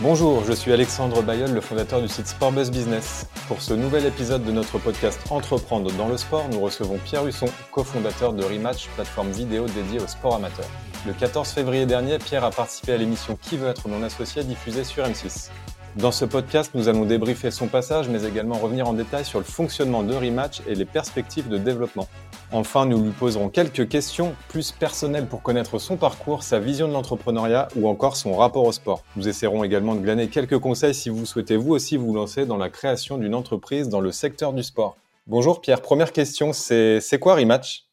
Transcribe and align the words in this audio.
Bonjour, 0.00 0.44
je 0.44 0.52
suis 0.52 0.74
Alexandre 0.74 1.22
Bayeul, 1.22 1.54
le 1.54 1.60
fondateur 1.62 2.02
du 2.02 2.08
site 2.08 2.26
Sportbuzz 2.26 2.70
Business. 2.70 3.26
Pour 3.48 3.62
ce 3.62 3.72
nouvel 3.72 4.04
épisode 4.04 4.44
de 4.44 4.52
notre 4.52 4.78
podcast 4.78 5.18
Entreprendre 5.30 5.90
dans 5.92 6.08
le 6.08 6.18
sport, 6.18 6.46
nous 6.52 6.60
recevons 6.60 6.98
Pierre 6.98 7.26
Husson, 7.26 7.46
cofondateur 7.72 8.34
de 8.34 8.44
Rematch, 8.44 8.88
plateforme 8.88 9.30
vidéo 9.30 9.64
dédiée 9.64 9.98
au 9.98 10.06
sport 10.06 10.34
amateur. 10.34 10.66
Le 11.06 11.14
14 11.14 11.48
février 11.48 11.86
dernier, 11.86 12.18
Pierre 12.18 12.44
a 12.44 12.50
participé 12.50 12.92
à 12.92 12.98
l'émission 12.98 13.38
Qui 13.40 13.56
veut 13.56 13.68
être 13.68 13.88
mon 13.88 14.02
associé 14.02 14.44
diffusée 14.44 14.84
sur 14.84 15.02
M6. 15.02 15.48
Dans 15.96 16.12
ce 16.12 16.26
podcast, 16.26 16.72
nous 16.74 16.88
allons 16.88 17.06
débriefer 17.06 17.50
son 17.50 17.68
passage, 17.68 18.10
mais 18.10 18.24
également 18.24 18.56
revenir 18.56 18.86
en 18.86 18.92
détail 18.92 19.24
sur 19.24 19.38
le 19.38 19.46
fonctionnement 19.46 20.02
de 20.02 20.14
Rematch 20.14 20.60
et 20.66 20.74
les 20.74 20.84
perspectives 20.84 21.48
de 21.48 21.56
développement. 21.56 22.06
Enfin, 22.52 22.86
nous 22.86 23.02
lui 23.02 23.10
poserons 23.10 23.48
quelques 23.48 23.88
questions 23.88 24.36
plus 24.48 24.70
personnelles 24.70 25.26
pour 25.26 25.42
connaître 25.42 25.78
son 25.78 25.96
parcours, 25.96 26.44
sa 26.44 26.60
vision 26.60 26.86
de 26.86 26.92
l'entrepreneuriat 26.92 27.66
ou 27.74 27.88
encore 27.88 28.16
son 28.16 28.36
rapport 28.36 28.64
au 28.64 28.72
sport. 28.72 29.02
Nous 29.16 29.26
essaierons 29.26 29.64
également 29.64 29.96
de 29.96 30.00
glaner 30.00 30.28
quelques 30.28 30.58
conseils 30.58 30.94
si 30.94 31.08
vous 31.08 31.26
souhaitez 31.26 31.56
vous 31.56 31.72
aussi 31.72 31.96
vous 31.96 32.14
lancer 32.14 32.46
dans 32.46 32.56
la 32.56 32.70
création 32.70 33.18
d'une 33.18 33.34
entreprise 33.34 33.88
dans 33.88 34.00
le 34.00 34.12
secteur 34.12 34.52
du 34.52 34.62
sport. 34.62 34.96
Bonjour 35.26 35.60
Pierre, 35.60 35.82
première 35.82 36.12
question, 36.12 36.52
c'est 36.52 37.18
quoi 37.20 37.34
Rematch? 37.34 37.86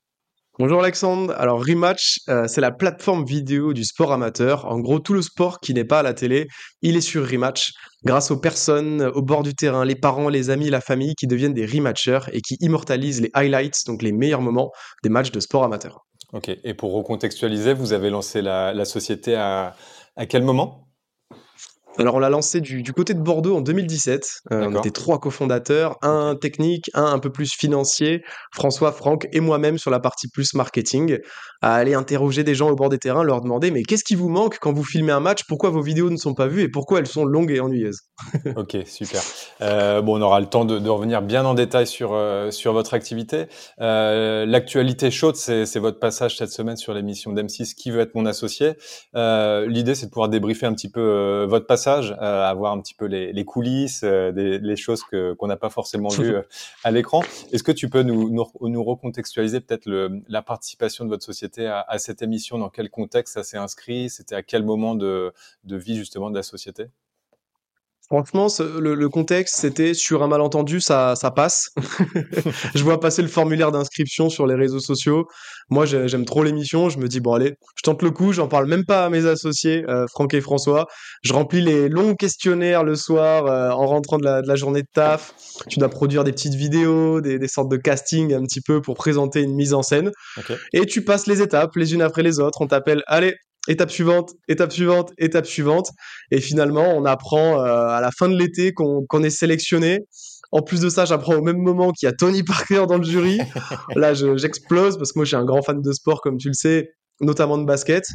Bonjour 0.60 0.82
Alexandre. 0.82 1.34
Alors 1.40 1.66
Rematch, 1.66 2.20
euh, 2.30 2.48
c'est 2.48 2.62
la 2.62 2.70
plateforme 2.70 3.26
vidéo 3.26 3.74
du 3.74 3.84
sport 3.84 4.12
amateur. 4.12 4.66
En 4.66 4.80
gros, 4.80 5.00
tout 5.00 5.16
le 5.16 5.24
sport 5.24 5.60
qui 5.60 5.74
n'est 5.74 5.84
pas 5.84 6.02
à 6.02 6.04
la 6.04 6.14
télé, 6.14 6.48
il 6.84 6.96
est 6.96 7.02
sur 7.02 7.28
Rematch. 7.28 7.72
Grâce 8.04 8.30
aux 8.30 8.38
personnes 8.38 9.02
au 9.02 9.24
bord 9.24 9.42
du 9.42 9.56
terrain, 9.56 9.84
les 9.84 9.96
parents, 9.96 10.30
les 10.30 10.52
amis, 10.52 10.70
la 10.70 10.80
famille 10.80 11.16
qui 11.16 11.26
deviennent 11.26 11.56
des 11.56 11.66
rematchers 11.66 12.30
et 12.34 12.42
qui 12.42 12.58
immortalisent 12.60 13.20
les 13.20 13.32
highlights, 13.34 13.88
donc 13.88 14.04
les 14.04 14.12
meilleurs 14.12 14.42
moments 14.42 14.72
des 15.02 15.10
matchs 15.10 15.32
de 15.32 15.40
sport 15.40 15.64
amateur. 15.64 16.06
Ok. 16.34 16.52
Et 16.64 16.76
pour 16.76 16.94
recontextualiser, 16.94 17.74
vous 17.74 17.92
avez 17.92 18.12
lancé 18.12 18.44
la, 18.44 18.86
société 18.86 19.34
à 19.34 19.74
quel 20.30 20.44
moment? 20.44 20.83
Alors, 22.00 22.16
on 22.16 22.20
l'a 22.20 22.30
lancé 22.30 22.60
du, 22.60 22.82
du, 22.82 22.92
côté 22.92 23.14
de 23.14 23.20
Bordeaux 23.20 23.56
en 23.56 23.62
2017. 23.62 24.42
Euh, 24.52 24.68
on 24.68 24.80
était 24.80 24.90
trois 24.90 25.20
cofondateurs, 25.20 25.98
un 26.02 26.36
technique, 26.36 26.90
un 26.96 27.06
un 27.06 27.20
peu 27.20 27.32
plus 27.32 27.54
financier, 27.54 28.24
François, 28.52 28.92
Franck 28.92 29.28
et 29.32 29.40
moi-même 29.40 29.78
sur 29.78 29.92
la 29.92 30.00
partie 30.00 30.28
plus 30.28 30.56
marketing, 30.56 31.20
à 31.62 31.76
aller 31.76 31.94
interroger 31.94 32.44
des 32.44 32.56
gens 32.56 32.70
au 32.70 32.76
bord 32.76 32.90
des 32.90 32.98
terrains, 32.98 33.24
leur 33.24 33.42
demander 33.42 33.70
mais 33.70 33.84
qu'est-ce 33.84 34.04
qui 34.04 34.16
vous 34.16 34.30
manque 34.30 34.58
quand 34.60 34.74
vous 34.74 34.84
filmez 34.84 35.12
un 35.12 35.20
match? 35.20 35.42
Pourquoi 35.48 35.70
vos 35.70 35.82
vidéos 35.82 36.10
ne 36.10 36.18
sont 36.18 36.34
pas 36.34 36.48
vues 36.48 36.64
et 36.64 36.70
pourquoi 36.70 37.00
elles 37.00 37.08
sont 37.08 37.26
longues 37.26 37.52
et 37.52 37.60
ennuyeuses? 37.60 38.00
Ok, 38.56 38.78
super. 38.86 39.22
Euh, 39.62 40.02
bon, 40.02 40.18
on 40.18 40.22
aura 40.22 40.40
le 40.40 40.46
temps 40.46 40.66
de, 40.66 40.80
de, 40.80 40.90
revenir 40.90 41.22
bien 41.22 41.46
en 41.46 41.54
détail 41.54 41.88
sur, 41.88 42.14
euh, 42.14 42.52
sur 42.52 42.74
votre 42.74 42.94
activité. 42.94 43.46
L'actualité 43.78 45.12
chaude, 45.12 45.36
c'est 45.36 45.78
votre 45.78 46.00
passage 46.00 46.38
cette 46.38 46.52
semaine 46.52 46.78
sur 46.78 46.94
l'émission 46.94 47.34
d'M6 47.34 47.74
Qui 47.74 47.92
veut 47.92 48.02
être 48.02 48.16
mon 48.16 48.26
associé? 48.26 48.74
L'idée, 49.14 49.96
c'est 49.96 50.08
de 50.08 50.12
pouvoir 50.12 50.30
débriefer 50.30 50.66
un 50.66 50.74
petit 50.74 50.90
peu 50.90 51.46
votre 51.50 51.66
passage 51.66 51.83
euh, 51.88 52.44
avoir 52.44 52.74
un 52.74 52.82
petit 52.82 52.94
peu 52.94 53.06
les, 53.06 53.46
coulisses, 53.46 54.02
euh, 54.04 54.32
des, 54.32 54.60
les 54.60 54.76
choses 54.76 55.04
que 55.04 55.34
qu'on 55.34 55.48
n'a 55.48 55.58
pas 55.58 55.70
forcément 55.70 56.10
vues 56.10 56.36
euh, 56.36 56.42
à 56.84 56.92
l'écran. 56.92 57.22
Est-ce 57.52 57.64
que 57.64 57.72
tu 57.72 57.90
peux 57.90 58.04
nous, 58.04 58.30
nous, 58.30 58.84
recontextualiser 58.84 59.62
peut-être 59.62 59.90
la 60.28 60.42
participation 60.42 61.06
de 61.06 61.10
votre 61.10 61.24
société 61.24 61.68
à, 61.68 61.98
cette 61.98 62.22
émission? 62.22 62.58
Dans 62.58 62.70
quel 62.70 62.90
contexte 62.90 63.34
ça 63.36 63.44
s'est 63.44 63.58
inscrit? 63.58 64.10
C'était 64.10 64.36
à 64.36 64.44
quel 64.44 64.64
moment 64.64 64.96
de, 64.96 65.34
de 65.64 65.76
vie 65.78 65.96
justement 65.96 66.30
de 66.30 66.36
la 66.36 66.44
société? 66.44 66.88
Franchement, 68.08 68.48
le, 68.60 69.08
contexte, 69.08 69.56
c'était 69.56 69.94
sur 69.94 70.24
un 70.24 70.28
malentendu, 70.28 70.82
ça, 70.82 71.16
ça 71.16 71.32
passe. 71.32 71.70
je 72.76 72.84
vois 72.84 73.00
passer 73.00 73.22
le 73.22 73.28
formulaire 73.28 73.72
d'inscription 73.72 74.30
sur 74.30 74.46
les 74.46 74.56
réseaux 74.56 74.80
sociaux. 74.80 75.26
Moi, 75.70 75.86
j'aime 75.86 76.26
trop 76.26 76.44
l'émission. 76.44 76.90
Je 76.90 77.00
me 77.00 77.08
dis, 77.08 77.22
bon, 77.22 77.34
allez, 77.34 77.54
je 77.76 77.82
tente 77.84 78.02
le 78.02 78.12
coup. 78.12 78.34
J'en 78.34 78.48
parle 78.48 78.68
même 78.68 78.86
pas 78.86 79.06
à 79.06 79.10
mes 79.10 79.26
associés, 79.26 79.84
euh, 79.88 80.06
Franck 80.10 80.34
et 80.34 80.42
François. 80.42 80.88
Je 81.24 81.34
remplis 81.34 81.62
les 81.62 81.90
longs 81.90 82.16
questionnaires 82.16 82.84
le 82.84 82.96
soir 82.96 83.46
euh, 83.48 83.70
en 83.72 83.88
rentrant 83.88 84.18
de 84.18 84.26
la, 84.26 84.56
journée 84.56 84.82
de 84.82 84.88
taf. 84.94 85.34
Tu 85.70 85.80
dois 85.80 85.90
produire 85.90 86.24
des 86.24 86.32
petites 86.32 86.56
vidéos, 86.56 87.22
des, 87.22 87.48
sortes 87.48 87.70
de 87.70 87.78
casting 87.78 88.34
un 88.34 88.44
petit 88.44 88.62
peu 88.62 88.82
pour 88.82 88.96
présenter 88.96 89.42
une 89.42 89.56
mise 89.56 89.74
en 89.74 89.82
scène. 89.82 90.12
Et 90.74 90.86
tu 90.86 91.04
passes 91.04 91.26
les 91.28 91.42
étapes 91.42 91.76
les 91.76 91.94
unes 91.94 92.02
après 92.02 92.24
les 92.24 92.40
autres. 92.40 92.62
On 92.62 92.68
t'appelle, 92.68 93.02
allez, 93.08 93.34
étape 93.68 93.92
suivante, 93.92 94.34
étape 94.48 94.72
suivante, 94.72 95.12
étape 95.18 95.46
suivante. 95.46 95.90
Et 96.32 96.42
finalement, 96.42 96.94
on 96.96 97.06
apprend 97.06 97.60
euh, 97.60 97.88
à 97.88 98.02
la 98.02 98.12
fin 98.12 98.30
de 98.30 98.36
l'été 98.36 98.74
qu'on 98.74 99.24
est 99.24 99.30
sélectionné. 99.30 100.00
En 100.52 100.62
plus 100.62 100.82
de 100.82 100.90
ça, 100.90 101.06
j'apprends 101.06 101.36
au 101.36 101.42
même 101.42 101.58
moment 101.58 101.92
qu'il 101.92 102.06
y 102.06 102.10
a 102.10 102.14
Tony 102.14 102.44
Parker 102.44 102.86
dans 102.88 102.98
le 102.98 103.04
jury. 103.04 103.40
là, 103.96 104.14
j'explose 104.14 104.98
parce 104.98 105.12
que 105.12 105.20
moi, 105.20 105.26
je 105.26 105.30
suis 105.30 105.38
un 105.38 105.46
grand 105.46 105.62
fan 105.62 105.82
de 105.82 105.92
sport, 105.94 106.22
comme 106.22 106.38
tu 106.38 106.50
le 106.50 106.54
sais, 106.54 106.92
notamment 107.22 107.58
de 107.58 107.66
basket. 107.66 108.06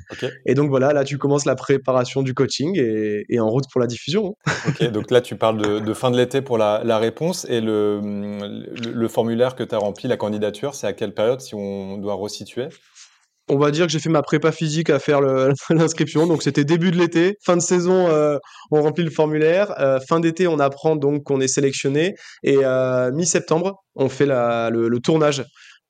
Et 0.47 0.55
donc 0.55 0.71
voilà, 0.71 0.93
là, 0.93 1.03
tu 1.03 1.19
commences 1.19 1.47
la 1.47 1.57
préparation 1.57 2.23
du 2.23 2.35
coaching 2.35 2.79
et, 2.79 3.41
en 3.41 3.49
route 3.49 3.65
pour 3.73 3.81
la 3.81 3.89
diffusion. 3.89 4.37
ok, 4.69 4.85
donc 4.91 5.11
là, 5.11 5.21
tu 5.21 5.35
parles 5.35 5.83
de, 5.83 5.95
fin 5.95 6.11
de 6.11 6.17
l'été 6.17 6.43
pour 6.43 6.59
la, 6.59 6.99
réponse 6.99 7.45
et 7.49 7.61
le, 7.61 8.01
le 8.85 9.09
formulaire 9.09 9.57
que 9.57 9.65
tu 9.65 9.75
as 9.75 9.79
rempli, 9.79 10.09
la 10.09 10.17
candidature, 10.17 10.75
c'est 10.75 10.87
à 10.87 10.93
quelle 10.93 11.15
période 11.15 11.41
si 11.41 11.55
on 11.55 11.97
doit 11.99 12.15
resituer? 12.15 12.69
On 13.49 13.59
va 13.59 13.71
dire 13.71 13.87
que 13.87 13.93
j'ai 13.93 13.99
fait 13.99 14.09
ma 14.09 14.23
prépa 14.23 14.53
physique 14.53 14.91
à 14.91 14.99
faire 14.99 15.21
l'inscription. 15.71 16.27
Donc 16.27 16.43
c'était 16.43 16.65
début 16.65 16.91
de 16.91 16.99
l'été, 16.99 17.37
fin 17.45 17.57
de 17.57 17.63
saison, 17.63 18.09
euh, 18.09 18.39
on 18.71 18.83
remplit 18.83 19.05
le 19.05 19.11
formulaire. 19.11 19.75
Euh, 19.81 19.99
fin 20.09 20.21
d'été, 20.21 20.47
on 20.47 20.59
apprend 20.59 20.97
donc 20.97 21.25
qu'on 21.25 21.41
est 21.41 21.49
sélectionné. 21.49 22.15
Et 22.43 22.59
euh, 22.63 23.11
mi-septembre, 23.13 23.83
on 23.95 24.09
fait 24.09 24.27
le, 24.27 24.99
tournage 25.03 25.45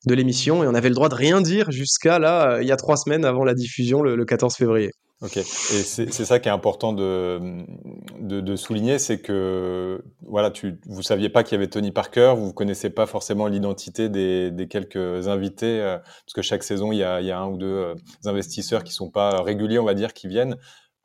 de 0.06 0.14
l'émission 0.14 0.62
et 0.62 0.66
on 0.66 0.74
avait 0.74 0.88
le 0.88 0.94
droit 0.94 1.08
de 1.08 1.14
rien 1.14 1.40
dire 1.40 1.70
jusqu'à 1.70 2.18
là, 2.18 2.58
il 2.60 2.68
y 2.68 2.72
a 2.72 2.76
trois 2.76 2.96
semaines 2.96 3.24
avant 3.24 3.44
la 3.44 3.54
diffusion, 3.54 4.02
le 4.02 4.24
14 4.24 4.54
février. 4.54 4.92
Ok, 5.20 5.36
et 5.36 5.42
c'est 5.42 6.08
ça 6.12 6.38
qui 6.38 6.48
est 6.48 6.52
important 6.52 6.92
de, 6.92 7.40
de, 8.20 8.40
de 8.40 8.54
souligner, 8.54 9.00
c'est 9.00 9.20
que 9.20 10.00
voilà, 10.22 10.52
tu 10.52 10.78
vous 10.86 11.02
saviez 11.02 11.28
pas 11.28 11.42
qu'il 11.42 11.54
y 11.54 11.56
avait 11.56 11.66
Tony 11.66 11.90
Parker, 11.90 12.34
vous 12.36 12.52
connaissez 12.52 12.88
pas 12.88 13.04
forcément 13.06 13.48
l'identité 13.48 14.08
des, 14.08 14.52
des, 14.52 14.68
quelques 14.68 15.26
invités, 15.26 15.80
euh, 15.80 15.98
parce 15.98 16.34
que 16.36 16.42
chaque 16.42 16.62
saison 16.62 16.92
il 16.92 16.98
y 16.98 17.02
a, 17.02 17.20
y 17.20 17.32
a 17.32 17.40
un 17.40 17.48
ou 17.48 17.56
deux 17.56 17.66
euh, 17.66 17.94
investisseurs 18.26 18.84
qui 18.84 18.92
sont 18.92 19.10
pas 19.10 19.42
réguliers, 19.42 19.80
on 19.80 19.84
va 19.84 19.94
dire, 19.94 20.14
qui 20.14 20.28
viennent. 20.28 20.56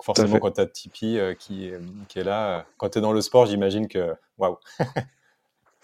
Forcément, 0.03 0.37
quand 0.37 0.51
tu 0.51 0.61
as 0.61 0.67
Tipeee 0.67 1.17
euh, 1.17 1.33
qui, 1.33 1.71
qui 2.07 2.19
est 2.19 2.23
là, 2.23 2.67
quand 2.77 2.89
tu 2.89 2.99
es 2.99 3.01
dans 3.01 3.13
le 3.13 3.21
sport, 3.21 3.47
j'imagine 3.47 3.87
que 3.87 4.13
waouh. 4.37 4.57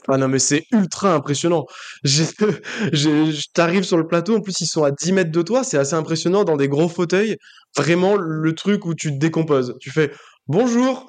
Ah 0.08 0.18
non, 0.18 0.28
mais 0.28 0.40
c'est 0.40 0.66
ultra 0.72 1.14
impressionnant. 1.14 1.66
T'arrives 3.54 3.84
sur 3.84 3.98
le 3.98 4.08
plateau, 4.08 4.38
en 4.38 4.42
plus 4.42 4.60
ils 4.62 4.68
sont 4.68 4.84
à 4.84 4.92
10 4.92 5.12
mètres 5.12 5.32
de 5.32 5.42
toi, 5.42 5.64
c'est 5.64 5.78
assez 5.78 5.96
impressionnant 5.96 6.44
dans 6.44 6.58
des 6.58 6.70
gros 6.70 6.90
fauteuils. 6.90 7.38
Vraiment 7.76 8.16
le 8.16 8.56
truc 8.56 8.86
où 8.86 8.96
tu 8.96 9.12
te 9.12 9.18
décomposes. 9.18 9.76
Tu 9.80 9.92
fais 9.92 10.12
bonjour 10.48 11.06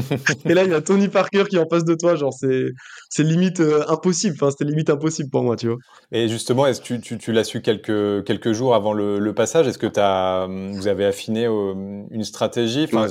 Et 0.44 0.54
là, 0.54 0.62
il 0.62 0.70
y 0.70 0.74
a 0.74 0.80
Tony 0.80 1.08
Parker 1.08 1.44
qui 1.50 1.56
est 1.56 1.58
en 1.58 1.68
face 1.68 1.84
de 1.84 1.94
toi, 1.94 2.14
genre 2.14 2.32
c'est 2.32 3.22
limite 3.22 3.60
euh, 3.60 3.84
impossible. 3.88 4.36
Enfin, 4.40 4.50
c'était 4.50 4.64
limite 4.64 4.88
impossible 4.88 5.30
pour 5.30 5.42
moi, 5.42 5.56
tu 5.56 5.66
vois. 5.66 5.78
Et 6.12 6.28
justement, 6.28 6.66
est-ce 6.66 6.80
que 6.80 6.94
tu, 6.94 7.18
tu, 7.18 7.32
l'as 7.32 7.44
su 7.44 7.60
quelques, 7.60 8.24
quelques 8.24 8.52
jours 8.52 8.74
avant 8.74 8.92
le, 8.92 9.34
passage? 9.34 9.66
Est-ce 9.66 9.78
que 9.78 9.88
as, 9.98 10.46
vous 10.46 10.86
avez 10.86 11.04
affiné 11.04 11.46
euh, 11.46 12.04
une 12.10 12.24
stratégie? 12.24 12.84
Enfin, 12.84 13.08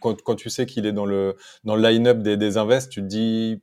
quand, 0.00 0.20
quand, 0.22 0.34
tu 0.34 0.50
sais 0.50 0.66
qu'il 0.66 0.84
est 0.84 0.92
dans 0.92 1.06
le, 1.06 1.36
dans 1.62 1.76
le 1.76 1.88
line-up 1.88 2.18
des, 2.18 2.36
des 2.36 2.56
invests, 2.56 2.90
tu 2.90 3.02
te 3.02 3.06
dis 3.06 3.62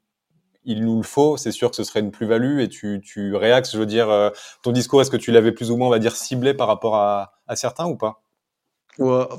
il 0.64 0.84
nous 0.84 0.98
le 0.98 1.04
faut, 1.04 1.38
c'est 1.38 1.52
sûr 1.52 1.70
que 1.70 1.76
ce 1.76 1.84
serait 1.84 2.00
une 2.00 2.12
plus-value 2.12 2.60
et 2.60 2.70
tu, 2.70 3.02
tu 3.04 3.36
réaxes, 3.36 3.74
je 3.74 3.78
veux 3.78 3.86
dire, 3.86 4.10
euh, 4.10 4.30
ton 4.64 4.72
discours, 4.72 5.02
est-ce 5.02 5.12
que 5.12 5.18
tu 5.18 5.32
l'avais 5.32 5.52
plus 5.52 5.72
ou 5.72 5.78
moins, 5.78 5.88
on 5.88 5.92
va 5.92 6.00
dire, 6.00 6.16
ciblé 6.16 6.54
par 6.54 6.68
rapport 6.68 6.96
à, 6.96 7.34
à 7.48 7.56
certains 7.56 7.86
ou 7.86 7.96
pas? 7.96 8.22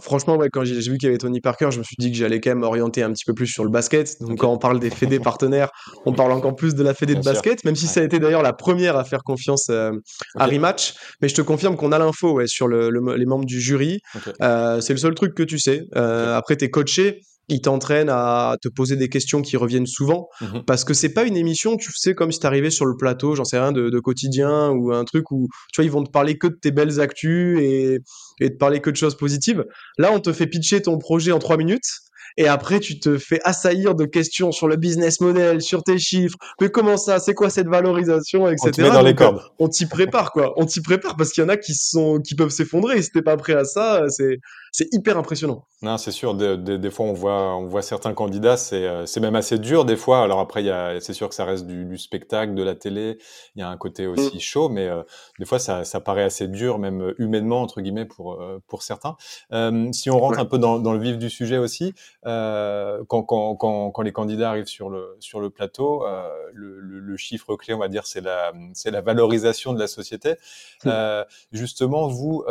Franchement, 0.00 0.36
ouais, 0.36 0.48
quand 0.50 0.64
j'ai 0.64 0.80
vu 0.80 0.96
qu'il 0.96 1.06
y 1.06 1.10
avait 1.10 1.18
Tony 1.18 1.40
Parker, 1.40 1.68
je 1.70 1.78
me 1.78 1.84
suis 1.84 1.96
dit 1.98 2.10
que 2.10 2.16
j'allais 2.16 2.40
quand 2.40 2.50
même 2.50 2.62
orienter 2.62 3.02
un 3.02 3.12
petit 3.12 3.26
peu 3.26 3.34
plus 3.34 3.46
sur 3.46 3.62
le 3.62 3.70
basket. 3.70 4.16
Donc, 4.22 4.38
quand 4.38 4.50
on 4.50 4.56
parle 4.56 4.80
des 4.80 4.88
fédés 4.88 5.20
partenaires, 5.20 5.70
on 6.06 6.14
parle 6.14 6.32
encore 6.32 6.56
plus 6.56 6.74
de 6.74 6.82
la 6.82 6.94
fédé 6.94 7.14
de 7.14 7.22
basket, 7.22 7.62
même 7.64 7.76
si 7.76 7.86
ça 7.86 8.00
a 8.00 8.02
été 8.02 8.18
d'ailleurs 8.18 8.42
la 8.42 8.54
première 8.54 8.96
à 8.96 9.04
faire 9.04 9.22
confiance 9.22 9.68
euh, 9.68 9.92
à 10.36 10.46
Rematch. 10.46 10.94
Mais 11.20 11.28
je 11.28 11.34
te 11.34 11.42
confirme 11.42 11.76
qu'on 11.76 11.92
a 11.92 11.98
l'info 11.98 12.32
ouais, 12.32 12.46
sur 12.46 12.68
le, 12.68 12.88
les 13.14 13.26
membres 13.26 13.44
du 13.44 13.60
jury. 13.60 14.00
Euh, 14.40 14.80
c'est 14.80 14.94
le 14.94 14.98
seul 14.98 15.14
truc 15.14 15.34
que 15.34 15.42
tu 15.42 15.58
sais. 15.58 15.84
Après, 15.94 16.56
t'es 16.56 16.70
coaché 16.70 17.20
il 17.50 17.60
t'entraîne 17.60 18.08
à 18.08 18.56
te 18.60 18.68
poser 18.68 18.96
des 18.96 19.08
questions 19.08 19.42
qui 19.42 19.56
reviennent 19.56 19.86
souvent 19.86 20.28
mhm. 20.40 20.64
parce 20.66 20.84
que 20.84 20.94
c'est 20.94 21.12
pas 21.12 21.24
une 21.24 21.36
émission 21.36 21.76
tu 21.76 21.92
sais 21.94 22.14
comme 22.14 22.32
si 22.32 22.40
t'arrivais 22.40 22.70
sur 22.70 22.86
le 22.86 22.96
plateau 22.96 23.34
j'en 23.34 23.44
sais 23.44 23.58
rien 23.58 23.72
de, 23.72 24.00
quotidien 24.00 24.70
ou 24.70 24.92
un 24.92 25.04
truc 25.04 25.30
où 25.30 25.48
tu 25.72 25.80
vois 25.80 25.84
ils 25.84 25.90
vont 25.90 26.02
te 26.02 26.10
parler 26.10 26.38
que 26.38 26.46
de 26.46 26.54
tes 26.54 26.70
belles 26.70 27.00
actus 27.00 27.58
et, 27.60 27.98
et 28.40 28.50
te 28.50 28.56
parler 28.56 28.80
que 28.80 28.90
de 28.90 28.96
choses 28.96 29.16
positives 29.16 29.64
là 29.98 30.10
on 30.12 30.20
te 30.20 30.32
fait 30.32 30.46
pitcher 30.46 30.80
ton 30.80 30.98
projet 30.98 31.32
en 31.32 31.38
trois 31.38 31.56
minutes 31.56 32.00
et 32.36 32.48
après 32.48 32.80
tu 32.80 32.98
te 32.98 33.18
fais 33.18 33.40
assaillir 33.44 33.94
de 33.94 34.04
questions 34.04 34.52
sur 34.52 34.68
le 34.68 34.76
business 34.76 35.20
model, 35.20 35.60
sur 35.60 35.82
tes 35.82 35.98
chiffres, 35.98 36.36
mais 36.60 36.70
comment 36.70 36.96
ça, 36.96 37.18
c'est 37.18 37.34
quoi 37.34 37.50
cette 37.50 37.68
valorisation, 37.68 38.48
etc. 38.48 38.88
On 38.88 38.94
dans 38.94 39.02
les 39.02 39.14
cordes. 39.14 39.42
On 39.58 39.68
t'y 39.68 39.86
prépare 39.86 40.32
quoi, 40.32 40.52
on 40.56 40.66
t'y 40.66 40.80
prépare 40.80 41.16
parce 41.16 41.32
qu'il 41.32 41.42
y 41.42 41.46
en 41.46 41.48
a 41.48 41.56
qui 41.56 41.74
sont 41.74 42.20
qui 42.20 42.34
peuvent 42.34 42.50
s'effondrer. 42.50 43.02
Si 43.02 43.10
t'es 43.10 43.22
pas 43.22 43.36
prêt 43.36 43.54
à 43.54 43.64
ça, 43.64 44.04
c'est 44.08 44.38
c'est 44.72 44.88
hyper 44.92 45.16
impressionnant. 45.16 45.64
Non, 45.82 45.96
c'est 45.96 46.10
sûr. 46.10 46.34
Des, 46.34 46.56
des, 46.56 46.78
des, 46.78 46.90
fois, 46.90 47.06
on 47.06 47.12
voit, 47.12 47.56
on 47.56 47.66
voit 47.66 47.82
certains 47.82 48.12
candidats, 48.12 48.56
c'est, 48.56 48.86
euh, 48.86 49.06
c'est 49.06 49.20
même 49.20 49.34
assez 49.34 49.58
dur 49.58 49.84
des 49.84 49.96
fois. 49.96 50.22
Alors 50.22 50.40
après, 50.40 50.62
il 50.62 50.66
y 50.66 50.70
a, 50.70 51.00
c'est 51.00 51.12
sûr 51.12 51.28
que 51.28 51.34
ça 51.34 51.44
reste 51.44 51.66
du, 51.66 51.84
du, 51.84 51.98
spectacle, 51.98 52.54
de 52.54 52.62
la 52.62 52.74
télé. 52.74 53.18
Il 53.56 53.60
y 53.60 53.62
a 53.62 53.68
un 53.68 53.76
côté 53.76 54.06
mm. 54.06 54.10
aussi 54.10 54.40
chaud, 54.40 54.68
mais 54.68 54.88
euh, 54.88 55.02
des 55.38 55.46
fois, 55.46 55.58
ça, 55.58 55.84
ça 55.84 56.00
paraît 56.00 56.22
assez 56.22 56.48
dur, 56.48 56.78
même 56.78 57.02
euh, 57.02 57.14
humainement 57.18 57.62
entre 57.62 57.80
guillemets 57.80 58.04
pour 58.04 58.42
pour 58.66 58.82
certains. 58.82 59.16
Euh, 59.52 59.90
si 59.92 60.10
on 60.10 60.18
rentre 60.18 60.36
ouais. 60.36 60.42
un 60.42 60.46
peu 60.46 60.58
dans, 60.58 60.78
dans, 60.78 60.92
le 60.92 61.00
vif 61.00 61.18
du 61.18 61.30
sujet 61.30 61.58
aussi, 61.58 61.94
euh, 62.26 63.02
quand, 63.08 63.22
quand, 63.22 63.56
quand, 63.56 63.90
quand, 63.90 64.02
les 64.02 64.12
candidats 64.12 64.50
arrivent 64.50 64.66
sur 64.66 64.90
le 64.90 65.16
sur 65.18 65.40
le 65.40 65.50
plateau, 65.50 66.04
le, 66.52 66.80
le, 66.80 67.00
le, 67.00 67.16
chiffre 67.16 67.56
clé, 67.56 67.74
on 67.74 67.78
va 67.78 67.88
dire, 67.88 68.06
c'est 68.06 68.20
la 68.20 68.52
c'est 68.74 68.90
la 68.90 69.00
valorisation 69.00 69.72
de 69.72 69.78
la 69.78 69.86
société. 69.86 70.36
Mm. 70.84 70.90
justement, 71.52 72.08
vous 72.08 72.44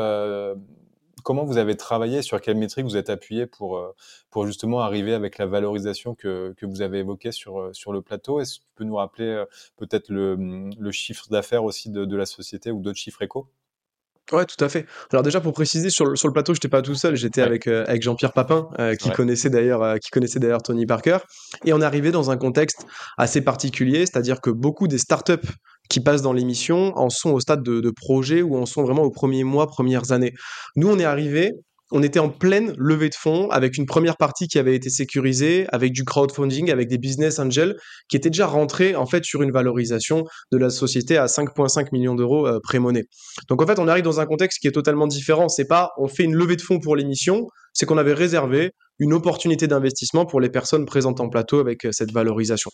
comment 1.24 1.46
vous 1.46 1.58
avez 1.58 1.76
travaillé, 1.78 2.22
sur 2.22 2.40
quelle 2.42 2.58
métrique 2.58 2.86
vous 2.86 2.98
êtes 2.98 3.10
appuyé 3.10 3.46
pour, 3.46 3.78
euh, 3.78 3.96
pour 4.30 4.46
justement 4.46 4.82
arriver 4.82 5.14
avec 5.14 5.38
la 5.38 5.46
valorisation 5.46 6.16
que, 6.16 6.54
que 6.58 6.66
vous 6.66 6.82
avez 6.82 7.00
évoquée 7.00 7.32
sur, 7.32 7.60
euh, 7.60 7.74
sur 7.74 7.94
le 7.94 8.02
plateau? 8.02 8.40
Est-ce 8.40 8.60
que 8.60 8.64
tu 8.64 8.72
peux 8.76 8.84
nous 8.84 8.96
rappeler 8.96 9.26
euh, 9.26 9.46
peut-être 9.78 10.10
le, 10.10 10.36
le, 10.78 10.92
chiffre 10.92 11.28
d'affaires 11.30 11.64
aussi 11.64 11.90
de, 11.90 12.06
de, 12.06 12.18
la 12.18 12.26
société 12.26 12.72
ou 12.72 12.82
d'autres 12.82 12.98
chiffres 12.98 13.22
éco 13.22 13.50
Ouais, 14.32 14.46
tout 14.46 14.64
à 14.64 14.70
fait. 14.70 14.86
Alors 15.12 15.24
déjà 15.24 15.42
pour 15.42 15.54
préciser 15.54 15.90
sur 15.90 16.06
le, 16.06 16.16
sur 16.16 16.28
le 16.28 16.34
plateau, 16.34 16.54
j'étais 16.54 16.68
pas 16.68 16.82
tout 16.82 16.94
seul, 16.94 17.16
j'étais 17.16 17.42
ouais. 17.42 17.48
avec 17.48 17.68
euh, 17.68 17.84
avec 17.88 18.04
Jean-Pierre 18.04 18.34
Papin 18.34 18.70
euh, 18.78 18.96
qui, 18.96 19.10
ouais. 19.10 19.16
connaissait 19.16 19.50
d'ailleurs 19.50 19.82
euh, 19.82 19.98
qui 19.98 20.12
connaissait 20.12 20.40
d'ailleurs 20.40 20.62
Tony 20.62 20.86
Parker 20.86 21.18
et 21.66 21.74
on 21.74 21.82
est 21.82 21.86
arrivé 21.86 22.12
dans 22.12 22.30
un 22.30 22.38
contexte 22.38 22.86
assez 23.18 23.42
particulier, 23.42 24.06
c'est-à-dire 24.06 24.40
que 24.40 24.52
beaucoup 24.52 24.88
des 24.88 25.00
startups 25.00 25.48
qui 25.90 26.00
passent 26.00 26.22
dans 26.22 26.34
l'émission 26.34 26.98
en 26.98 27.10
sont 27.10 27.32
au 27.32 27.40
stade 27.40 27.64
de, 27.64 27.92
projet 27.92 28.42
ou 28.42 28.58
en 28.58 28.66
sont 28.66 28.84
vraiment 28.84 29.04
aux 29.04 29.12
premiers 29.12 29.44
mois, 29.44 29.68
premières 29.68 30.12
années. 30.12 30.34
Nous, 30.76 30.88
on 30.88 31.00
est 31.00 31.06
arrivé 31.06 31.52
on 31.92 32.04
était 32.04 32.20
en 32.20 32.30
pleine 32.30 32.74
levée 32.78 33.10
de 33.10 33.16
fonds 33.16 33.50
avec 33.50 33.78
une 33.78 33.86
première 33.86 34.16
partie 34.16 34.48
qui 34.48 34.60
avait 34.60 34.76
été 34.76 34.90
sécurisée, 34.90 35.66
avec 35.72 35.92
du 35.92 36.04
crowdfunding, 36.04 36.70
avec 36.70 36.88
des 36.88 37.00
business 37.00 37.40
angels 37.40 37.76
qui 38.10 38.16
étaient 38.16 38.30
déjà 38.30 38.46
rentrés 38.46 38.96
en 38.96 39.08
fait 39.08 39.26
sur 39.26 39.42
une 39.42 39.52
valorisation 39.52 40.24
de 40.52 40.58
la 40.58 40.70
société 40.70 41.18
à 41.18 41.26
5,5 41.26 41.88
millions 41.92 42.16
d'euros 42.16 42.46
euh. 42.46 42.60
Donc 43.50 43.62
en 43.62 43.66
fait, 43.66 43.80
on 43.80 43.88
arrive 43.88 44.04
dans 44.04 44.20
un 44.20 44.26
contexte 44.26 44.60
qui 44.60 44.68
est 44.68 44.72
totalement 44.72 45.08
différent. 45.08 45.50
C'est 45.50 45.68
pas 45.68 45.92
on 45.98 46.08
fait 46.08 46.24
une 46.24 46.36
levée 46.36 46.56
de 46.56 46.62
fonds 46.62 46.80
pour 46.80 46.96
l'émission, 46.96 47.48
c'est 47.74 47.88
qu'on 47.88 47.98
avait 47.98 48.14
réservé 48.14 48.72
une 49.00 49.14
opportunité 49.14 49.68
d'investissement 49.68 50.26
pour 50.26 50.42
les 50.42 50.50
personnes 50.50 50.86
présentes 50.86 51.20
en 51.22 51.30
plateau 51.30 51.60
avec 51.60 51.86
euh, 51.86 51.92
cette 51.92 52.12
valorisation. 52.12 52.70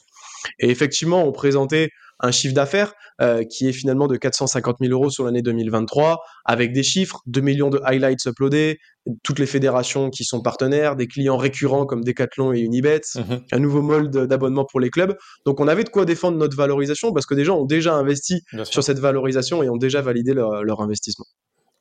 Et 0.60 0.70
effectivement, 0.70 1.26
on 1.28 1.32
présentait 1.32 1.90
un 2.20 2.32
chiffre 2.32 2.54
d'affaires 2.54 2.94
euh, 3.22 3.44
qui 3.44 3.68
est 3.68 3.74
finalement 3.74 4.08
de 4.08 4.16
450 4.18 4.78
000 4.80 4.92
euros 4.92 5.10
sur 5.10 5.26
l'année 5.26 5.42
2023, 5.42 6.22
avec 6.46 6.74
des 6.74 6.84
chiffres, 6.84 7.22
2 7.28 7.42
millions 7.42 7.70
de 7.70 7.80
highlights 7.84 8.26
uploadés, 8.26 8.80
toutes 9.24 9.40
les 9.40 9.46
fédérations 9.46 10.10
qui 10.10 10.24
sont 10.24 10.42
partenaires, 10.42 10.96
des 10.96 11.08
clients 11.08 11.38
récurrents 11.38 11.86
comme 11.86 12.04
Decathlon 12.04 12.54
et 12.54 12.60
Unibet, 12.60 13.02
mmh. 13.16 13.22
un 13.52 13.60
nouveau 13.60 13.82
mode 13.82 14.12
d'abonnement 14.12 14.66
pour 14.66 14.80
les 14.80 14.90
clubs. 14.90 15.16
Donc 15.46 15.60
on 15.60 15.68
avait 15.68 15.84
de 15.84 15.90
quoi 15.90 16.06
défendre 16.06 16.38
notre 16.38 16.58
valorisation 16.58 17.12
parce 17.12 17.26
que 17.26 17.36
des 17.36 17.46
gens 17.46 17.58
ont 17.58 17.66
déjà 17.66 17.94
investi 17.94 18.44
sur 18.64 18.84
cette 18.84 19.00
valorisation 19.00 19.64
et 19.64 19.70
ont 19.70 19.78
déjà 19.78 20.02
validé 20.02 20.34
leur, 20.34 20.64
leur 20.64 20.82
investissement. 20.82 21.26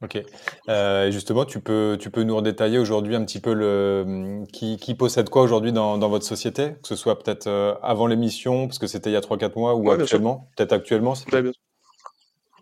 Ok. 0.03 0.23
Euh, 0.69 1.11
justement, 1.11 1.45
tu 1.45 1.61
peux, 1.61 1.97
tu 1.99 2.11
peux 2.11 2.25
nous 2.25 2.37
redétailler 2.37 2.79
aujourd'hui 2.79 3.15
un 3.15 3.25
petit 3.25 3.41
peu 3.41 3.55
le 3.55 4.45
qui, 4.53 4.77
qui 4.77 4.95
possède 4.95 5.31
quoi 5.31 5.43
aujourd'hui 5.43 5.73
dans, 5.73 5.99
dans 5.99 6.09
votre 6.09 6.25
société, 6.25 6.75
que 6.83 6.89
ce 6.89 6.97
soit 6.97 7.19
peut-être 7.19 7.47
euh, 7.47 7.75
avant 7.83 8.07
l'émission, 8.07 8.67
parce 8.67 8.79
que 8.79 8.87
c'était 8.87 9.11
il 9.11 9.15
y 9.15 9.17
a 9.17 9.21
3-4 9.21 9.59
mois, 9.59 9.75
ou 9.75 9.89
ouais, 9.89 10.01
actuellement, 10.01 10.49
peut-être 10.57 10.73
actuellement. 10.73 11.15
Ouais, 11.33 11.43
bien 11.43 11.53
sûr. 11.53 11.61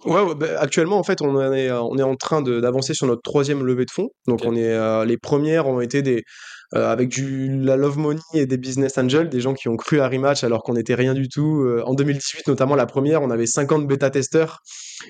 Ouais, 0.04 0.22
ouais 0.22 0.34
bah, 0.34 0.46
actuellement, 0.58 0.98
en 0.98 1.04
fait, 1.04 1.22
on 1.22 1.52
est, 1.52 1.70
on 1.70 1.96
est 1.96 2.02
en 2.02 2.16
train 2.16 2.42
d'avancer 2.42 2.94
sur 2.94 3.06
notre 3.06 3.22
troisième 3.22 3.64
levée 3.64 3.86
de 3.86 3.90
fonds. 3.90 4.10
Donc, 4.26 4.40
okay. 4.40 4.48
on 4.48 4.56
est, 4.56 4.72
euh, 4.72 5.04
les 5.04 5.16
premières 5.16 5.66
ont 5.68 5.80
été 5.80 6.02
des, 6.02 6.16
euh, 6.18 6.22
avec 6.72 7.08
du, 7.08 7.58
la 7.60 7.76
love 7.76 7.98
money 7.98 8.20
et 8.34 8.46
des 8.46 8.56
business 8.56 8.96
angels, 8.98 9.28
des 9.28 9.40
gens 9.40 9.54
qui 9.54 9.68
ont 9.68 9.76
cru 9.76 10.00
à 10.00 10.08
Rematch 10.08 10.44
alors 10.44 10.62
qu'on 10.62 10.74
n'était 10.74 10.94
rien 10.94 11.14
du 11.14 11.28
tout. 11.28 11.62
Euh, 11.62 11.82
en 11.84 11.94
2018, 11.94 12.46
notamment 12.48 12.74
la 12.74 12.86
première, 12.86 13.22
on 13.22 13.30
avait 13.30 13.46
50 13.46 13.86
bêta-testeurs 13.86 14.60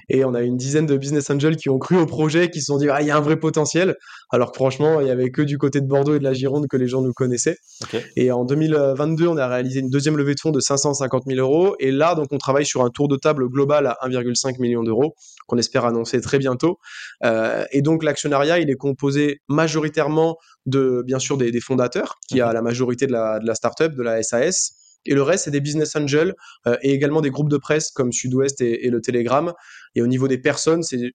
et 0.09 0.25
on 0.25 0.35
a 0.35 0.43
une 0.43 0.57
dizaine 0.57 0.87
de 0.87 0.97
business 0.97 1.31
angels 1.31 1.57
qui 1.57 1.69
ont 1.69 1.79
cru 1.79 1.97
au 1.97 2.07
projet, 2.07 2.51
qui 2.51 2.61
se 2.61 2.67
sont 2.67 2.79
dit 2.79 2.89
ah 2.89 3.01
il 3.01 3.09
y 3.09 3.11
a 3.11 3.17
un 3.17 3.21
vrai 3.21 3.37
potentiel. 3.37 3.95
Alors 4.31 4.53
que 4.53 4.57
franchement, 4.57 5.01
il 5.01 5.07
y 5.07 5.11
avait 5.11 5.31
que 5.31 5.43
du 5.43 5.59
côté 5.59 5.81
de 5.81 5.87
Bordeaux 5.87 6.15
et 6.15 6.19
de 6.19 6.25
la 6.25 6.33
Gironde 6.33 6.67
que 6.69 6.77
les 6.77 6.89
gens 6.89 7.03
nous 7.03 7.13
connaissaient. 7.13 7.59
Okay. 7.85 8.03
Et 8.17 8.33
en 8.33 8.45
2022, 8.45 9.27
on 9.27 9.37
a 9.37 9.47
réalisé 9.47 9.81
une 9.81 9.91
deuxième 9.91 10.17
levée 10.17 10.35
de 10.35 10.41
fonds 10.41 10.51
de 10.51 10.61
550 10.61 11.25
000 11.27 11.39
euros. 11.39 11.77
Et 11.81 11.91
là, 11.91 12.15
donc, 12.15 12.27
on 12.31 12.39
travaille 12.39 12.67
sur 12.67 12.83
un 12.83 12.91
tour 12.91 13.09
de 13.09 13.17
table 13.17 13.49
global 13.49 13.87
à 13.87 13.99
1,5 14.05 14.61
million 14.61 14.83
d'euros 14.83 15.15
qu'on 15.47 15.59
espère 15.59 15.85
annoncer 15.85 16.21
très 16.21 16.39
bientôt. 16.39 16.79
Euh, 17.25 17.65
et 17.73 17.83
donc, 17.83 18.03
l'actionnariat, 18.03 18.59
il 18.59 18.71
est 18.71 18.77
composé 18.77 19.41
majoritairement 19.49 20.37
de, 20.67 21.03
bien 21.05 21.19
sûr, 21.19 21.37
des, 21.37 21.51
des 21.51 21.61
fondateurs, 21.61 22.19
qui 22.29 22.41
a 22.41 22.53
la 22.53 22.63
majorité 22.63 23.07
de 23.07 23.13
la, 23.13 23.39
de 23.39 23.47
la 23.47 23.55
startup, 23.55 23.95
de 23.95 24.03
la 24.03 24.23
SAS. 24.23 24.75
Et 25.05 25.15
le 25.15 25.23
reste, 25.23 25.45
c'est 25.45 25.51
des 25.51 25.61
business 25.61 25.97
angels 25.97 26.35
euh, 26.67 26.77
et 26.83 26.93
également 26.93 27.21
des 27.21 27.31
groupes 27.31 27.51
de 27.51 27.57
presse 27.57 27.91
comme 27.91 28.13
Sud-Ouest 28.13 28.61
et, 28.61 28.87
et, 28.87 28.91
le 28.91 29.01
Telegram. 29.01 29.53
Et 29.95 30.03
au 30.03 30.07
niveau 30.07 30.29
des 30.29 30.39
personnes, 30.39 30.83
c'est 30.83 31.13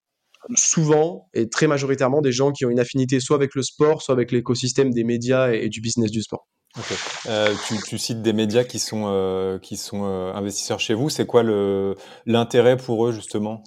souvent 0.56 1.30
et 1.34 1.50
très 1.50 1.68
majoritairement 1.68 2.22
des 2.22 2.32
gens 2.32 2.52
qui 2.52 2.66
ont 2.66 2.70
une 2.70 2.80
affinité 2.80 3.20
soit 3.20 3.36
avec 3.36 3.56
le 3.56 3.64
sport, 3.64 4.02
soit 4.02 4.14
avec 4.14 4.32
l'écosystème 4.32 4.94
des 4.94 5.04
médias 5.04 5.54
et, 5.54 5.66
et, 5.66 5.70
du 5.70 5.82
business 5.82 6.12
du 6.12 6.22
sport. 6.22 6.48
Okay. 6.78 6.96
Euh, 7.28 7.56
tu, 7.68 7.76
tu, 7.82 7.98
cites 7.98 8.22
des 8.22 8.34
médias 8.34 8.64
qui 8.64 8.78
sont, 8.78 9.06
euh, 9.08 9.58
qui 9.58 9.78
sont 9.78 10.06
euh, 10.06 10.32
investisseurs 10.34 10.80
chez 10.80 10.94
vous. 10.94 11.10
C'est 11.10 11.26
quoi 11.26 11.44
l'intérêt 12.26 12.78
pour 12.78 13.08
eux 13.08 13.12
justement 13.12 13.64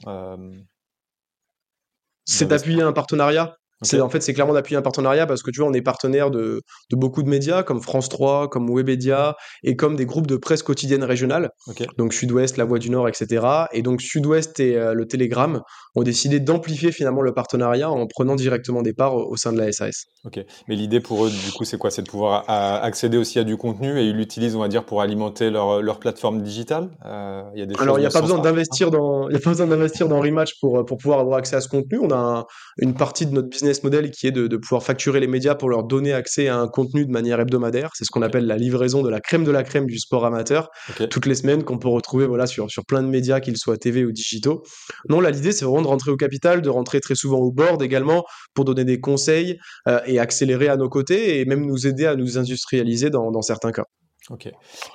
C'est 2.24 2.46
d'appuyer 2.46 2.82
un 2.82 2.92
partenariat? 2.92 3.56
Okay. 3.82 3.96
C'est 3.96 4.00
en 4.02 4.10
fait 4.10 4.20
c'est 4.20 4.34
clairement 4.34 4.52
d'appuyer 4.52 4.76
un 4.76 4.82
partenariat 4.82 5.26
parce 5.26 5.42
que 5.42 5.50
tu 5.50 5.60
vois 5.60 5.68
on 5.70 5.72
est 5.72 5.80
partenaire 5.80 6.30
de, 6.30 6.62
de, 6.90 6.96
beaucoup 6.96 7.22
de 7.22 7.30
médias 7.30 7.62
comme 7.62 7.80
France 7.80 8.10
3, 8.10 8.50
comme 8.50 8.68
Webedia 8.68 9.36
et 9.62 9.74
comme 9.74 9.96
des 9.96 10.04
groupes 10.04 10.26
de 10.26 10.36
presse 10.36 10.62
quotidienne 10.62 11.02
régionale. 11.02 11.50
Okay. 11.66 11.86
Donc 11.96 12.12
Sud-Ouest, 12.12 12.58
La 12.58 12.66
Voix 12.66 12.78
du 12.78 12.90
Nord, 12.90 13.08
etc. 13.08 13.46
Et 13.72 13.80
donc 13.80 14.02
Sud-Ouest 14.02 14.60
et 14.60 14.76
euh, 14.76 14.92
le 14.92 15.06
Télégramme 15.06 15.62
ont 15.94 16.02
décidé 16.02 16.40
d'amplifier 16.40 16.92
finalement 16.92 17.22
le 17.22 17.32
partenariat 17.32 17.90
en 17.90 18.06
prenant 18.06 18.36
directement 18.36 18.82
des 18.82 18.92
parts 18.92 19.14
au, 19.14 19.32
au 19.32 19.36
sein 19.38 19.50
de 19.50 19.58
la 19.58 19.72
SAS. 19.72 20.08
Ok. 20.26 20.44
Mais 20.68 20.74
l'idée 20.74 21.00
pour 21.00 21.24
eux 21.24 21.30
du 21.30 21.52
coup 21.52 21.64
c'est 21.64 21.78
quoi? 21.78 21.90
C'est 21.90 22.02
de 22.02 22.10
pouvoir 22.10 22.44
à, 22.48 22.82
accéder 22.82 23.16
aussi 23.16 23.38
à 23.38 23.44
du 23.44 23.56
contenu 23.56 23.98
et 23.98 24.04
ils 24.04 24.16
l'utilisent 24.16 24.56
on 24.56 24.60
va 24.60 24.68
dire 24.68 24.84
pour 24.84 25.00
alimenter 25.00 25.48
leur, 25.48 25.80
leur 25.80 26.00
plateforme 26.00 26.42
digitale? 26.42 26.90
Euh, 27.06 27.42
il 27.54 27.60
y 27.60 27.62
a 27.62 27.66
des 27.66 27.74
Alors 27.78 27.98
il 27.98 28.02
n'y 28.02 28.06
a 28.06 28.10
pas 28.10 28.20
besoin 28.20 28.40
d'investir 28.40 28.90
dans 28.90 29.30
y 29.30 29.36
a 29.36 29.38
pas 29.38 29.50
besoin 29.50 29.66
d'investir 29.66 30.06
dans 30.06 30.20
Rematch 30.20 30.60
pour 30.60 30.84
pour 30.84 30.98
pouvoir 30.98 31.20
avoir 31.20 31.38
accès 31.38 31.56
à 31.56 31.62
ce 31.62 31.68
contenu. 31.68 31.98
On 31.98 32.10
a 32.10 32.16
un, 32.16 32.44
une 32.76 32.92
partie 32.92 33.24
de 33.24 33.32
notre 33.32 33.48
business 33.48 33.69
business 33.70 33.84
model 33.84 34.10
qui 34.10 34.26
est 34.26 34.32
de, 34.32 34.46
de, 34.46 34.56
pouvoir 34.56 34.82
facturer 34.82 35.20
les 35.20 35.26
médias 35.26 35.54
pour 35.54 35.68
leur 35.68 35.84
donner 35.84 36.12
accès 36.12 36.48
à 36.48 36.58
un 36.58 36.68
contenu 36.68 37.06
de 37.06 37.10
manière 37.10 37.40
hebdomadaire. 37.40 37.90
C'est 37.94 38.04
ce 38.04 38.10
qu'on 38.10 38.22
appelle 38.22 38.46
la 38.46 38.56
livraison 38.56 39.02
de 39.02 39.08
la 39.08 39.20
crème 39.20 39.44
de 39.44 39.50
la 39.50 39.62
crème 39.62 39.86
du 39.86 39.98
sport 39.98 40.26
amateur, 40.26 40.70
okay. 40.90 41.08
toutes 41.08 41.26
les 41.26 41.36
semaines 41.36 41.62
qu'on 41.62 41.78
peut 41.78 41.88
retrouver 41.88 42.26
voilà, 42.26 42.46
sur, 42.46 42.70
sur 42.70 42.84
plein 42.84 43.02
de 43.02 43.08
médias, 43.08 43.40
qu'ils 43.40 43.56
soient 43.56 43.76
TV 43.76 44.04
ou 44.04 44.12
digitaux. 44.12 44.62
Non, 45.08 45.20
là, 45.20 45.30
l'idée, 45.30 45.52
c'est 45.52 45.64
vraiment 45.64 45.82
de 45.82 45.88
rentrer 45.88 46.10
au 46.10 46.16
capital, 46.16 46.62
de 46.62 46.68
rentrer 46.68 47.00
très 47.00 47.14
souvent 47.14 47.38
au 47.38 47.52
board 47.52 47.82
également 47.82 48.24
pour 48.54 48.64
donner 48.64 48.84
des 48.84 49.00
conseils 49.00 49.58
euh, 49.88 50.00
et 50.06 50.18
accélérer 50.18 50.68
à 50.68 50.76
nos 50.76 50.88
côtés 50.88 51.40
et 51.40 51.44
même 51.44 51.64
nous 51.64 51.86
aider 51.86 52.06
à 52.06 52.16
nous 52.16 52.38
industrialiser 52.38 53.10
dans, 53.10 53.30
dans 53.30 53.42
certains 53.42 53.72
cas. 53.72 53.84
Ok. 54.30 54.48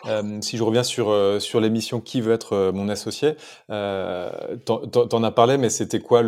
Euh, 0.06 0.38
si 0.42 0.56
je 0.56 0.64
reviens 0.64 0.84
sur, 0.84 1.10
euh, 1.10 1.40
sur 1.40 1.60
l'émission 1.60 2.00
Qui 2.00 2.22
veut 2.22 2.34
être 2.34 2.54
euh, 2.54 2.72
mon 2.72 2.88
associé, 2.88 3.36
euh, 3.70 4.30
t'en 4.66 5.24
as 5.24 5.32
parlé, 5.32 5.58
mais 5.58 5.70
c'était 5.70 6.00
quoi 6.00 6.22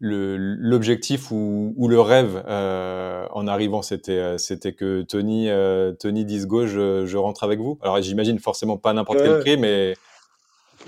l'objectif 0.00 1.30
le, 1.30 1.36
ou, 1.36 1.74
ou, 1.76 1.88
le 1.88 2.00
rêve 2.00 2.42
euh, 2.46 3.26
en 3.32 3.46
arrivant? 3.46 3.80
C'était 3.80 4.36
c'était 4.36 4.72
que 4.72 5.02
Tony, 5.02 5.48
euh, 5.48 5.92
Tony 5.92 6.26
dise 6.26 6.46
go, 6.46 6.66
je, 6.66 7.06
je 7.06 7.16
rentre 7.16 7.42
avec 7.42 7.58
vous? 7.58 7.78
Alors 7.80 8.00
j'imagine 8.02 8.38
forcément 8.38 8.76
pas 8.76 8.92
n'importe 8.92 9.20
quel 9.22 9.38
prix, 9.40 9.56
mais 9.56 9.94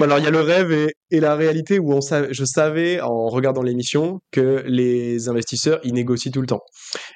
alors 0.00 0.18
il 0.18 0.24
y 0.24 0.26
a 0.26 0.30
le 0.30 0.40
rêve 0.40 0.72
et, 0.72 0.94
et 1.10 1.20
la 1.20 1.36
réalité 1.36 1.78
où 1.78 1.92
on 1.92 2.00
je 2.00 2.44
savais 2.44 3.00
en 3.00 3.28
regardant 3.28 3.62
l'émission 3.62 4.20
que 4.32 4.64
les 4.66 5.28
investisseurs 5.28 5.78
ils 5.84 5.94
négocient 5.94 6.32
tout 6.32 6.40
le 6.40 6.46
temps. 6.46 6.62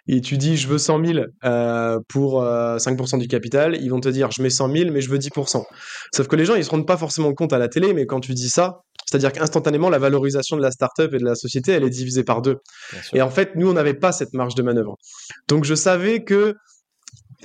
Et 0.06 0.20
tu 0.20 0.38
dis 0.38 0.56
je 0.56 0.68
veux 0.68 0.78
100 0.78 1.04
000 1.04 1.18
euh, 1.44 1.98
pour 2.08 2.42
euh, 2.42 2.78
5% 2.78 3.18
du 3.18 3.28
capital, 3.28 3.76
ils 3.80 3.88
vont 3.88 4.00
te 4.00 4.08
dire 4.08 4.30
je 4.30 4.42
mets 4.42 4.50
100 4.50 4.72
000 4.72 4.90
mais 4.92 5.00
je 5.00 5.10
veux 5.10 5.18
10%. 5.18 5.64
Sauf 6.14 6.26
que 6.28 6.36
les 6.36 6.44
gens 6.44 6.54
ils 6.54 6.64
se 6.64 6.70
rendent 6.70 6.86
pas 6.86 6.96
forcément 6.96 7.32
compte 7.34 7.52
à 7.52 7.58
la 7.58 7.68
télé, 7.68 7.92
mais 7.92 8.06
quand 8.06 8.20
tu 8.20 8.34
dis 8.34 8.48
ça, 8.48 8.82
c'est-à-dire 9.06 9.32
qu'instantanément 9.32 9.90
la 9.90 9.98
valorisation 9.98 10.56
de 10.56 10.62
la 10.62 10.70
startup 10.70 11.12
et 11.12 11.18
de 11.18 11.24
la 11.24 11.34
société 11.34 11.72
elle 11.72 11.84
est 11.84 11.90
divisée 11.90 12.24
par 12.24 12.42
deux. 12.42 12.58
Et 13.12 13.22
en 13.22 13.30
fait 13.30 13.56
nous 13.56 13.68
on 13.68 13.74
n'avait 13.74 13.94
pas 13.94 14.12
cette 14.12 14.32
marge 14.34 14.54
de 14.54 14.62
manœuvre. 14.62 14.96
Donc 15.48 15.64
je 15.64 15.74
savais 15.74 16.22
que 16.22 16.54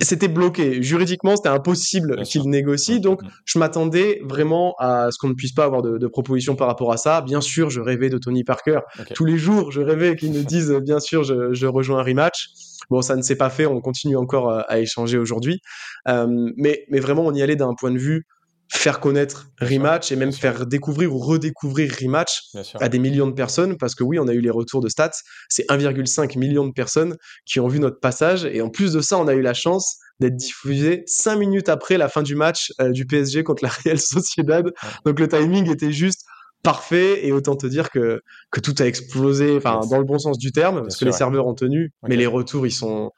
c'était 0.00 0.28
bloqué. 0.28 0.82
Juridiquement, 0.82 1.36
c'était 1.36 1.48
impossible 1.48 2.22
qu'il 2.22 2.48
négocie. 2.48 3.00
Donc, 3.00 3.20
je 3.44 3.58
m'attendais 3.58 4.20
vraiment 4.24 4.74
à 4.78 5.08
ce 5.10 5.18
qu'on 5.18 5.28
ne 5.28 5.34
puisse 5.34 5.52
pas 5.52 5.64
avoir 5.64 5.82
de, 5.82 5.98
de, 5.98 6.06
proposition 6.06 6.56
par 6.56 6.66
rapport 6.66 6.92
à 6.92 6.96
ça. 6.96 7.20
Bien 7.22 7.40
sûr, 7.40 7.70
je 7.70 7.80
rêvais 7.80 8.08
de 8.08 8.18
Tony 8.18 8.44
Parker. 8.44 8.80
Okay. 8.98 9.14
Tous 9.14 9.24
les 9.24 9.38
jours, 9.38 9.70
je 9.70 9.80
rêvais 9.80 10.16
qu'il 10.16 10.32
nous 10.32 10.42
dise, 10.42 10.72
bien 10.82 10.98
sûr, 10.98 11.22
je, 11.22 11.52
je, 11.52 11.66
rejoins 11.66 12.00
un 12.00 12.02
rematch. 12.02 12.48
Bon, 12.90 13.02
ça 13.02 13.16
ne 13.16 13.22
s'est 13.22 13.36
pas 13.36 13.50
fait. 13.50 13.66
On 13.66 13.80
continue 13.80 14.16
encore 14.16 14.50
à, 14.50 14.60
à 14.62 14.78
échanger 14.78 15.16
aujourd'hui. 15.16 15.60
Euh, 16.08 16.26
mais, 16.56 16.84
mais 16.90 17.00
vraiment, 17.00 17.22
on 17.24 17.32
y 17.32 17.42
allait 17.42 17.56
d'un 17.56 17.74
point 17.74 17.90
de 17.90 17.98
vue 17.98 18.26
faire 18.76 19.00
connaître 19.00 19.48
Rematch 19.60 20.12
et 20.12 20.16
même 20.16 20.32
faire 20.32 20.66
découvrir 20.66 21.14
ou 21.14 21.18
redécouvrir 21.18 21.94
Rematch 22.00 22.42
à 22.80 22.88
des 22.88 22.98
millions 22.98 23.26
de 23.26 23.32
personnes 23.32 23.76
parce 23.78 23.94
que 23.94 24.04
oui, 24.04 24.18
on 24.18 24.28
a 24.28 24.32
eu 24.32 24.40
les 24.40 24.50
retours 24.50 24.80
de 24.80 24.88
stats, 24.88 25.12
c'est 25.48 25.66
1,5 25.70 26.38
million 26.38 26.66
de 26.66 26.72
personnes 26.72 27.16
qui 27.46 27.60
ont 27.60 27.68
vu 27.68 27.80
notre 27.80 28.00
passage 28.00 28.44
et 28.44 28.60
en 28.60 28.68
plus 28.68 28.92
de 28.92 29.00
ça, 29.00 29.18
on 29.18 29.28
a 29.28 29.34
eu 29.34 29.42
la 29.42 29.54
chance 29.54 29.98
d'être 30.20 30.36
diffusé 30.36 31.02
cinq 31.06 31.36
minutes 31.36 31.68
après 31.68 31.98
la 31.98 32.08
fin 32.08 32.22
du 32.22 32.36
match 32.36 32.72
euh, 32.80 32.90
du 32.90 33.06
PSG 33.06 33.42
contre 33.42 33.64
la 33.64 33.70
Real 33.84 33.98
Sociedad. 33.98 34.70
Donc 35.04 35.18
le 35.18 35.28
timing 35.28 35.70
était 35.70 35.92
juste 35.92 36.22
parfait 36.62 37.26
et 37.26 37.32
autant 37.32 37.56
te 37.56 37.66
dire 37.66 37.90
que, 37.90 38.22
que 38.50 38.60
tout 38.60 38.74
a 38.78 38.86
explosé, 38.86 39.56
enfin 39.56 39.80
dans 39.88 39.98
le 39.98 40.04
bon 40.04 40.18
sens 40.18 40.38
du 40.38 40.50
terme, 40.50 40.82
parce 40.82 40.96
que 40.96 41.04
les 41.04 41.12
serveurs 41.12 41.46
ont 41.46 41.54
tenu, 41.54 41.92
mais 42.08 42.16
les 42.16 42.26
retours 42.26 42.66
ils 42.66 42.72
sont 42.72 43.10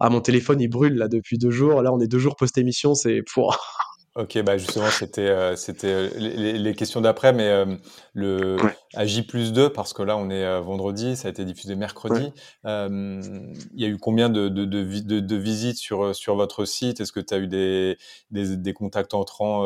à 0.00 0.08
mon 0.08 0.20
téléphone 0.20 0.60
il 0.60 0.68
brûle 0.68 0.94
là 0.94 1.08
depuis 1.08 1.36
deux 1.36 1.50
jours. 1.50 1.82
Là 1.82 1.92
on 1.92 2.00
est 2.00 2.06
deux 2.06 2.18
jours 2.18 2.36
post 2.36 2.56
émission, 2.58 2.94
c'est 2.94 3.22
pour 3.32 3.58
Ok, 4.14 4.38
bah 4.42 4.58
justement, 4.58 4.90
c'était 4.90 5.28
euh, 5.28 5.56
c'était 5.56 5.86
euh, 5.86 6.10
les, 6.16 6.58
les, 6.58 6.74
questions 6.74 7.00
d'après, 7.00 7.32
mais 7.32 7.48
euh, 7.48 7.64
le 8.12 8.58
à 8.94 9.06
J 9.06 9.22
plus 9.22 9.54
2, 9.54 9.72
parce 9.72 9.94
que 9.94 10.02
là, 10.02 10.18
on 10.18 10.28
est 10.28 10.60
vendredi, 10.60 11.16
ça 11.16 11.28
a 11.28 11.30
été 11.30 11.46
diffusé 11.46 11.76
mercredi. 11.76 12.30
Il 12.64 13.60
y 13.74 13.84
a 13.86 13.88
eu 13.88 13.96
combien 13.96 14.28
de, 14.28 14.50
de, 14.50 14.66
de, 14.66 15.20
de, 15.20 15.36
visites 15.36 15.78
sur, 15.78 16.14
sur 16.14 16.36
votre 16.36 16.66
site? 16.66 17.00
Est-ce 17.00 17.10
que 17.10 17.20
tu 17.20 17.32
as 17.32 17.38
eu 17.38 17.46
des, 17.46 17.96
des, 18.30 18.58
des 18.58 18.74
contacts 18.74 19.14
entrants 19.14 19.64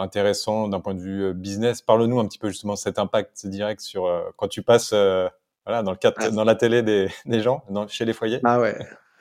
intéressants 0.00 0.68
d'un 0.68 0.80
point 0.80 0.94
de 0.94 1.02
vue 1.02 1.34
business? 1.34 1.82
Parle-nous 1.82 2.18
un 2.18 2.26
petit 2.26 2.38
peu 2.38 2.48
justement 2.48 2.72
de 2.72 2.78
cet 2.78 2.98
impact 2.98 3.46
direct 3.46 3.82
sur 3.82 4.08
quand 4.36 4.48
tu 4.48 4.62
passes 4.62 4.94
voilà, 5.66 5.82
dans, 5.82 5.90
le 5.90 5.98
cadre, 5.98 6.30
dans 6.30 6.44
la 6.44 6.54
télé 6.54 6.82
des, 6.82 7.08
des 7.26 7.40
gens, 7.40 7.62
dans, 7.68 7.86
chez 7.88 8.06
les 8.06 8.14
foyers. 8.14 8.40
Ah 8.42 8.58
ouais, 8.58 8.74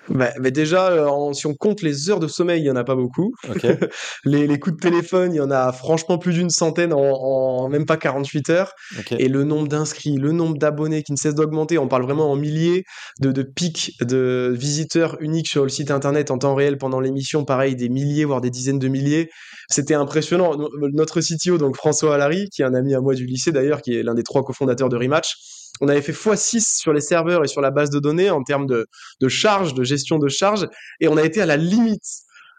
bah, 0.10 0.31
mais 0.39 0.51
déjà, 0.51 0.91
euh, 0.91 1.34
si 1.34 1.46
on 1.46 1.53
compte 1.53 1.81
les 1.81 2.10
heures 2.10 2.20
de 2.20 2.27
sommeil, 2.27 2.62
il 2.62 2.65
y 2.65 2.72
en 2.72 2.75
a 2.75 2.84
pas 2.84 2.96
beaucoup. 2.96 3.34
les, 4.25 4.48
les, 4.48 4.60
coups 4.60 4.75
de 4.75 4.81
téléphone, 4.81 5.34
il 5.34 5.38
y 5.38 5.41
en 5.41 5.51
a 5.51 5.72
franchement 5.72 6.17
plus 6.17 6.34
d'une 6.34 6.50
centaine 6.50 6.91
en, 6.91 7.00
en, 7.00 7.70
même 7.70 7.86
pas 7.86 7.98
48 7.98 8.50
heures. 8.50 8.74
Et 9.12 9.27
le 9.27 9.43
nombre 9.43 9.67
d'inscrits, 9.67 10.17
le 10.17 10.31
nombre 10.31 10.58
d'abonnés 10.58 11.03
qui 11.03 11.12
ne 11.12 11.17
cesse 11.17 11.36
d'augmenter, 11.36 11.77
on 11.77 11.88
parle 11.88 12.03
vraiment 12.03 12.31
en 12.31 12.36
milliers 12.36 12.84
de, 13.20 13.31
de 13.31 13.43
pics 13.43 13.93
de 14.01 14.53
visiteurs 14.58 15.17
uniques 15.22 15.48
sur 15.48 15.63
le 15.63 15.70
site 15.70 15.91
internet 15.91 16.31
en 16.31 16.38
temps 16.38 16.55
réel 16.55 16.77
pendant 16.77 17.00
l'émission, 17.00 17.46
pareil, 17.46 17.75
des 17.75 17.89
milliers, 17.89 18.25
voire 18.25 18.41
des 18.41 18.50
dizaines 18.50 18.79
de 18.79 18.88
milliers. 18.88 19.29
C'était 19.70 19.93
impressionnant. 19.93 20.55
Notre 20.93 21.22
CTO, 21.22 21.58
donc 21.58 21.75
François 21.75 22.15
Allary, 22.15 22.50
qui 22.50 22.62
est 22.63 22.65
un 22.65 22.74
ami 22.74 22.96
à 22.96 23.01
moi 23.01 23.13
du 23.13 23.25
lycée 23.25 23.51
d'ailleurs, 23.51 23.81
qui 23.81 23.96
est 23.96 24.03
l'un 24.03 24.15
des 24.15 24.24
trois 24.24 24.43
cofondateurs 24.43 24.89
de 24.89 24.98
Rematch, 24.98 25.36
on 25.80 25.88
avait 25.88 26.01
fait 26.01 26.12
x6 26.12 26.80
sur 26.80 26.94
les 26.94 27.01
serveurs 27.01 27.44
et 27.44 27.48
sur 27.48 27.62
la 27.62 27.72
base 27.72 27.90
de 27.90 28.00
données 28.00 28.30
en 28.30 28.44
termes 28.44 28.68
de, 28.68 28.88
de 29.22 29.28
charge, 29.28 29.74
de 29.74 29.84
gestion 29.84 30.20
de 30.20 30.28
charge, 30.28 30.68
et 31.00 31.08
on 31.08 31.18
a 31.18 31.24
été 31.24 31.42
à 31.42 31.46
la 31.46 31.58
limite. 31.58 32.04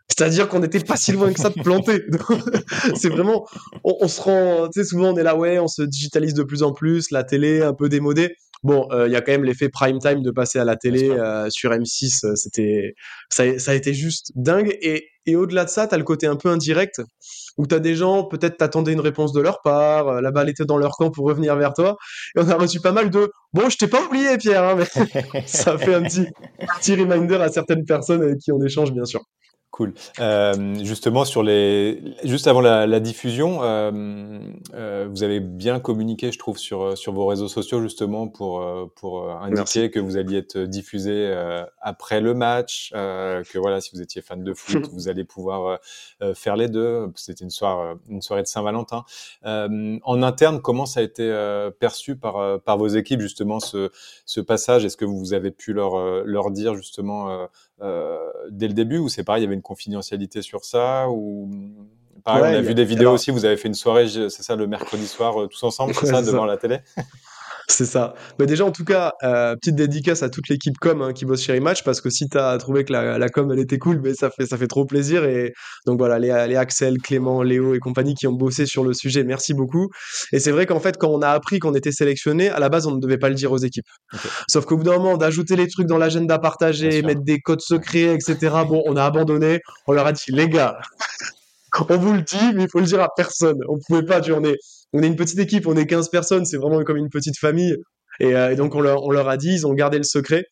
C'est-à-dire 0.09 0.49
qu'on 0.49 0.61
n'était 0.61 0.81
pas 0.81 0.97
si 0.97 1.13
loin 1.13 1.33
que 1.33 1.41
ça 1.41 1.51
de 1.51 1.63
planter. 1.63 2.05
c'est 2.95 3.09
vraiment, 3.09 3.47
on, 3.85 4.09
se 4.09 4.21
rend, 4.21 4.69
tu 4.69 4.81
sais, 4.81 4.87
souvent 4.87 5.13
on 5.13 5.17
est 5.17 5.23
là, 5.23 5.37
ouais, 5.37 5.59
on 5.59 5.69
se 5.69 5.83
digitalise 5.83 6.35
de 6.35 6.43
plus 6.43 6.63
en 6.63 6.73
plus, 6.73 7.11
la 7.11 7.25
télé 7.25 7.63
un 7.63 7.73
peu 7.73 7.89
démodée. 7.89 8.35
Bon, 8.63 8.87
euh, 8.93 9.09
il 9.09 9.13
y 9.13 9.17
a 9.17 9.21
quand 9.21 9.33
même 9.33 9.45
l'effet 9.45 9.69
prime 9.69 9.99
time 9.99 10.23
de 10.23 10.31
passer 10.31 10.59
à 10.59 10.65
la 10.65 10.77
télé 10.77 11.11
euh, 11.11 11.49
sur 11.51 11.73
M6. 11.73 12.27
Euh, 12.27 12.35
c'était, 12.37 12.95
ça, 13.29 13.59
ça, 13.59 13.73
a 13.73 13.75
été 13.75 13.93
juste 13.93 14.33
dingue. 14.37 14.77
Et, 14.83 15.09
et 15.27 15.37
au-delà 15.37 15.65
de 15.65 15.71
ça, 15.71 15.87
tu 15.87 15.95
as 15.95 15.99
le 15.99 16.05
côté 16.05 16.27
un 16.27 16.37
peu 16.37 16.49
indirect 16.49 17.01
où 17.59 17.67
tu 17.67 17.75
as 17.75 17.79
des 17.79 17.95
gens, 17.95 18.25
peut-être 18.25 18.57
t'attendais 18.57 18.93
une 18.93 19.01
réponse 19.01 19.33
de 19.33 19.41
leur 19.41 19.61
part, 19.63 20.21
la 20.21 20.31
balle 20.31 20.49
était 20.49 20.65
dans 20.65 20.79
leur 20.79 20.93
camp 20.93 21.11
pour 21.11 21.27
revenir 21.27 21.55
vers 21.57 21.75
toi. 21.75 21.97
Et 22.37 22.41
on 22.41 22.49
a 22.49 22.55
reçu 22.55 22.81
pas 22.81 22.93
mal 22.93 23.11
de 23.11 23.31
bon, 23.53 23.69
je 23.69 23.77
t'ai 23.77 23.89
pas 23.89 24.03
oublié, 24.03 24.37
Pierre, 24.39 24.65
hein, 24.65 24.77
mais 24.77 25.47
ça 25.47 25.79
fait 25.79 25.95
un 25.95 26.03
petit 26.03 26.95
reminder 26.95 27.37
à 27.37 27.49
certaines 27.49 27.85
personnes 27.85 28.23
avec 28.23 28.39
qui 28.39 28.53
on 28.53 28.63
échange, 28.63 28.93
bien 28.93 29.05
sûr. 29.05 29.21
Cool. 29.73 29.95
Euh, 30.21 30.75
justement, 30.85 31.25
sur 31.25 31.43
les, 31.43 32.15
juste 32.25 32.47
avant 32.47 32.61
la, 32.61 32.87
la 32.87 33.01
diffusion, 33.01 33.63
euh, 33.63 33.91
euh, 34.75 35.09
vous 35.11 35.23
avez 35.23 35.41
bien 35.41 35.81
communiqué, 35.81 36.31
je 36.31 36.39
trouve, 36.39 36.59
sur 36.59 36.97
sur 36.99 37.15
vos 37.15 37.25
réseaux 37.25 37.49
sociaux 37.49 37.81
justement 37.81 38.29
pour 38.29 38.61
euh, 38.61 38.85
pour 38.95 39.23
euh, 39.23 39.35
indiquer 39.41 39.91
que 39.91 39.99
vous 39.99 40.19
alliez 40.19 40.37
être 40.37 40.59
diffusé 40.59 41.13
euh, 41.13 41.65
après 41.81 42.21
le 42.21 42.35
match, 42.35 42.91
que 42.93 43.59
voilà, 43.59 43.81
si 43.81 43.93
vous 43.95 44.03
étiez 44.03 44.21
fan 44.21 44.45
de 44.45 44.53
foot, 44.53 44.87
vous 44.93 45.09
allez 45.09 45.25
pouvoir 45.25 45.79
faire 46.35 46.57
les 46.57 46.69
deux. 46.69 47.11
C'était 47.15 47.43
une 47.43 47.51
soirée 47.51 47.95
une 48.11 48.21
soirée 48.21 48.43
de 48.43 48.49
Saint-Valentin. 48.49 49.05
en 49.43 50.23
interne, 50.23 50.61
comment 50.61 50.85
ça 50.85 51.01
a 51.01 51.03
été 51.03 51.33
perçu 51.81 52.17
par 52.17 52.61
par 52.61 52.77
vos 52.77 52.89
équipes 52.89 53.23
justement 53.23 53.59
ce 53.59 53.91
ce 54.27 54.43
passage? 54.43 54.85
Est-ce 54.85 54.99
que 54.99 55.07
vous 55.07 55.33
avez 55.33 55.51
pu 55.51 55.73
leur 55.73 56.25
leur 56.27 56.51
dire 56.51 56.75
justement 56.75 57.31
euh, 57.31 57.47
dès 58.51 58.69
le 58.69 58.75
début 58.75 58.99
ou 58.99 59.09
c'est 59.09 59.25
pareil, 59.25 59.43
il 59.43 59.45
y 59.45 59.47
avait 59.47 59.57
une 59.57 59.63
confidentialité 59.63 60.43
sur 60.43 60.65
ça 60.65 61.09
ou 61.11 61.51
pareil, 62.25 62.55
on 62.55 62.59
a 62.59 62.61
vu 62.61 62.75
des 62.75 62.85
vidéos 62.85 63.13
aussi, 63.13 63.31
vous 63.31 63.45
avez 63.45 63.57
fait 63.57 63.69
une 63.69 63.75
soirée, 63.75 64.09
c'est 64.09 64.43
ça, 64.43 64.57
le 64.57 64.67
mercredi 64.67 65.07
soir, 65.07 65.43
euh, 65.43 65.47
tous 65.49 65.63
ensemble, 65.63 65.95
c'est 66.01 66.07
ça, 66.07 66.23
devant 66.23 66.45
la 66.45 66.57
télé? 66.57 66.79
C'est 67.69 67.87
ça. 67.87 68.15
Mais 68.39 68.47
déjà, 68.47 68.65
en 68.65 68.73
tout 68.73 68.85
cas, 68.85 69.13
euh, 69.23 69.55
petite 69.57 69.77
dédicace 69.77 70.23
à 70.23 70.31
toute 70.31 70.49
l'équipe 70.49 70.77
com 70.79 71.03
hein, 71.03 71.13
qui 71.13 71.25
bosse 71.25 71.43
chez 71.43 71.55
Rematch 71.55 71.85
parce 71.85 72.01
que 72.01 72.11
si 72.11 72.29
tu 72.29 72.39
as 72.39 72.57
trouvé 72.59 72.85
que 72.85 72.93
la, 72.93 73.19
la, 73.19 73.29
com 73.29 73.51
elle 73.53 73.61
était 73.61 73.79
cool, 73.79 74.01
mais 74.03 74.15
ça 74.15 74.31
fait 74.31 74.47
ça 74.47 74.57
fait 74.57 74.67
trop 74.67 74.85
plaisir 74.85 75.25
et 75.25 75.53
donc 75.87 75.99
voilà 75.99 76.19
les, 76.19 76.29
les 76.49 76.57
Axel, 76.57 76.99
Clément, 76.99 77.43
Léo 77.43 77.75
et 77.75 77.79
compagnie 77.79 78.15
qui 78.15 78.27
ont 78.27 78.33
bossé 78.33 78.67
sur 78.67 78.85
le 78.85 78.93
sujet, 78.93 79.25
merci 79.25 79.55
beaucoup. 79.55 79.89
Et 80.33 80.39
c'est 80.39 80.51
vrai 80.51 80.67
qu'en 80.67 80.81
fait, 80.81 80.97
quand 80.99 81.09
on 81.09 81.23
a 81.23 81.29
appris 81.29 81.59
qu'on 81.59 81.75
était 81.75 81.93
sélectionné, 81.93 82.49
à 82.49 82.59
la 82.59 82.69
base, 82.69 82.87
on 82.87 82.95
ne 82.95 83.01
devait 83.01 83.19
pas 83.19 83.29
le 83.29 83.35
dire 83.35 83.53
aux 83.53 83.59
équipes. 83.59 83.87
Sauf 84.49 84.65
qu'au 84.65 84.77
bout 84.77 84.85
d'un 84.85 84.99
moment, 84.99 85.17
d'ajouter 85.17 85.57
les 85.57 85.69
trucs 85.69 85.87
dans 85.87 85.99
l'agenda 85.99 86.39
partagé, 86.39 87.03
mettre 87.03 87.23
des 87.23 87.41
codes 87.41 87.61
secrets, 87.61 88.15
etc. 88.15 88.37
Bon, 88.69 88.83
on 88.87 88.97
a 88.97 89.05
abandonné. 89.05 89.61
On 89.87 89.93
leur 89.93 90.07
a 90.07 90.13
dit 90.13 90.23
les 90.29 90.49
gars. 90.49 90.79
On 91.89 91.99
vous 91.99 92.13
le 92.13 92.23
dit, 92.23 92.53
mais 92.55 92.65
il 92.65 92.69
faut 92.69 92.81
le 92.81 92.87
dire 92.87 93.01
à 93.01 93.09
personne. 93.15 93.59
On 93.69 93.79
pouvait 93.87 94.05
pas, 94.05 94.21
tu 94.21 94.33
on 94.33 94.45
est, 94.45 94.59
on 94.93 95.03
est 95.03 95.07
une 95.07 95.17
petite 95.17 95.39
équipe, 95.39 95.67
on 95.67 95.77
est 95.77 95.87
15 95.87 96.11
personnes, 96.11 96.45
c'est 96.45 96.57
vraiment 96.57 96.83
comme 96.85 96.97
une 96.97 97.11
petite 97.11 97.39
famille. 97.39 97.77
Et, 98.21 98.35
euh, 98.35 98.53
et 98.53 98.57
donc, 98.57 98.75
on 98.75 98.81
leur, 98.81 99.05
on 99.05 99.11
leur, 99.11 99.29
a 99.29 99.37
dit, 99.37 99.53
ils 99.53 99.67
ont 99.67 99.73
gardé 99.73 99.97
le 99.97 100.05
secret. 100.05 100.45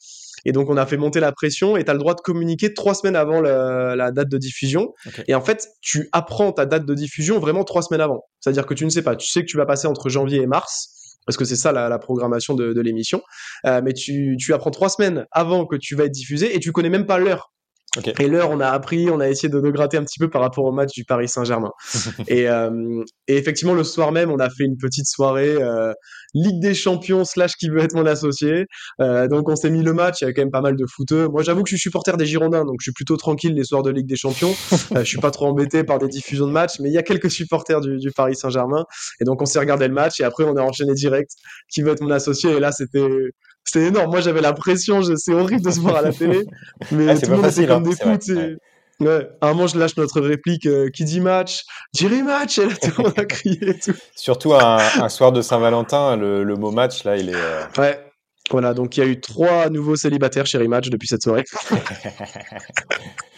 Et 0.46 0.52
donc, 0.52 0.70
on 0.70 0.78
a 0.78 0.86
fait 0.86 0.96
monter 0.96 1.20
la 1.20 1.32
pression 1.32 1.76
et 1.76 1.84
tu 1.84 1.90
as 1.90 1.92
le 1.92 1.98
droit 1.98 2.14
de 2.14 2.20
communiquer 2.20 2.72
trois 2.72 2.94
semaines 2.94 3.16
avant 3.16 3.42
la, 3.42 3.94
la 3.94 4.10
date 4.10 4.28
de 4.30 4.38
diffusion. 4.38 4.94
Okay. 5.06 5.24
Et 5.28 5.34
en 5.34 5.42
fait, 5.42 5.68
tu 5.82 6.08
apprends 6.12 6.52
ta 6.52 6.64
date 6.64 6.86
de 6.86 6.94
diffusion 6.94 7.38
vraiment 7.38 7.64
trois 7.64 7.82
semaines 7.82 8.00
avant. 8.00 8.24
C'est-à-dire 8.40 8.64
que 8.64 8.72
tu 8.72 8.86
ne 8.86 8.90
sais 8.90 9.02
pas. 9.02 9.16
Tu 9.16 9.28
sais 9.28 9.42
que 9.42 9.46
tu 9.46 9.58
vas 9.58 9.66
passer 9.66 9.86
entre 9.86 10.08
janvier 10.08 10.40
et 10.40 10.46
mars 10.46 10.96
parce 11.26 11.36
que 11.36 11.44
c'est 11.44 11.56
ça 11.56 11.70
la, 11.70 11.88
la, 11.90 11.98
programmation 11.98 12.54
de, 12.54 12.72
de 12.72 12.80
l'émission. 12.80 13.20
Euh, 13.66 13.82
mais 13.84 13.92
tu, 13.92 14.36
tu 14.38 14.54
apprends 14.54 14.70
trois 14.70 14.88
semaines 14.88 15.26
avant 15.30 15.66
que 15.66 15.76
tu 15.76 15.94
vas 15.94 16.04
être 16.04 16.12
diffusé 16.12 16.56
et 16.56 16.60
tu 16.60 16.72
connais 16.72 16.88
même 16.88 17.06
pas 17.06 17.18
l'heure 17.18 17.52
Okay. 17.98 18.12
Et 18.20 18.28
l'heure, 18.28 18.50
on 18.50 18.60
a 18.60 18.68
appris, 18.68 19.10
on 19.10 19.18
a 19.18 19.28
essayé 19.28 19.48
de 19.48 19.60
nous 19.60 19.72
gratter 19.72 19.96
un 19.96 20.04
petit 20.04 20.20
peu 20.20 20.30
par 20.30 20.42
rapport 20.42 20.64
au 20.64 20.72
match 20.72 20.92
du 20.92 21.04
Paris 21.04 21.28
Saint-Germain. 21.28 21.72
et, 22.28 22.48
euh, 22.48 23.02
et, 23.26 23.36
effectivement, 23.36 23.74
le 23.74 23.82
soir 23.82 24.12
même, 24.12 24.30
on 24.30 24.38
a 24.38 24.48
fait 24.48 24.64
une 24.64 24.76
petite 24.76 25.06
soirée 25.06 25.56
euh, 25.60 25.92
Ligue 26.34 26.60
des 26.60 26.74
Champions 26.74 27.24
slash 27.24 27.56
qui 27.56 27.68
veut 27.68 27.80
être 27.80 27.94
mon 27.94 28.06
associé. 28.06 28.66
Euh, 29.00 29.28
donc 29.28 29.48
on 29.48 29.56
s'est 29.56 29.70
mis 29.70 29.82
le 29.82 29.92
match, 29.92 30.20
il 30.20 30.24
y 30.24 30.26
avait 30.26 30.34
quand 30.34 30.42
même 30.42 30.50
pas 30.50 30.60
mal 30.60 30.76
de 30.76 30.86
footeux. 30.86 31.28
Moi, 31.28 31.42
j'avoue 31.42 31.62
que 31.62 31.70
je 31.70 31.76
suis 31.76 31.82
supporter 31.82 32.16
des 32.16 32.26
Girondins, 32.26 32.64
donc 32.64 32.76
je 32.80 32.84
suis 32.84 32.92
plutôt 32.92 33.16
tranquille 33.16 33.54
les 33.54 33.64
soirs 33.64 33.82
de 33.82 33.90
Ligue 33.90 34.06
des 34.06 34.16
Champions. 34.16 34.54
euh, 34.92 35.00
je 35.00 35.04
suis 35.04 35.18
pas 35.18 35.30
trop 35.30 35.46
embêté 35.46 35.84
par 35.84 35.98
des 35.98 36.08
diffusions 36.08 36.46
de 36.46 36.52
matchs, 36.52 36.80
mais 36.80 36.88
il 36.88 36.94
y 36.94 36.98
a 36.98 37.02
quelques 37.02 37.30
supporters 37.30 37.80
du, 37.80 37.98
du 37.98 38.10
Paris 38.10 38.36
Saint-Germain. 38.36 38.84
Et 39.20 39.24
donc 39.24 39.42
on 39.42 39.46
s'est 39.46 39.58
regardé 39.58 39.88
le 39.88 39.94
match 39.94 40.20
et 40.20 40.24
après 40.24 40.44
on 40.44 40.56
a 40.56 40.62
enchaîné 40.62 40.94
direct 40.94 41.32
qui 41.70 41.82
veut 41.82 41.92
être 41.92 42.02
mon 42.02 42.10
associé? 42.10 42.52
Et 42.52 42.60
là, 42.60 42.72
c'était 42.72 43.32
c'était 43.64 43.86
énorme. 43.86 44.10
Moi, 44.10 44.20
j'avais 44.20 44.40
la 44.40 44.52
pression. 44.52 45.00
C'est 45.16 45.34
horrible 45.34 45.62
de 45.62 45.70
se 45.70 45.80
voir 45.80 45.96
à 45.96 46.02
la 46.02 46.12
télé. 46.12 46.44
Mais 46.92 47.08
ah, 47.08 47.18
tout 47.18 47.30
le 47.30 47.36
monde 47.36 47.44
facile, 47.44 47.64
était 47.64 47.72
comme 47.72 47.86
hein, 47.86 47.90
des 47.90 47.96
fous. 47.96 48.32
Ouais. 48.32 48.56
Ouais. 49.00 49.28
À 49.40 49.48
un 49.48 49.54
moment, 49.54 49.66
je 49.66 49.78
lâche 49.78 49.96
notre 49.96 50.20
réplique 50.20 50.66
euh, 50.66 50.90
qui 50.90 51.04
dit 51.04 51.20
match, 51.20 51.64
dirait 51.92 52.22
match. 52.22 52.58
Et 52.58 52.66
là, 52.66 52.74
tout 52.80 52.90
le 52.98 53.04
monde 53.04 53.14
a 53.16 53.24
crié 53.26 53.70
et 53.70 53.78
tout. 53.78 53.94
Surtout 54.14 54.54
un, 54.54 54.78
un 55.00 55.08
soir 55.08 55.32
de 55.32 55.42
Saint-Valentin, 55.42 56.16
le, 56.16 56.44
le, 56.44 56.54
mot 56.56 56.70
match, 56.70 57.04
là, 57.04 57.16
il 57.16 57.30
est. 57.30 57.34
Euh... 57.34 57.62
Ouais. 57.78 58.06
Voilà, 58.50 58.74
donc 58.74 58.96
il 58.96 59.00
y 59.00 59.02
a 59.02 59.06
eu 59.06 59.20
trois 59.20 59.70
nouveaux 59.70 59.96
célibataires 59.96 60.46
chez 60.46 60.58
Rematch 60.58 60.90
depuis 60.90 61.06
cette 61.06 61.22
soirée. 61.22 61.44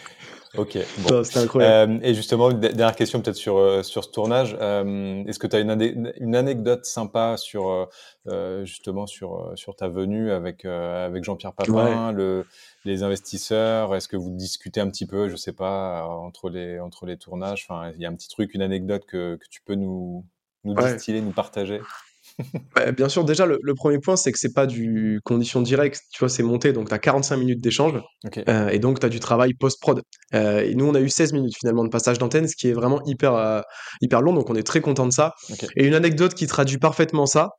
Ok, 0.55 0.77
bon. 0.99 1.23
C'était 1.23 1.39
incroyable. 1.39 1.93
Euh, 1.93 1.99
et 2.03 2.13
justement, 2.13 2.51
dernière 2.53 2.95
question 2.95 3.21
peut-être 3.21 3.35
sur, 3.35 3.57
euh, 3.57 3.81
sur 3.81 4.03
ce 4.03 4.11
tournage. 4.11 4.55
Euh, 4.61 5.23
Est-ce 5.25 5.39
que 5.39 5.47
tu 5.47 5.55
as 5.55 5.59
une, 5.59 6.13
une, 6.19 6.35
anecdote 6.35 6.85
sympa 6.85 7.37
sur 7.37 7.89
euh, 8.27 8.63
justement 8.63 9.07
sur, 9.07 9.51
sur 9.55 9.75
ta 9.75 9.87
venue 9.87 10.31
avec, 10.31 10.65
euh, 10.65 11.07
avec 11.07 11.23
Jean-Pierre 11.23 11.53
Papin, 11.53 12.09
ouais. 12.09 12.13
le, 12.13 12.45
les 12.85 13.01
investisseurs? 13.01 13.95
Est-ce 13.95 14.07
que 14.07 14.15
vous 14.15 14.29
discutez 14.29 14.79
un 14.79 14.89
petit 14.89 15.07
peu, 15.07 15.27
je 15.27 15.35
sais 15.35 15.53
pas, 15.53 16.05
entre 16.07 16.49
les, 16.49 16.79
entre 16.79 17.07
les 17.07 17.17
tournages? 17.17 17.65
Enfin, 17.67 17.91
Il 17.95 18.01
y 18.01 18.05
a 18.05 18.09
un 18.09 18.15
petit 18.15 18.29
truc, 18.29 18.53
une 18.53 18.61
anecdote 18.61 19.05
que, 19.07 19.37
que 19.37 19.47
tu 19.49 19.61
peux 19.63 19.75
nous, 19.75 20.23
nous 20.65 20.75
ouais. 20.75 20.93
distiller, 20.93 21.21
nous 21.21 21.31
partager? 21.31 21.81
Bah, 22.75 22.91
bien 22.91 23.09
sûr, 23.09 23.23
déjà, 23.23 23.45
le, 23.45 23.59
le 23.61 23.73
premier 23.75 23.99
point, 23.99 24.15
c'est 24.15 24.31
que 24.31 24.39
c'est 24.39 24.53
pas 24.53 24.65
du 24.65 25.19
condition 25.23 25.61
directe, 25.61 26.01
tu 26.11 26.19
vois, 26.19 26.29
c'est 26.29 26.43
monté, 26.43 26.73
donc 26.73 26.89
tu 26.89 26.93
as 26.93 26.99
45 26.99 27.37
minutes 27.37 27.61
d'échange, 27.61 27.93
euh, 28.47 28.69
et 28.69 28.79
donc 28.79 28.99
tu 28.99 29.05
as 29.05 29.09
du 29.09 29.19
travail 29.19 29.53
post-prod. 29.53 30.01
Euh, 30.33 30.61
et 30.61 30.75
nous, 30.75 30.85
on 30.85 30.95
a 30.95 30.99
eu 30.99 31.09
16 31.09 31.33
minutes 31.33 31.53
finalement 31.59 31.83
de 31.83 31.89
passage 31.89 32.17
d'antenne, 32.17 32.47
ce 32.47 32.55
qui 32.55 32.69
est 32.69 32.73
vraiment 32.73 33.01
hyper, 33.05 33.35
euh, 33.35 33.61
hyper 34.01 34.21
long, 34.21 34.33
donc 34.33 34.49
on 34.49 34.55
est 34.55 34.63
très 34.63 34.81
content 34.81 35.05
de 35.05 35.13
ça. 35.13 35.33
Et 35.75 35.85
une 35.85 35.93
anecdote 35.93 36.33
qui 36.33 36.47
traduit 36.47 36.77
parfaitement 36.77 37.25
ça, 37.25 37.49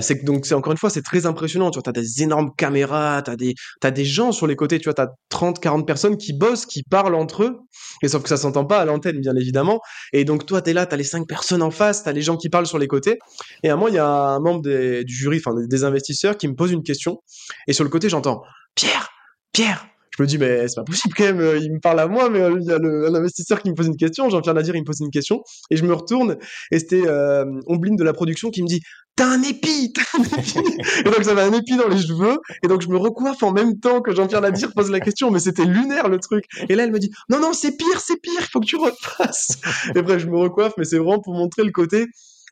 c'est 0.00 0.20
que 0.20 0.24
donc 0.24 0.46
c'est 0.46 0.54
encore 0.54 0.72
une 0.72 0.78
fois, 0.78 0.90
c'est 0.90 1.02
très 1.02 1.26
impressionnant, 1.26 1.70
tu 1.70 1.76
vois, 1.76 1.82
tu 1.82 1.90
as 1.90 2.02
des 2.02 2.22
énormes 2.22 2.50
caméras, 2.56 3.22
tu 3.22 3.30
as 3.30 3.36
des, 3.36 3.54
t'as 3.80 3.90
des 3.90 4.04
gens 4.04 4.32
sur 4.32 4.46
les 4.46 4.56
côtés, 4.56 4.78
tu 4.78 4.84
vois, 4.84 4.94
tu 4.94 5.02
as 5.02 5.08
30, 5.28 5.60
40 5.60 5.86
personnes 5.86 6.16
qui 6.16 6.32
bossent, 6.32 6.66
qui 6.66 6.82
parlent 6.82 7.14
entre 7.14 7.42
eux, 7.42 7.58
et 8.02 8.08
sauf 8.08 8.22
que 8.22 8.28
ça 8.28 8.36
s'entend 8.36 8.64
pas 8.64 8.78
à 8.78 8.84
l'antenne, 8.84 9.20
bien 9.20 9.34
évidemment. 9.36 9.80
Et 10.12 10.24
donc 10.24 10.46
toi, 10.46 10.62
tu 10.62 10.70
es 10.70 10.72
là, 10.72 10.86
tu 10.86 10.94
as 10.94 10.96
les 10.96 11.04
5 11.04 11.26
personnes 11.26 11.62
en 11.62 11.70
face, 11.70 12.04
tu 12.04 12.08
as 12.08 12.12
les 12.12 12.22
gens 12.22 12.36
qui 12.36 12.48
parlent 12.48 12.66
sur 12.66 12.78
les 12.78 12.88
côtés, 12.88 13.18
et 13.62 13.70
à 13.70 13.76
moment, 13.76 13.88
il 13.88 13.94
y 13.94 13.98
a 13.98 14.03
un 14.04 14.40
membre 14.40 14.62
des- 14.62 15.04
du 15.04 15.14
jury, 15.14 15.38
enfin 15.44 15.54
des- 15.66 15.84
investisseurs, 15.84 16.36
qui 16.36 16.48
me 16.48 16.54
pose 16.54 16.72
une 16.72 16.82
question. 16.82 17.22
Et 17.68 17.72
sur 17.72 17.84
le 17.84 17.90
côté, 17.90 18.08
j'entends 18.08 18.42
Pierre, 18.74 19.08
Pierre. 19.52 19.86
Je 20.16 20.22
me 20.22 20.28
dis, 20.28 20.38
mais 20.38 20.68
c'est 20.68 20.76
pas 20.76 20.84
possible 20.84 21.12
quand 21.16 21.24
même, 21.24 21.40
euh, 21.40 21.58
il 21.58 21.72
me 21.72 21.80
parle 21.80 21.98
à 21.98 22.06
moi, 22.06 22.30
mais 22.30 22.40
euh, 22.40 22.56
il 22.60 22.64
y 22.68 22.70
a 22.70 22.78
le, 22.78 23.08
un 23.08 23.14
investisseur 23.16 23.60
qui 23.60 23.68
me 23.70 23.74
pose 23.74 23.88
une 23.88 23.96
question, 23.96 24.30
Jean-Pierre 24.30 24.54
Nadir, 24.54 24.76
il 24.76 24.80
me 24.82 24.84
pose 24.84 25.00
une 25.00 25.10
question, 25.10 25.42
et 25.70 25.76
je 25.76 25.84
me 25.84 25.92
retourne, 25.92 26.36
et 26.70 26.78
c'était 26.78 27.02
euh, 27.04 27.44
de 27.44 28.04
la 28.04 28.12
production 28.12 28.50
qui 28.50 28.62
me 28.62 28.68
dit, 28.68 28.80
t'as 29.16 29.26
un 29.26 29.42
épi, 29.42 29.92
t'as 29.94 30.02
un 30.16 30.22
épi. 30.22 30.58
et 31.00 31.02
donc 31.02 31.22
j'avais 31.24 31.42
un 31.42 31.52
épi 31.52 31.76
dans 31.76 31.88
les 31.88 32.00
cheveux, 32.00 32.38
et 32.62 32.68
donc 32.68 32.82
je 32.82 32.88
me 32.88 32.96
recoiffe 32.96 33.42
en 33.42 33.50
même 33.50 33.80
temps 33.80 34.00
que 34.02 34.14
Jean-Pierre 34.14 34.40
Nadir 34.42 34.72
pose 34.72 34.88
la 34.88 35.00
question, 35.00 35.32
mais 35.32 35.40
c'était 35.40 35.64
lunaire 35.64 36.08
le 36.08 36.20
truc. 36.20 36.44
Et 36.68 36.76
là, 36.76 36.84
elle 36.84 36.92
me 36.92 37.00
dit, 37.00 37.10
non, 37.28 37.40
non, 37.40 37.52
c'est 37.52 37.76
pire, 37.76 37.98
c'est 38.00 38.20
pire, 38.20 38.38
il 38.38 38.46
faut 38.46 38.60
que 38.60 38.66
tu 38.66 38.76
refasses. 38.76 39.58
et 39.96 40.02
bref, 40.02 40.22
je 40.22 40.26
me 40.28 40.38
recoiffe, 40.38 40.74
mais 40.78 40.84
c'est 40.84 40.98
vraiment 40.98 41.18
pour 41.20 41.34
montrer 41.34 41.64
le 41.64 41.72
côté, 41.72 42.06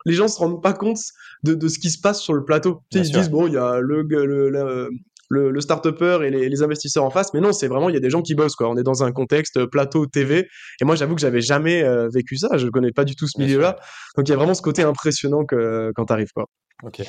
les 0.05 0.15
gens 0.15 0.29
se 0.29 0.39
rendent 0.39 0.63
pas 0.63 0.73
compte 0.73 0.99
de, 1.43 1.55
de 1.55 1.69
ce 1.69 1.79
qui 1.79 1.91
se 1.91 2.01
passe 2.01 2.21
sur 2.21 2.35
le 2.35 2.45
plateau. 2.45 2.83
Tu 2.91 2.99
sais, 2.99 3.01
Bien 3.01 3.03
ils 3.03 3.07
se 3.07 3.11
sûr. 3.13 3.21
disent, 3.21 3.31
bon, 3.31 3.47
il 3.47 3.55
y 3.55 3.59
a 3.59 3.79
le, 3.81 4.03
le, 4.03 4.27
le, 4.51 4.91
le, 5.31 5.51
le 5.51 5.61
start-upper 5.63 6.19
et 6.25 6.31
les, 6.31 6.49
les 6.51 6.63
investisseurs 6.63 7.05
en 7.05 7.11
face, 7.11 7.33
mais 7.33 7.41
non, 7.41 7.53
c'est 7.53 7.67
vraiment, 7.69 7.89
il 7.89 7.95
y 7.95 7.97
a 7.97 8.01
des 8.01 8.11
gens 8.11 8.21
qui 8.21 8.35
bossent, 8.35 8.55
quoi. 8.55 8.69
On 8.69 8.77
est 8.77 8.83
dans 8.83 9.03
un 9.03 9.13
contexte 9.13 9.57
euh, 9.57 9.67
plateau 9.67 10.05
TV, 10.07 10.47
et 10.81 10.85
moi, 10.85 10.95
j'avoue 10.95 11.15
que 11.15 11.23
j'avais 11.23 11.41
jamais 11.41 11.83
euh, 11.83 12.09
vécu 12.13 12.37
ça, 12.37 12.59
je 12.59 12.69
connais 12.69 12.93
pas 12.93 13.05
du 13.05 13.17
tout 13.17 13.27
ce 13.27 13.41
milieu-là. 13.41 13.79
Donc, 14.17 14.29
il 14.29 14.31
y 14.31 14.35
a 14.35 14.37
vraiment 14.37 14.53
ce 14.55 14.61
côté 14.61 14.83
impressionnant 14.83 15.45
que, 15.47 15.91
quand 15.97 16.05
t'arrives, 16.05 16.33
quoi. 16.35 16.47
Ok, 16.85 17.01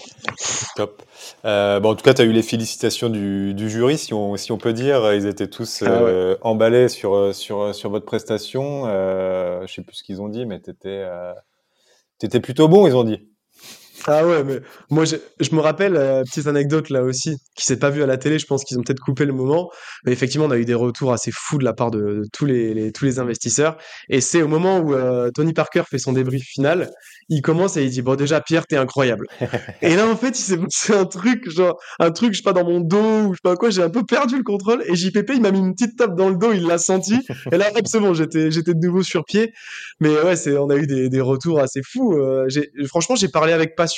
top. 0.76 1.02
Euh, 1.46 1.80
bon, 1.80 1.90
en 1.90 1.96
tout 1.96 2.04
cas, 2.04 2.14
tu 2.14 2.22
as 2.22 2.26
eu 2.26 2.32
les 2.32 2.44
félicitations 2.44 3.10
du, 3.10 3.56
du 3.56 3.70
jury, 3.72 3.98
si 3.98 4.14
on, 4.14 4.38
si 4.38 4.52
on 4.52 4.58
peut 4.60 4.72
dire. 4.72 5.14
Ils 5.16 5.26
étaient 5.26 5.48
tous 5.48 5.82
Ah 5.84 6.04
ouais. 6.04 6.38
emballés 6.42 6.90
sur, 6.90 7.34
sur, 7.34 7.74
sur 7.74 7.90
votre 7.90 8.06
prestation. 8.06 8.86
Je 8.86 9.66
sais 9.74 9.82
plus 9.82 9.96
ce 9.96 10.04
qu'ils 10.04 10.22
ont 10.22 10.30
dit, 10.30 10.46
mais 10.46 10.62
tu 10.62 10.70
étais, 10.70 11.04
plutôt 12.42 12.68
bon, 12.68 12.88
ils 12.88 12.96
ont 12.96 13.04
dit. 13.04 13.33
Ah 14.06 14.26
ouais, 14.28 14.44
mais 14.44 14.60
moi, 14.90 15.06
je, 15.06 15.16
je 15.40 15.56
me 15.56 15.62
rappelle, 15.62 15.96
euh, 15.96 16.24
petite 16.24 16.48
anecdote 16.48 16.90
là 16.90 17.04
aussi, 17.04 17.38
qui 17.56 17.64
s'est 17.66 17.78
pas 17.80 17.90
vue 17.90 18.04
à 18.04 18.06
la 18.06 18.18
télé, 18.18 18.38
je 18.40 18.46
pense 18.46 18.64
qu'ils 18.66 18.78
ont 18.78 18.82
peut-être 18.82 19.00
coupé 19.00 19.24
le 19.26 19.32
moment, 19.34 19.70
mais 20.06 20.12
effectivement, 20.12 20.46
on 20.48 20.52
a 20.52 20.58
eu 20.58 20.66
des 20.66 20.74
retours 20.74 21.14
assez 21.14 21.32
fous 21.34 21.58
de 21.58 21.64
la 21.64 21.74
part 21.74 21.90
de, 21.92 22.00
de 22.00 22.24
tous, 22.34 22.46
les, 22.46 22.74
les- 22.74 22.92
tous 22.92 23.06
les 23.06 23.20
investisseurs, 23.20 23.78
et 24.10 24.20
c'est 24.20 24.42
au 24.42 24.48
moment 24.48 24.80
où 24.80 24.94
euh, 24.94 25.30
Tony 25.34 25.54
Parker 25.54 25.84
fait 25.90 26.00
son 26.00 26.12
débrief 26.14 26.44
final, 26.44 26.90
il 27.30 27.42
commence 27.42 27.78
et 27.78 27.84
il 27.86 27.90
dit, 27.92 28.02
bon 28.02 28.16
déjà, 28.16 28.42
Pierre, 28.42 28.68
t'es 28.68 28.76
incroyable. 28.76 29.28
et 29.82 29.96
là, 29.96 30.08
en 30.08 30.18
fait, 30.18 30.38
il 30.38 30.44
s'est 30.44 30.58
passé 30.58 30.94
un 30.94 31.06
truc, 31.06 31.50
genre, 31.50 31.78
un 32.00 32.12
truc, 32.12 32.34
je 32.34 32.38
sais 32.40 32.44
pas, 32.44 32.54
dans 32.54 32.66
mon 32.66 32.82
dos, 32.82 32.98
ou 33.28 33.34
je 33.34 33.38
sais 33.38 33.42
pas 33.44 33.56
quoi, 33.56 33.70
j'ai 33.70 33.84
un 33.84 33.90
peu 33.90 34.04
perdu 34.04 34.36
le 34.38 34.44
contrôle, 34.44 34.84
et 34.88 34.96
JPP, 34.96 35.32
il 35.36 35.42
m'a 35.42 35.52
mis 35.52 35.60
une 35.60 35.74
petite 35.76 35.98
tape 35.98 36.16
dans 36.16 36.30
le 36.30 36.36
dos, 36.36 36.52
il 36.52 36.66
l'a 36.68 36.78
senti, 36.78 37.20
et 37.52 37.58
là, 37.58 37.70
hop, 37.74 37.82
c'est 37.86 38.00
bon, 38.00 38.14
j'étais, 38.14 38.52
j'étais 38.52 38.74
de 38.74 38.86
nouveau 38.86 39.02
sur 39.04 39.24
pied, 39.24 39.54
mais 40.02 40.10
ouais, 40.10 40.36
c'est, 40.36 40.58
on 40.58 40.70
a 40.70 40.76
eu 40.76 40.88
des, 40.88 41.08
des 41.10 41.22
retours 41.22 41.60
assez 41.62 41.82
fous, 41.88 42.14
euh, 42.18 42.46
j'ai, 42.50 42.70
franchement, 42.88 43.16
j'ai 43.16 43.30
parlé 43.30 43.54
avec 43.54 43.76
passion, 43.76 43.93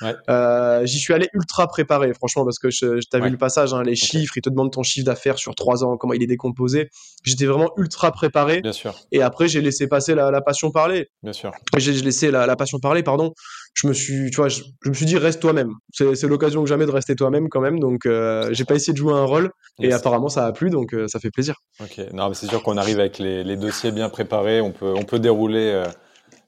Ouais. 0.00 0.14
euh, 0.30 0.86
j'y 0.86 1.00
suis 1.00 1.12
allé 1.12 1.28
ultra 1.32 1.66
préparé, 1.66 2.14
franchement, 2.14 2.44
parce 2.44 2.60
que 2.60 2.70
je, 2.70 3.00
je 3.00 3.08
t'avais 3.10 3.22
Ouais. 3.24 3.28
vu 3.30 3.32
le 3.32 3.38
passage, 3.38 3.74
hein, 3.74 3.82
les 3.82 3.96
chiffres, 3.96 4.36
ils 4.36 4.40
te 4.42 4.48
demandent 4.48 4.70
ton 4.70 4.84
chiffre 4.84 5.04
d'affaires 5.04 5.38
sur 5.38 5.56
trois 5.56 5.82
ans, 5.82 5.96
comment 5.96 6.12
il 6.14 6.22
est 6.22 6.28
décomposé. 6.28 6.88
J'étais 7.24 7.46
vraiment 7.46 7.70
ultra 7.76 8.12
préparé. 8.12 8.60
Bien 8.60 8.70
sûr, 8.72 8.94
Et 9.10 9.22
après, 9.22 9.48
j'ai 9.48 9.60
laissé 9.60 9.88
passer 9.88 10.14
la, 10.14 10.30
la 10.30 10.40
passion 10.40 10.70
parler. 10.70 11.08
bien 11.24 11.32
sûr. 11.32 11.50
J'ai 11.76 11.90
laissé 11.94 12.30
la, 12.30 12.46
la 12.46 12.54
passion 12.54 12.78
parler, 12.78 13.02
pardon. 13.02 13.32
Je 13.74 13.88
me 13.88 13.92
suis, 13.92 14.30
tu 14.30 14.36
vois, 14.36 14.48
je, 14.48 14.62
je 14.84 14.88
me 14.88 14.94
suis 14.94 15.04
dit 15.06 15.18
reste 15.18 15.40
toi-même. 15.40 15.72
C'est 15.92 16.22
l'occasion 16.28 16.62
que 16.62 16.68
jamais 16.68 16.86
de 16.86 16.92
rester 16.92 17.16
toi-même 17.16 17.48
quand 17.48 17.60
même. 17.60 17.80
Donc, 17.80 18.06
euh, 18.06 18.48
j'ai 18.52 18.64
pas 18.64 18.76
essayé 18.76 18.92
de 18.92 18.98
jouer 18.98 19.14
un 19.14 19.24
rôle. 19.24 19.50
Et 19.80 19.92
apparemment, 19.92 20.28
ça 20.28 20.46
a 20.46 20.52
plu, 20.52 20.70
donc 20.70 20.94
euh, 20.94 21.08
ça 21.08 21.18
fait 21.18 21.30
plaisir. 21.30 21.56
Ok, 21.80 22.00
non, 22.12 22.28
mais 22.28 22.34
c'est 22.36 22.46
sûr 22.46 22.62
qu'on 22.62 22.76
arrive 22.76 23.00
avec 23.00 23.18
les, 23.18 23.42
les 23.42 23.56
dossiers 23.56 23.90
bien 23.90 24.08
préparés, 24.10 24.60
on 24.60 24.70
peut, 24.72 24.92
on 24.96 25.02
peut 25.04 25.18
dérouler 25.18 25.72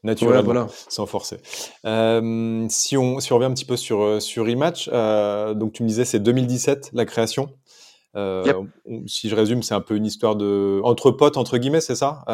naturellement, 0.03 0.43
voilà. 0.43 0.67
sans 0.89 1.07
forcer. 1.07 1.39
Euh, 1.85 2.67
si, 2.69 2.97
on, 2.97 3.21
si 3.21 3.33
on 3.33 3.37
revient 3.37 3.47
un 3.51 3.55
petit 3.55 3.65
peu 3.65 3.77
sur, 3.77 4.01
euh, 4.03 4.21
sur 4.21 4.47
Rematch, 4.47 4.89
euh, 4.93 5.55
donc 5.55 5.73
tu 5.73 5.83
me 5.83 5.89
disais 5.89 6.05
c'est 6.05 6.21
2017 6.21 6.91
la 6.93 7.05
création. 7.05 7.51
Euh, 8.17 8.43
Yep. 8.45 8.57
on- 8.87 9.07
Si 9.07 9.29
je 9.29 9.37
résume, 9.37 9.63
c'est 9.63 9.75
un 9.75 9.81
peu 9.81 9.95
une 9.95 10.05
histoire 10.05 10.35
de 10.35 10.81
entre 10.83 11.13
potes 11.13 11.37
entre 11.37 11.59
guillemets, 11.59 11.81
c'est 11.81 11.95
ça 11.95 12.25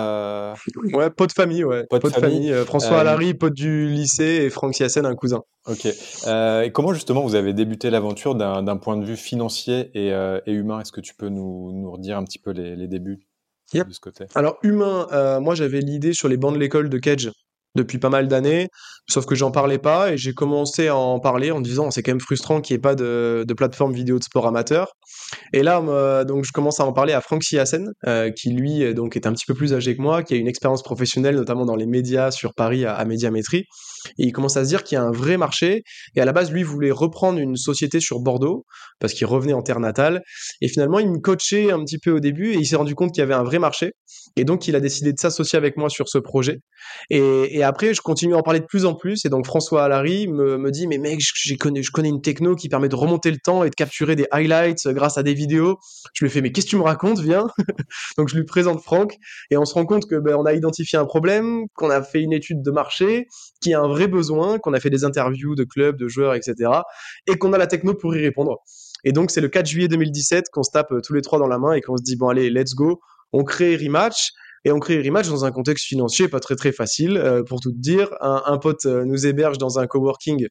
Ouais, 0.95 1.11
pote 1.11 1.29
de 1.29 1.35
famille, 1.35 1.65
ouais. 1.65 1.85
Pote 1.91 2.01
Pote 2.01 2.13
de 2.15 2.17
de 2.17 2.21
famille. 2.21 2.55
François 2.65 3.01
Allary, 3.01 3.35
pote 3.35 3.53
du 3.53 3.87
lycée, 3.87 4.41
et 4.45 4.49
Franck 4.51 4.75
Siassen, 4.75 5.05
un 5.05 5.15
cousin. 5.15 5.43
Ok. 5.67 5.85
Et 5.87 6.71
comment 6.73 6.95
justement 6.95 7.21
vous 7.23 7.35
avez 7.35 7.53
débuté 7.53 7.91
l'aventure 7.91 8.35
d'un 8.35 8.63
d'un 8.63 8.79
point 8.79 8.97
de 8.97 9.05
vue 9.05 9.17
financier 9.19 9.91
et, 9.95 10.09
et 10.47 10.53
humain? 10.53 10.81
Est-ce 10.81 10.93
que 10.93 11.03
tu 11.03 11.15
peux 11.15 11.29
nous, 11.29 11.73
nous 11.73 11.91
redire 11.93 12.17
un 12.17 12.25
petit 12.25 12.39
peu 12.39 12.53
les, 12.53 12.75
les 12.75 12.89
débuts 12.89 13.27
Yep. 13.75 13.89
de 13.89 13.93
ce 13.93 14.01
côté? 14.01 14.25
Alors, 14.35 14.57
humain, 14.63 15.09
euh, 15.13 15.41
moi 15.41 15.55
j'avais 15.55 15.81
l'idée 15.81 16.13
sur 16.15 16.29
les 16.29 16.37
bancs 16.39 16.55
de 16.55 16.59
l'école 16.59 16.89
de 16.89 16.99
Cage 16.99 17.31
depuis 17.77 17.99
pas 17.99 18.09
mal 18.09 18.29
d'années, 18.29 18.69
sauf 19.09 19.27
que 19.27 19.35
j'en 19.35 19.51
parlais 19.51 19.79
pas 19.79 20.13
et 20.13 20.17
j'ai 20.17 20.33
commencé 20.33 20.89
à 20.89 20.97
en 20.97 21.21
parler 21.21 21.51
en 21.51 21.61
disant 21.61 21.91
c'est 21.91 22.03
quand 22.03 22.13
même 22.13 22.21
frustrant 22.21 22.61
qu'il 22.61 22.75
n'y 22.75 22.79
ait 22.79 22.83
pas 22.83 22.95
de, 22.95 23.45
plateforme 23.57 23.93
vidéo 23.93 24.19
de 24.19 24.25
sport 24.25 24.47
amateur. 24.47 24.93
Et 25.53 25.63
là, 25.63 26.25
donc 26.25 26.45
je 26.45 26.53
commence 26.53 26.81
à 26.81 26.85
en 26.85 26.93
parler 26.93 27.13
à 27.13 27.21
Franck 27.21 27.45
Siassen, 27.45 27.93
euh, 28.07 28.31
qui 28.31 28.51
lui 28.51 28.95
donc 28.95 29.17
est 29.17 29.27
un 29.27 29.33
petit 29.33 29.47
peu 29.47 29.55
plus 29.55 29.75
âgé 29.75 29.97
que 29.97 30.03
moi, 30.03 30.23
qui 30.23 30.35
a 30.35 30.37
une 30.37 30.49
expérience 30.49 30.83
professionnelle 30.83 31.37
notamment 31.37 31.65
dans 31.65 31.77
les 31.77 31.87
médias 31.87 32.31
sur 32.31 32.55
Paris 32.55 32.85
à, 32.85 32.95
à 32.95 33.05
Médiamétrie. 33.05 33.65
Et 34.19 34.27
il 34.27 34.33
commence 34.33 34.57
à 34.57 34.65
se 34.65 34.69
dire 34.69 34.85
qu'il 34.85 34.97
y 34.97 34.99
a 34.99 35.03
un 35.03 35.11
vrai 35.11 35.37
marché. 35.37 35.83
Et 36.15 36.21
à 36.21 36.25
la 36.25 36.33
base, 36.33 36.51
lui 36.53 36.63
voulait 36.63 36.91
reprendre 36.91 37.39
une 37.39 37.57
société 37.57 38.01
sur 38.01 38.21
Bordeaux 38.21 38.65
parce 38.99 39.13
qu'il 39.13 39.27
revenait 39.27 39.53
en 39.53 39.63
terre 39.63 39.81
natale. 39.81 40.23
Et 40.61 40.69
finalement, 40.69 40.99
il 40.99 41.11
me 41.11 41.19
coachait 41.19 41.71
un 41.71 41.83
petit 41.85 41.99
peu 41.99 42.11
au 42.11 42.21
début 42.21 42.53
et 42.53 42.57
il 42.57 42.67
s'est 42.67 42.77
rendu 42.77 42.95
compte 42.95 43.13
qu'il 43.13 43.21
y 43.21 43.25
avait 43.25 43.35
un 43.35 43.45
vrai 43.45 43.59
marché. 43.59 43.93
Et 44.37 44.45
donc, 44.45 44.69
il 44.69 44.77
a 44.77 44.81
décidé 44.81 45.13
de 45.13 45.19
s'associer 45.19 45.57
avec 45.57 45.77
moi 45.77 45.89
sur 45.89 46.09
ce 46.09 46.19
projet. 46.19 46.61
Et, 47.11 47.63
après, 47.63 47.95
je 47.95 48.01
continue 48.03 48.35
à 48.35 48.39
en 48.39 48.43
parler 48.43 48.61
de 48.61 48.67
plus 48.67 48.85
en 48.85 48.95
plus. 48.95 49.25
Et 49.25 49.29
donc, 49.29 49.47
François 49.47 49.85
Allary 49.85 50.29
me, 50.29 50.59
me 50.59 50.71
dit, 50.71 50.87
mais 50.87 50.99
mec, 50.99 51.21
je, 51.21 51.55
connais, 51.55 51.83
je 51.83 51.91
connais 51.91 52.11
une 52.11 52.21
techno 52.21 52.55
qui 52.55 52.69
permet 52.69 52.89
de 52.89 52.95
remonter 52.95 53.31
le 53.31 53.39
temps 53.39 53.65
et 53.65 53.71
de 53.71 53.75
capturer 53.75 54.15
des 54.15 54.27
highlights 54.31 54.89
grâce 54.89 55.17
à 55.17 55.23
des 55.23 55.33
vidéos. 55.33 55.79
Je 56.13 56.25
lui 56.25 56.31
fais, 56.31 56.43
mais 56.43 56.53
qu'est-ce 56.53 56.67
que 56.67 56.71
tu 56.71 56.77
me 56.77 56.83
racontes, 56.83 57.21
viens. 57.21 57.47
donc, 58.19 58.29
je 58.29 58.37
lui 58.37 58.45
présente 58.45 58.83
Franck 58.83 59.17
et 59.51 59.57
on 59.57 59.65
se 59.65 59.75
rend 59.75 59.87
compte 59.87 60.07
que 60.07 60.17
ben, 60.17 60.37
on 60.37 60.45
a 60.45 60.53
identifié 60.53 60.99
un 60.99 61.07
problème, 61.07 61.65
qu'on 61.75 61.91
a 61.91 62.03
fait 62.03 62.21
une 62.21 62.33
étude 62.33 62.63
de 62.63 62.71
marché, 62.71 63.27
qu'il 63.61 63.73
y 63.73 63.75
a 63.75 63.81
un 63.81 63.89
vrai 63.89 64.07
besoin, 64.07 64.59
qu'on 64.59 64.75
a 64.75 64.81
fait 64.81 64.91
des 64.91 65.05
interviews 65.05 65.55
de 65.55 65.65
clubs, 65.65 65.97
de 65.97 66.09
joueurs, 66.09 66.35
etc. 66.35 66.71
Et 67.27 67.37
qu'on 67.37 67.53
a 67.53 67.59
la 67.59 67.67
techno 67.67 67.95
pour 67.95 68.15
y 68.15 68.21
répondre. 68.21 68.59
Et 69.05 69.13
donc, 69.13 69.31
c'est 69.31 69.41
le 69.41 69.49
4 69.49 69.67
juillet 69.67 69.89
2017 69.89 70.47
qu'on 70.53 70.63
se 70.63 70.71
tape 70.71 70.93
euh, 70.93 71.01
tous 71.01 71.13
les 71.13 71.23
trois 71.23 71.39
dans 71.39 71.49
la 71.49 71.59
main 71.59 71.73
et 71.73 71.81
qu'on 71.81 71.97
se 71.97 72.03
dit, 72.03 72.17
bon, 72.17 72.29
allez, 72.29 72.51
let's 72.51 72.75
go. 72.75 73.01
On 73.33 73.45
crée 73.45 73.77
Rematch. 73.77 74.33
Et 74.65 74.73
on 74.73 74.81
crée 74.81 75.01
Rematch 75.01 75.29
dans 75.29 75.45
un 75.45 75.53
contexte 75.53 75.87
financier 75.87 76.27
pas 76.27 76.41
très 76.41 76.57
très 76.57 76.73
facile. 76.73 77.17
Euh, 77.17 77.45
pour 77.45 77.61
tout 77.61 77.71
dire, 77.73 78.09
un, 78.21 78.59
pote 78.59 78.85
euh, 78.85 79.05
nous 79.05 79.25
héberge 79.25 79.59
dans 79.59 79.79
un 79.79 79.87
coworking 79.87 80.49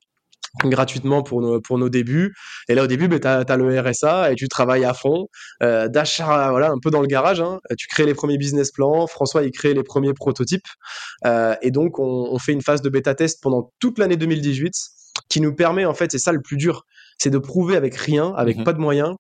gratuitement 0.64 1.22
pour 1.22 1.42
nos, 1.42 1.60
pour 1.60 1.78
nos 1.78 1.90
débuts. 1.90 2.34
Et 2.70 2.76
là, 2.76 2.84
au 2.84 2.88
début, 2.88 3.10
ben, 3.10 3.20
tu 3.20 3.28
as, 3.28 3.58
le 3.58 3.82
RSA 3.82 4.32
et 4.32 4.36
tu 4.36 4.48
travailles 4.48 4.86
à 4.86 4.94
fond, 4.94 5.28
euh, 5.64 5.90
d'achat, 5.90 6.50
voilà, 6.50 6.72
un 6.72 6.80
peu 6.82 6.92
dans 6.92 7.02
le 7.02 7.08
garage. 7.08 7.42
Hein. 7.42 7.60
Tu 7.78 7.88
crées 7.88 8.06
les 8.06 8.14
premiers 8.14 8.38
business 8.38 8.72
plans. 8.72 9.06
François, 9.06 9.44
il 9.44 9.52
crée 9.52 9.74
les 9.74 9.84
premiers 9.84 10.14
prototypes. 10.14 10.68
Et 11.62 11.72
donc, 11.72 12.00
on, 12.00 12.30
on 12.32 12.40
fait 12.40 12.54
une 12.54 12.62
phase 12.62 12.82
de 12.82 12.88
bêta-test 12.88 13.40
pendant 13.42 13.74
toute 13.80 14.00
l'année 14.00 14.16
2018 14.16 14.72
qui 15.28 15.42
nous 15.42 15.54
permet, 15.54 15.86
en 15.86 15.94
fait, 15.94 16.12
c'est 16.12 16.20
ça 16.20 16.32
le 16.32 16.42
plus 16.42 16.58
dur, 16.58 16.86
c'est 17.18 17.30
de 17.30 17.38
prouver 17.38 17.76
avec 17.76 17.96
rien, 17.96 18.34
avec 18.36 18.58
Mhm. 18.58 18.64
pas 18.64 18.74
de 18.74 18.80
moyens, 18.80 19.16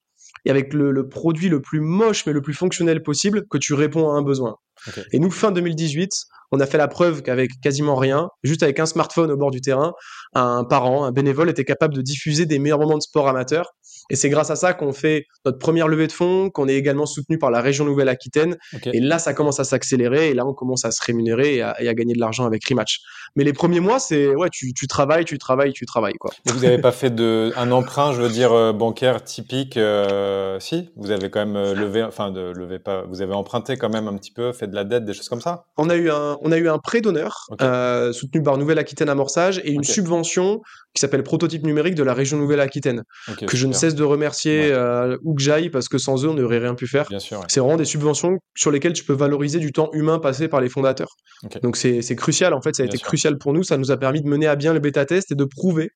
et 0.45 0.51
avec 0.51 0.73
le, 0.73 0.91
le 0.91 1.07
produit 1.07 1.49
le 1.49 1.61
plus 1.61 1.79
moche 1.79 2.25
mais 2.25 2.33
le 2.33 2.41
plus 2.41 2.53
fonctionnel 2.53 3.01
possible 3.01 3.45
que 3.49 3.57
tu 3.57 3.73
réponds 3.73 4.09
à 4.09 4.13
un 4.13 4.21
besoin. 4.21 4.55
Et 5.13 5.19
nous, 5.19 5.31
fin 5.31 5.51
2018, 5.51 6.11
on 6.51 6.59
a 6.59 6.65
fait 6.67 6.77
la 6.77 6.87
preuve 6.87 7.23
qu'avec 7.23 7.49
quasiment 7.61 7.95
rien, 7.95 8.29
juste 8.43 8.61
avec 8.61 8.79
un 8.79 8.85
smartphone 8.85 9.31
au 9.31 9.37
bord 9.37 9.49
du 9.49 9.61
terrain, 9.61 9.93
un 10.33 10.63
parent, 10.63 11.05
un 11.05 11.11
bénévole 11.11 11.49
était 11.49 11.63
capable 11.65 11.95
de 11.95 12.01
diffuser 12.01 12.45
des 12.45 12.59
meilleurs 12.59 12.79
moments 12.79 12.97
de 12.97 13.01
sport 13.01 13.27
amateur 13.27 13.71
Et 14.09 14.15
c'est 14.15 14.29
grâce 14.29 14.51
à 14.51 14.55
ça 14.55 14.73
qu'on 14.73 14.93
fait 14.93 15.25
notre 15.45 15.57
première 15.57 15.87
levée 15.87 16.07
de 16.07 16.11
fonds, 16.11 16.49
qu'on 16.49 16.67
est 16.67 16.75
également 16.75 17.05
soutenu 17.05 17.37
par 17.37 17.51
la 17.51 17.61
région 17.61 17.85
Nouvelle-Aquitaine. 17.85 18.57
Et 18.93 18.99
là, 18.99 19.19
ça 19.19 19.33
commence 19.33 19.59
à 19.59 19.63
s'accélérer 19.63 20.29
et 20.29 20.33
là, 20.33 20.45
on 20.45 20.53
commence 20.53 20.85
à 20.85 20.91
se 20.91 21.03
rémunérer 21.03 21.55
et 21.55 21.61
à, 21.61 21.93
gagner 21.93 22.13
de 22.13 22.19
l'argent 22.19 22.45
avec 22.45 22.67
Rematch. 22.67 22.99
Mais 23.35 23.43
les 23.43 23.53
premiers 23.53 23.79
mois, 23.79 23.99
c'est 23.99 24.35
ouais, 24.35 24.49
tu, 24.51 24.73
tu, 24.73 24.87
travailles, 24.87 25.25
tu 25.25 25.37
travailles, 25.37 25.73
tu 25.73 25.85
travailles 25.85 26.15
quoi. 26.19 26.31
vous 26.45 26.59
n'avez 26.59 26.77
pas 26.77 26.91
fait 26.91 27.13
de 27.13 27.51
un 27.55 27.71
emprunt, 27.71 28.13
je 28.13 28.21
veux 28.21 28.29
dire 28.29 28.53
euh, 28.53 28.73
bancaire 28.73 29.23
typique, 29.23 29.77
euh, 29.77 30.59
si? 30.59 30.89
Vous 30.95 31.11
avez 31.11 31.29
quand 31.29 31.45
même 31.45 31.55
euh, 31.55 31.73
levé, 31.73 32.03
enfin 32.03 32.31
de 32.31 32.51
lever 32.55 32.79
pas, 32.79 33.03
vous 33.09 33.21
avez 33.21 33.33
emprunté 33.33 33.77
quand 33.77 33.89
même 33.89 34.07
un 34.07 34.15
petit 34.17 34.31
peu, 34.31 34.51
fait 34.51 34.67
de 34.67 34.75
la 34.75 34.83
dette, 34.83 35.05
des 35.05 35.13
choses 35.13 35.29
comme 35.29 35.41
ça? 35.41 35.65
On 35.77 35.89
a 35.89 35.95
eu 35.95 36.09
un, 36.09 36.37
on 36.41 36.51
a 36.51 36.57
eu 36.57 36.69
un 36.69 36.77
prêt 36.77 37.01
d'honneur 37.01 37.47
soutenu 38.13 38.43
par 38.43 38.57
Nouvelle-Aquitaine 38.57 39.09
Amorçage 39.09 39.59
et 39.63 39.71
une 39.71 39.83
subvention 39.83 40.61
qui 40.93 41.01
s'appelle 41.01 41.23
Prototype 41.23 41.63
numérique 41.63 41.95
de 41.95 42.03
la 42.03 42.13
région 42.13 42.37
Nouvelle-Aquitaine 42.37 43.03
que 43.47 43.57
je 43.57 43.67
ne 43.67 43.73
cesse 43.73 43.94
de 43.95 44.03
remercier 44.03 44.73
ouais. 44.73 45.15
où 45.23 45.35
que 45.35 45.41
j'aille 45.41 45.69
parce 45.69 45.87
que 45.87 45.97
sans 45.97 46.23
eux, 46.25 46.29
on 46.29 46.33
n'aurait 46.33 46.59
rien 46.59 46.75
pu 46.75 46.87
faire. 46.87 47.07
C'est 47.47 47.59
vraiment 47.59 47.77
des 47.77 47.85
subventions 47.85 48.37
sur 48.55 48.71
lesquelles 48.71 48.93
tu 48.93 49.03
peux 49.03 49.13
valoriser 49.13 49.59
du 49.59 49.71
temps 49.71 49.89
humain 49.93 50.19
passé 50.19 50.47
par 50.47 50.61
les 50.61 50.69
fondateurs. 50.69 51.15
Donc 51.63 51.77
c'est 51.77 52.15
crucial, 52.15 52.53
en 52.53 52.61
fait, 52.61 52.75
ça 52.75 52.83
a 52.83 52.85
été 52.85 52.97
crucial 52.97 53.37
pour 53.37 53.53
nous, 53.53 53.63
ça 53.63 53.77
nous 53.77 53.91
a 53.91 53.97
permis 53.97 54.21
de 54.21 54.27
mener 54.27 54.47
à 54.47 54.55
bien 54.55 54.73
le 54.73 54.79
bêta-test 54.79 55.31
et 55.31 55.35
de 55.35 55.45
prouver 55.45 55.89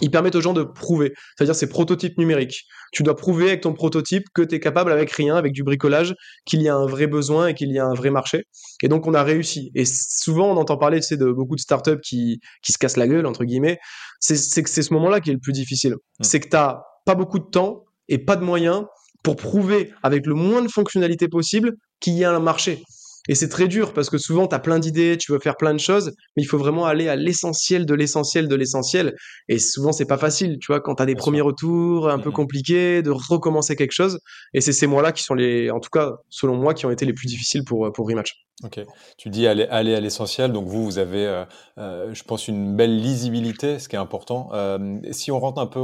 ils 0.00 0.10
permettent 0.10 0.34
aux 0.34 0.40
gens 0.40 0.52
de 0.52 0.62
prouver. 0.62 1.12
C'est-à-dire, 1.36 1.54
c'est 1.54 1.68
prototype 1.68 2.18
numérique. 2.18 2.64
Tu 2.92 3.02
dois 3.02 3.16
prouver 3.16 3.48
avec 3.48 3.62
ton 3.62 3.72
prototype 3.72 4.24
que 4.34 4.42
tu 4.42 4.56
es 4.56 4.60
capable, 4.60 4.90
avec 4.92 5.10
rien, 5.12 5.36
avec 5.36 5.52
du 5.52 5.62
bricolage, 5.62 6.14
qu'il 6.44 6.62
y 6.62 6.68
a 6.68 6.74
un 6.74 6.86
vrai 6.86 7.06
besoin 7.06 7.48
et 7.48 7.54
qu'il 7.54 7.70
y 7.70 7.78
a 7.78 7.84
un 7.84 7.94
vrai 7.94 8.10
marché. 8.10 8.44
Et 8.82 8.88
donc, 8.88 9.06
on 9.06 9.14
a 9.14 9.22
réussi. 9.22 9.70
Et 9.74 9.84
souvent, 9.84 10.50
on 10.50 10.56
entend 10.56 10.76
parler 10.76 11.00
de 11.10 11.32
beaucoup 11.32 11.56
de 11.56 11.60
startups 11.60 12.00
qui, 12.02 12.40
qui 12.62 12.72
se 12.72 12.78
cassent 12.78 12.96
la 12.96 13.06
gueule, 13.06 13.26
entre 13.26 13.44
guillemets. 13.44 13.78
C'est 14.20 14.62
que 14.62 14.70
c'est 14.70 14.82
ce 14.82 14.92
moment-là 14.94 15.20
qui 15.20 15.30
est 15.30 15.34
le 15.34 15.38
plus 15.38 15.52
difficile. 15.52 15.94
Mm. 16.18 16.24
C'est 16.24 16.40
que 16.40 16.48
tu 16.48 16.56
n'as 16.56 16.78
pas 17.06 17.14
beaucoup 17.14 17.38
de 17.38 17.46
temps 17.46 17.84
et 18.08 18.18
pas 18.18 18.36
de 18.36 18.44
moyens 18.44 18.84
pour 19.22 19.36
prouver 19.36 19.92
avec 20.02 20.26
le 20.26 20.34
moins 20.34 20.60
de 20.60 20.68
fonctionnalités 20.68 21.28
possible 21.28 21.76
qu'il 22.00 22.12
y 22.12 22.24
a 22.24 22.30
un 22.30 22.40
marché. 22.40 22.82
Et 23.28 23.34
c'est 23.34 23.48
très 23.48 23.66
dur 23.66 23.92
parce 23.92 24.08
que 24.08 24.18
souvent, 24.18 24.46
tu 24.46 24.54
as 24.54 24.58
plein 24.60 24.78
d'idées, 24.78 25.16
tu 25.18 25.32
veux 25.32 25.40
faire 25.40 25.56
plein 25.56 25.74
de 25.74 25.80
choses, 25.80 26.12
mais 26.36 26.42
il 26.42 26.46
faut 26.46 26.58
vraiment 26.58 26.86
aller 26.86 27.08
à 27.08 27.16
l'essentiel 27.16 27.84
de 27.84 27.94
l'essentiel 27.94 28.46
de 28.46 28.54
l'essentiel. 28.54 29.16
Et 29.48 29.58
souvent, 29.58 29.92
c'est 29.92 30.06
pas 30.06 30.18
facile, 30.18 30.58
tu 30.60 30.66
vois, 30.68 30.80
quand 30.80 30.96
tu 30.96 31.02
as 31.02 31.06
des 31.06 31.16
premiers 31.16 31.40
retours 31.40 32.08
un 32.08 32.20
peu 32.20 32.30
mmh 32.30 32.34
compliqués, 32.34 33.02
de 33.02 33.10
recommencer 33.10 33.74
quelque 33.74 33.92
chose. 33.92 34.20
Et 34.54 34.60
c'est 34.60 34.72
ces 34.72 34.86
mois-là 34.86 35.10
qui 35.10 35.24
sont 35.24 35.34
les, 35.34 35.70
en 35.70 35.80
tout 35.80 35.90
cas, 35.90 36.12
selon 36.28 36.54
moi, 36.54 36.74
qui 36.74 36.86
ont 36.86 36.90
été 36.90 37.04
les 37.04 37.14
plus 37.14 37.26
difficiles 37.26 37.64
pour, 37.64 37.92
pour 37.92 38.06
Rematch. 38.08 38.45
Ok. 38.64 38.80
Tu 39.18 39.28
dis 39.28 39.46
aller, 39.46 39.64
aller 39.64 39.94
à 39.94 40.00
l'essentiel. 40.00 40.50
Donc 40.50 40.66
vous, 40.66 40.82
vous 40.82 40.98
avez, 40.98 41.26
euh, 41.26 41.44
euh, 41.76 42.14
je 42.14 42.22
pense, 42.22 42.48
une 42.48 42.74
belle 42.74 42.98
lisibilité, 42.98 43.78
ce 43.78 43.86
qui 43.88 43.96
est 43.96 43.98
important. 43.98 44.48
Euh, 44.54 44.98
si 45.10 45.30
on 45.30 45.38
rentre 45.38 45.60
un 45.60 45.66
peu 45.66 45.80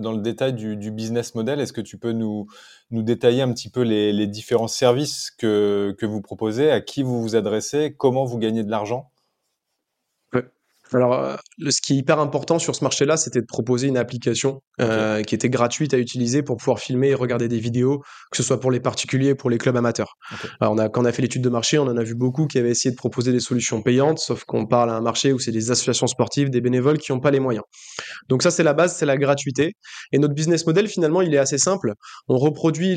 dans 0.00 0.10
le 0.10 0.18
détail 0.18 0.52
du, 0.52 0.76
du 0.76 0.90
business 0.90 1.36
model, 1.36 1.60
est-ce 1.60 1.72
que 1.72 1.80
tu 1.80 1.98
peux 1.98 2.10
nous, 2.10 2.48
nous 2.90 3.02
détailler 3.02 3.42
un 3.42 3.52
petit 3.52 3.70
peu 3.70 3.82
les, 3.82 4.12
les 4.12 4.26
différents 4.26 4.66
services 4.66 5.30
que, 5.38 5.94
que 5.98 6.06
vous 6.06 6.20
proposez, 6.20 6.68
à 6.70 6.80
qui 6.80 7.04
vous 7.04 7.22
vous 7.22 7.36
adressez, 7.36 7.94
comment 7.96 8.24
vous 8.24 8.38
gagnez 8.38 8.64
de 8.64 8.70
l'argent? 8.70 9.08
Alors, 10.92 11.14
euh, 11.14 11.36
ce 11.68 11.80
qui 11.80 11.94
est 11.94 11.96
hyper 11.96 12.18
important 12.20 12.58
sur 12.58 12.74
ce 12.74 12.84
marché-là, 12.84 13.16
c'était 13.16 13.40
de 13.40 13.46
proposer 13.46 13.88
une 13.88 13.96
application 13.96 14.60
euh, 14.80 15.22
qui 15.22 15.34
était 15.34 15.48
gratuite 15.48 15.94
à 15.94 15.98
utiliser 15.98 16.42
pour 16.42 16.56
pouvoir 16.56 16.78
filmer 16.78 17.08
et 17.08 17.14
regarder 17.14 17.48
des 17.48 17.58
vidéos, 17.58 18.02
que 18.30 18.36
ce 18.36 18.42
soit 18.42 18.60
pour 18.60 18.70
les 18.70 18.80
particuliers 18.80 19.32
ou 19.32 19.36
pour 19.36 19.50
les 19.50 19.58
clubs 19.58 19.76
amateurs. 19.76 20.14
Alors, 20.60 20.74
on 20.74 20.78
a, 20.78 20.88
quand 20.88 21.02
on 21.02 21.04
a 21.04 21.12
fait 21.12 21.22
l'étude 21.22 21.42
de 21.42 21.48
marché, 21.48 21.78
on 21.78 21.84
en 21.84 21.96
a 21.96 22.02
vu 22.02 22.14
beaucoup 22.14 22.46
qui 22.46 22.58
avaient 22.58 22.70
essayé 22.70 22.90
de 22.90 22.96
proposer 22.96 23.32
des 23.32 23.40
solutions 23.40 23.82
payantes, 23.82 24.18
sauf 24.18 24.44
qu'on 24.44 24.66
parle 24.66 24.90
à 24.90 24.94
un 24.94 25.00
marché 25.00 25.32
où 25.32 25.38
c'est 25.38 25.52
des 25.52 25.70
associations 25.70 26.06
sportives, 26.06 26.50
des 26.50 26.60
bénévoles 26.60 26.98
qui 26.98 27.12
n'ont 27.12 27.20
pas 27.20 27.30
les 27.30 27.40
moyens. 27.40 27.64
Donc 28.28 28.42
ça, 28.42 28.50
c'est 28.50 28.62
la 28.62 28.74
base, 28.74 28.96
c'est 28.96 29.06
la 29.06 29.16
gratuité. 29.16 29.72
Et 30.12 30.18
notre 30.18 30.34
business 30.34 30.66
model, 30.66 30.88
finalement, 30.88 31.22
il 31.22 31.34
est 31.34 31.38
assez 31.38 31.58
simple. 31.58 31.92
On 32.28 32.36
reproduit 32.36 32.96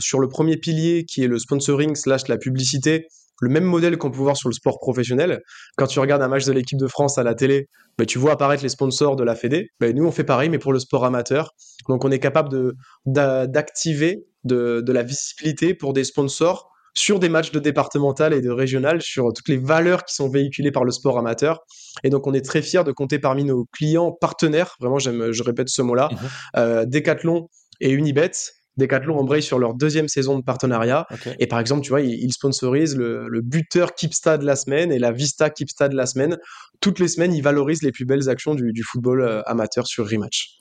sur 0.00 0.20
le 0.20 0.28
premier 0.28 0.56
pilier 0.56 1.04
qui 1.04 1.24
est 1.24 1.28
le 1.28 1.38
sponsoring 1.38 1.94
slash 1.94 2.28
la 2.28 2.36
publicité 2.36 3.06
le 3.40 3.48
même 3.50 3.64
modèle 3.64 3.96
qu'on 3.98 4.10
peut 4.10 4.18
voir 4.18 4.36
sur 4.36 4.48
le 4.48 4.54
sport 4.54 4.78
professionnel. 4.78 5.40
Quand 5.76 5.86
tu 5.86 5.98
regardes 5.98 6.22
un 6.22 6.28
match 6.28 6.44
de 6.44 6.52
l'équipe 6.52 6.78
de 6.78 6.86
France 6.86 7.18
à 7.18 7.22
la 7.22 7.34
télé, 7.34 7.68
bah, 7.98 8.06
tu 8.06 8.18
vois 8.18 8.32
apparaître 8.32 8.62
les 8.62 8.68
sponsors 8.68 9.16
de 9.16 9.24
la 9.24 9.34
Fédé. 9.34 9.68
Bah, 9.80 9.92
nous, 9.92 10.06
on 10.06 10.12
fait 10.12 10.24
pareil, 10.24 10.48
mais 10.48 10.58
pour 10.58 10.72
le 10.72 10.78
sport 10.78 11.04
amateur. 11.04 11.50
Donc, 11.88 12.04
on 12.04 12.10
est 12.10 12.18
capable 12.18 12.74
d'activer 13.06 14.24
de, 14.44 14.82
de 14.84 14.92
la 14.92 15.02
visibilité 15.02 15.74
pour 15.74 15.92
des 15.92 16.04
sponsors 16.04 16.70
sur 16.94 17.18
des 17.18 17.28
matchs 17.28 17.52
de 17.52 17.60
départemental 17.60 18.34
et 18.34 18.40
de 18.40 18.50
régional, 18.50 19.00
sur 19.00 19.32
toutes 19.32 19.48
les 19.48 19.58
valeurs 19.58 20.04
qui 20.04 20.14
sont 20.14 20.28
véhiculées 20.28 20.72
par 20.72 20.84
le 20.84 20.90
sport 20.90 21.18
amateur. 21.18 21.60
Et 22.04 22.10
donc, 22.10 22.26
on 22.26 22.34
est 22.34 22.44
très 22.44 22.62
fiers 22.62 22.84
de 22.84 22.92
compter 22.92 23.18
parmi 23.18 23.44
nos 23.44 23.66
clients 23.72 24.12
partenaires, 24.12 24.76
vraiment, 24.80 24.98
j'aime, 24.98 25.30
je 25.32 25.42
répète 25.42 25.68
ce 25.68 25.82
mot-là, 25.82 26.08
mmh 26.10 26.16
euh, 26.56 26.84
Decathlon 26.86 27.48
et 27.80 27.90
Unibet, 27.90 28.32
Decathlon 28.80 29.18
embraye 29.18 29.42
sur 29.42 29.58
leur 29.58 29.74
deuxième 29.74 30.08
saison 30.08 30.38
de 30.38 30.44
partenariat. 30.44 31.06
Et 31.38 31.46
par 31.46 31.60
exemple, 31.60 31.82
tu 31.82 31.90
vois, 31.90 32.00
ils, 32.00 32.32
sponsorisent 32.32 32.96
le, 32.96 33.28
le, 33.28 33.40
buteur 33.40 33.94
Kipsta 33.94 34.38
de 34.38 34.44
la 34.44 34.56
semaine 34.56 34.92
et 34.92 34.98
la 34.98 35.12
Vista 35.12 35.50
Kipsta 35.50 35.88
de 35.88 35.96
la 35.96 36.06
semaine. 36.06 36.38
Toutes 36.80 36.98
les 36.98 37.08
semaines, 37.08 37.34
ils 37.34 37.42
valorisent 37.42 37.82
les 37.82 37.92
plus 37.92 38.04
belles 38.04 38.28
actions 38.28 38.54
du, 38.54 38.82
football 38.82 39.22
euh, 39.22 39.42
amateur 39.46 39.86
sur 39.86 40.08
Rematch. 40.08 40.60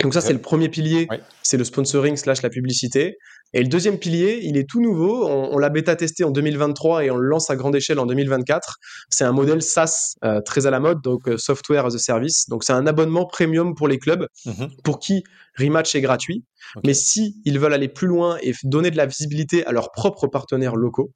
Donc 0.00 0.14
ça, 0.14 0.20
c'est 0.20 0.32
le 0.32 0.40
premier 0.40 0.68
pilier, 0.68 1.08
c'est 1.42 1.58
le 1.58 1.64
sponsoring 1.64 2.16
slash 2.16 2.42
la 2.42 2.48
publicité. 2.48 3.16
Et 3.54 3.62
le 3.62 3.68
deuxième 3.68 3.98
pilier, 3.98 4.40
il 4.42 4.56
est 4.56 4.68
tout 4.68 4.80
nouveau. 4.80 5.26
On, 5.26 5.58
l'a 5.58 5.68
bêta 5.68 5.94
testé 5.94 6.24
en 6.24 6.30
2023 6.30 7.04
et 7.04 7.10
on 7.10 7.16
le 7.16 7.26
lance 7.26 7.50
à 7.50 7.56
grande 7.56 7.76
échelle 7.76 7.98
en 7.98 8.06
2024. 8.06 8.76
C'est 9.10 9.24
un 9.24 9.32
modèle 9.32 9.62
SaaS 9.62 10.14
euh, 10.24 10.40
très 10.40 10.66
à 10.66 10.70
la 10.70 10.80
mode, 10.80 11.02
donc 11.02 11.28
euh, 11.28 11.36
Software 11.36 11.86
as 11.86 11.94
a 11.94 11.98
Service. 11.98 12.48
Donc 12.48 12.64
c'est 12.64 12.72
un 12.72 12.86
abonnement 12.86 13.26
premium 13.26 13.74
pour 13.74 13.88
les 13.88 13.98
clubs, 13.98 14.26
mhm. 14.46 14.70
pour 14.84 14.98
qui 14.98 15.22
Rematch 15.58 15.94
est 15.94 16.00
gratuit. 16.00 16.44
Mais 16.84 16.94
si 16.94 17.36
ils 17.44 17.58
veulent 17.58 17.74
aller 17.74 17.88
plus 17.88 18.06
loin 18.06 18.38
et 18.42 18.52
donner 18.64 18.90
de 18.90 18.96
la 18.96 19.06
visibilité 19.06 19.66
à 19.66 19.72
leurs 19.72 19.90
propres 19.92 20.26
partenaires 20.28 20.76
locaux, 20.76 21.12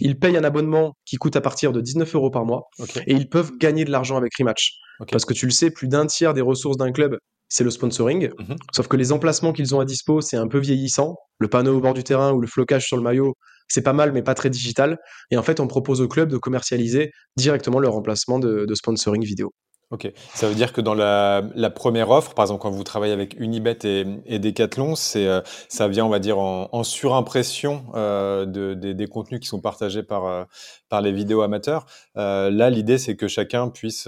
ils 0.00 0.18
payent 0.18 0.36
un 0.36 0.44
abonnement 0.44 0.94
qui 1.06 1.16
coûte 1.16 1.36
à 1.36 1.40
partir 1.40 1.72
de 1.72 1.80
19 1.80 2.14
euros 2.14 2.30
par 2.30 2.44
mois 2.44 2.68
et 3.06 3.14
ils 3.14 3.28
peuvent 3.28 3.52
gagner 3.58 3.84
de 3.84 3.90
l'argent 3.90 4.16
avec 4.16 4.36
Rematch. 4.36 4.74
Parce 5.10 5.24
que 5.24 5.32
tu 5.32 5.46
le 5.46 5.52
sais, 5.52 5.70
plus 5.70 5.88
d'un 5.88 6.06
tiers 6.06 6.34
des 6.34 6.40
ressources 6.40 6.76
d'un 6.76 6.92
club 6.92 7.16
c'est 7.48 7.64
le 7.64 7.70
sponsoring. 7.70 8.30
Mhm. 8.38 8.56
Sauf 8.74 8.88
que 8.88 8.96
les 8.96 9.12
emplacements 9.12 9.52
qu'ils 9.52 9.74
ont 9.74 9.80
à 9.80 9.84
dispo, 9.84 10.20
c'est 10.20 10.36
un 10.36 10.48
peu 10.48 10.58
vieillissant. 10.58 11.16
Le 11.38 11.48
panneau 11.48 11.76
au 11.76 11.80
bord 11.80 11.94
du 11.94 12.04
terrain 12.04 12.32
ou 12.32 12.40
le 12.40 12.46
flocage 12.46 12.86
sur 12.86 12.96
le 12.96 13.02
maillot, 13.02 13.34
c'est 13.68 13.82
pas 13.82 13.92
mal, 13.92 14.12
mais 14.12 14.22
pas 14.22 14.34
très 14.34 14.50
digital. 14.50 14.98
Et 15.30 15.36
en 15.36 15.42
fait, 15.42 15.60
on 15.60 15.66
propose 15.66 16.00
au 16.00 16.08
club 16.08 16.30
de 16.30 16.38
commercialiser 16.38 17.10
directement 17.36 17.78
leur 17.80 17.94
emplacement 17.94 18.38
de 18.38 18.74
sponsoring 18.74 19.24
vidéo. 19.24 19.52
Ok, 19.90 20.12
ça 20.34 20.46
veut 20.46 20.54
dire 20.54 20.74
que 20.74 20.82
dans 20.82 20.92
la, 20.92 21.70
première 21.74 22.10
offre, 22.10 22.34
par 22.34 22.44
exemple 22.44 22.60
quand 22.60 22.70
vous 22.70 22.84
travaillez 22.84 23.14
avec 23.14 23.40
Unibet 23.40 23.78
et, 23.84 24.04
et 24.26 24.38
Decathlon, 24.38 24.94
c'est 24.94 25.26
euh, 25.26 25.40
ça 25.70 25.88
vient, 25.88 26.04
on 26.04 26.10
va 26.10 26.18
dire, 26.18 26.38
en, 26.38 26.84
surimpression 26.84 27.86
euh, 27.94 28.44
de, 28.44 28.74
des, 28.74 29.06
contenus 29.06 29.40
qui 29.40 29.46
sont 29.46 29.62
partagés 29.62 30.02
par, 30.02 30.26
euh, 30.26 30.44
par 30.90 31.00
les 31.00 31.10
vidéos 31.10 31.40
amateurs. 31.40 31.86
là, 32.14 32.68
l'idée, 32.68 32.98
c'est 32.98 33.16
que 33.16 33.28
chacun 33.28 33.70
puisse 33.70 34.06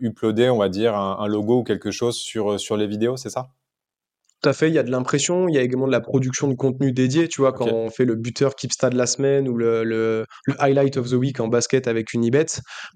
uploader, 0.00 0.50
on 0.50 0.58
va 0.58 0.68
dire, 0.68 0.94
un, 0.94 1.18
un, 1.18 1.26
logo 1.26 1.58
ou 1.58 1.64
quelque 1.64 1.90
chose 1.90 2.16
sur, 2.16 2.60
sur 2.60 2.76
les 2.76 2.86
vidéos, 2.86 3.16
c'est 3.16 3.30
ça? 3.30 3.48
Tout 4.42 4.50
à 4.50 4.52
fait, 4.52 4.68
il 4.68 4.74
y 4.74 4.78
a 4.78 4.82
de 4.82 4.90
l'impression, 4.90 5.48
il 5.48 5.54
y 5.54 5.58
a 5.58 5.62
également 5.62 5.86
de 5.86 5.92
la 5.92 6.00
production 6.00 6.46
de 6.48 6.54
contenu 6.54 6.92
dédié, 6.92 7.26
tu 7.26 7.40
vois, 7.40 7.52
quand 7.52 7.66
on 7.66 7.88
fait 7.90 8.04
le 8.04 8.16
buteur 8.16 8.54
Keepsta 8.54 8.90
de 8.90 8.96
la 8.96 9.06
semaine 9.06 9.48
ou 9.48 9.56
le, 9.56 9.82
le, 9.82 10.26
highlight 10.58 10.98
of 10.98 11.08
the 11.08 11.14
week 11.14 11.40
en 11.40 11.48
basket 11.48 11.88
avec 11.88 12.12
Unibet, 12.12 12.46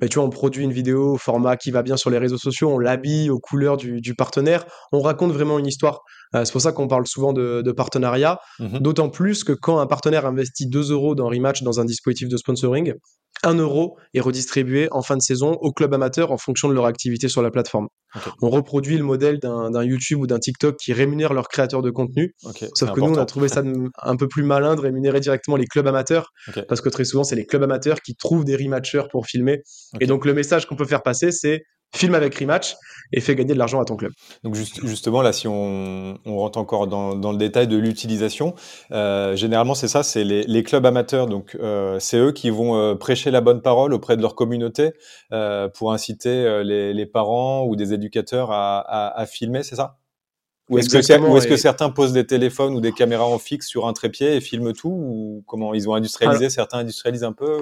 bah, 0.01 0.09
tu 0.09 0.17
vois, 0.17 0.25
on 0.25 0.31
produit 0.31 0.65
une 0.65 0.73
vidéo 0.73 1.15
au 1.15 1.17
format 1.17 1.57
qui 1.57 1.71
va 1.71 1.83
bien 1.83 1.97
sur 1.97 2.11
les 2.11 2.19
réseaux 2.19 2.39
sociaux, 2.39 2.71
on 2.71 2.79
l'habille 2.79 3.31
aux 3.31 3.39
couleurs 3.39 3.79
du, 3.79 4.01
du, 4.01 4.15
partenaire, 4.15 4.67
on 4.93 5.01
raconte 5.01 5.33
vraiment 5.33 5.59
une 5.59 5.67
histoire. 5.67 6.03
Euh, 6.35 6.45
c'est 6.45 6.53
pour 6.53 6.61
ça 6.61 6.73
qu'on 6.73 6.89
parle 6.89 7.07
souvent 7.07 7.33
de, 7.33 7.63
de 7.63 7.73
partenariat, 7.73 8.39
mmh 8.59 8.79
d'autant 8.81 9.11
plus 9.11 9.45
que 9.45 9.53
quand 9.53 9.79
un 9.79 9.87
partenaire 9.87 10.27
investit 10.27 10.69
2 10.69 10.93
euros 10.93 11.15
dans 11.15 11.29
Rematch 11.29 11.63
dans 11.63 11.81
un 11.81 11.85
dispositif 11.85 12.29
de 12.29 12.37
sponsoring, 12.37 12.95
1 13.43 13.55
euro 13.55 13.97
est 14.15 14.21
redistribué 14.21 14.89
en 14.91 15.03
fin 15.03 15.17
de 15.17 15.23
saison 15.23 15.53
aux 15.53 15.73
clubs 15.73 15.93
amateurs 15.93 16.33
en 16.33 16.39
fonction 16.39 16.69
de 16.69 16.75
leur 16.75 16.87
activité 16.87 17.29
sur 17.29 17.43
la 17.43 17.51
plateforme. 17.51 17.89
On 18.43 18.51
reproduit 18.51 18.99
le 18.99 19.05
modèle 19.05 19.39
d'un 19.39 19.85
YouTube 19.85 20.21
ou 20.21 20.27
d'un 20.27 20.39
TikTok 20.39 20.77
qui 20.77 20.93
rémunère 20.93 21.33
leurs 21.33 21.49
créateurs 21.49 21.83
de 21.83 21.91
contenu. 21.91 22.35
Sauf 22.75 22.93
que 22.93 23.01
nous, 23.01 23.07
on 23.07 23.17
a 23.17 23.27
trouvé 23.27 23.49
ça 23.49 23.63
un 24.03 24.17
peu 24.17 24.29
plus 24.29 24.43
malin 24.43 24.75
de 24.75 24.81
rémunérer 24.81 25.21
directement 25.21 25.57
les 25.57 25.67
clubs 25.67 25.87
amateurs. 25.87 26.31
Parce 26.69 26.81
que 26.81 26.89
très 26.89 27.05
souvent, 27.05 27.25
c'est 27.25 27.37
les 27.37 27.47
clubs 27.47 27.63
amateurs 27.63 28.01
qui 28.01 28.15
trouvent 28.15 28.45
des 28.45 28.57
rematchers 28.57 29.09
pour 29.11 29.27
filmer. 29.27 29.63
Et 30.01 30.07
donc, 30.07 30.25
le 30.25 30.35
message 30.35 30.67
qu'on 30.67 30.77
peut 30.77 30.87
faire 30.87 31.03
passer, 31.03 31.31
c'est 31.31 31.63
filme 31.93 32.15
avec 32.15 32.35
Rematch 32.37 32.77
et 33.13 33.21
fais 33.21 33.35
gagner 33.35 33.55
de 33.55 33.59
l'argent 33.59 33.81
à 33.81 33.85
ton 33.85 33.97
club. 33.97 34.13
Donc 34.45 34.55
justement, 34.55 35.23
là, 35.23 35.33
si 35.33 35.49
on, 35.49 36.19
rentre 36.25 36.59
encore 36.59 36.87
dans, 36.87 37.33
le 37.33 37.39
détail 37.39 37.67
de 37.67 37.77
l'utilisation, 37.77 38.55
euh, 38.93 39.35
généralement 39.37 39.75
c'est 39.75 39.89
ça, 39.89 40.03
c'est 40.03 40.25
les, 40.25 40.63
clubs 40.63 40.87
amateurs. 40.87 41.27
Donc 41.27 41.57
euh, 41.61 41.99
c'est 41.99 42.19
eux 42.19 42.33
qui 42.33 42.51
vont 42.51 42.77
euh, 42.77 42.95
prêcher 42.95 43.31
la 43.31 43.41
bonne 43.41 43.63
parole 43.63 43.93
auprès 43.93 44.17
de 44.17 44.23
leur 44.23 44.35
communauté 44.35 44.93
pour 45.75 45.93
inciter 45.93 46.63
les, 46.65 47.07
parents 47.07 47.65
ou 47.65 47.77
des 47.77 47.93
éducateurs 47.93 48.53
à, 48.53 49.19
à, 49.19 49.27
filmer, 49.27 49.63
c'est 49.63 49.77
ça? 49.77 49.97
Ou 50.69 50.79
est-ce 50.79 50.89
que, 50.89 51.49
que, 51.49 51.57
certains 51.57 51.91
posent 51.91 52.13
des 52.13 52.27
téléphones 52.27 52.75
ou 52.75 52.81
des 52.81 52.93
caméras 52.93 53.27
en 53.27 53.41
fixe 53.41 53.67
sur 53.67 53.89
un 53.89 53.93
trépied 53.93 54.37
et 54.37 54.41
filment 54.41 54.73
tout 54.73 54.89
Ou 54.89 55.43
comment 55.47 55.75
ils 55.75 55.89
ont 55.89 55.95
industrialisé 55.95 56.49
Certains 56.49 56.79
industrialisent 56.79 57.25
un 57.25 57.33
peu 57.33 57.59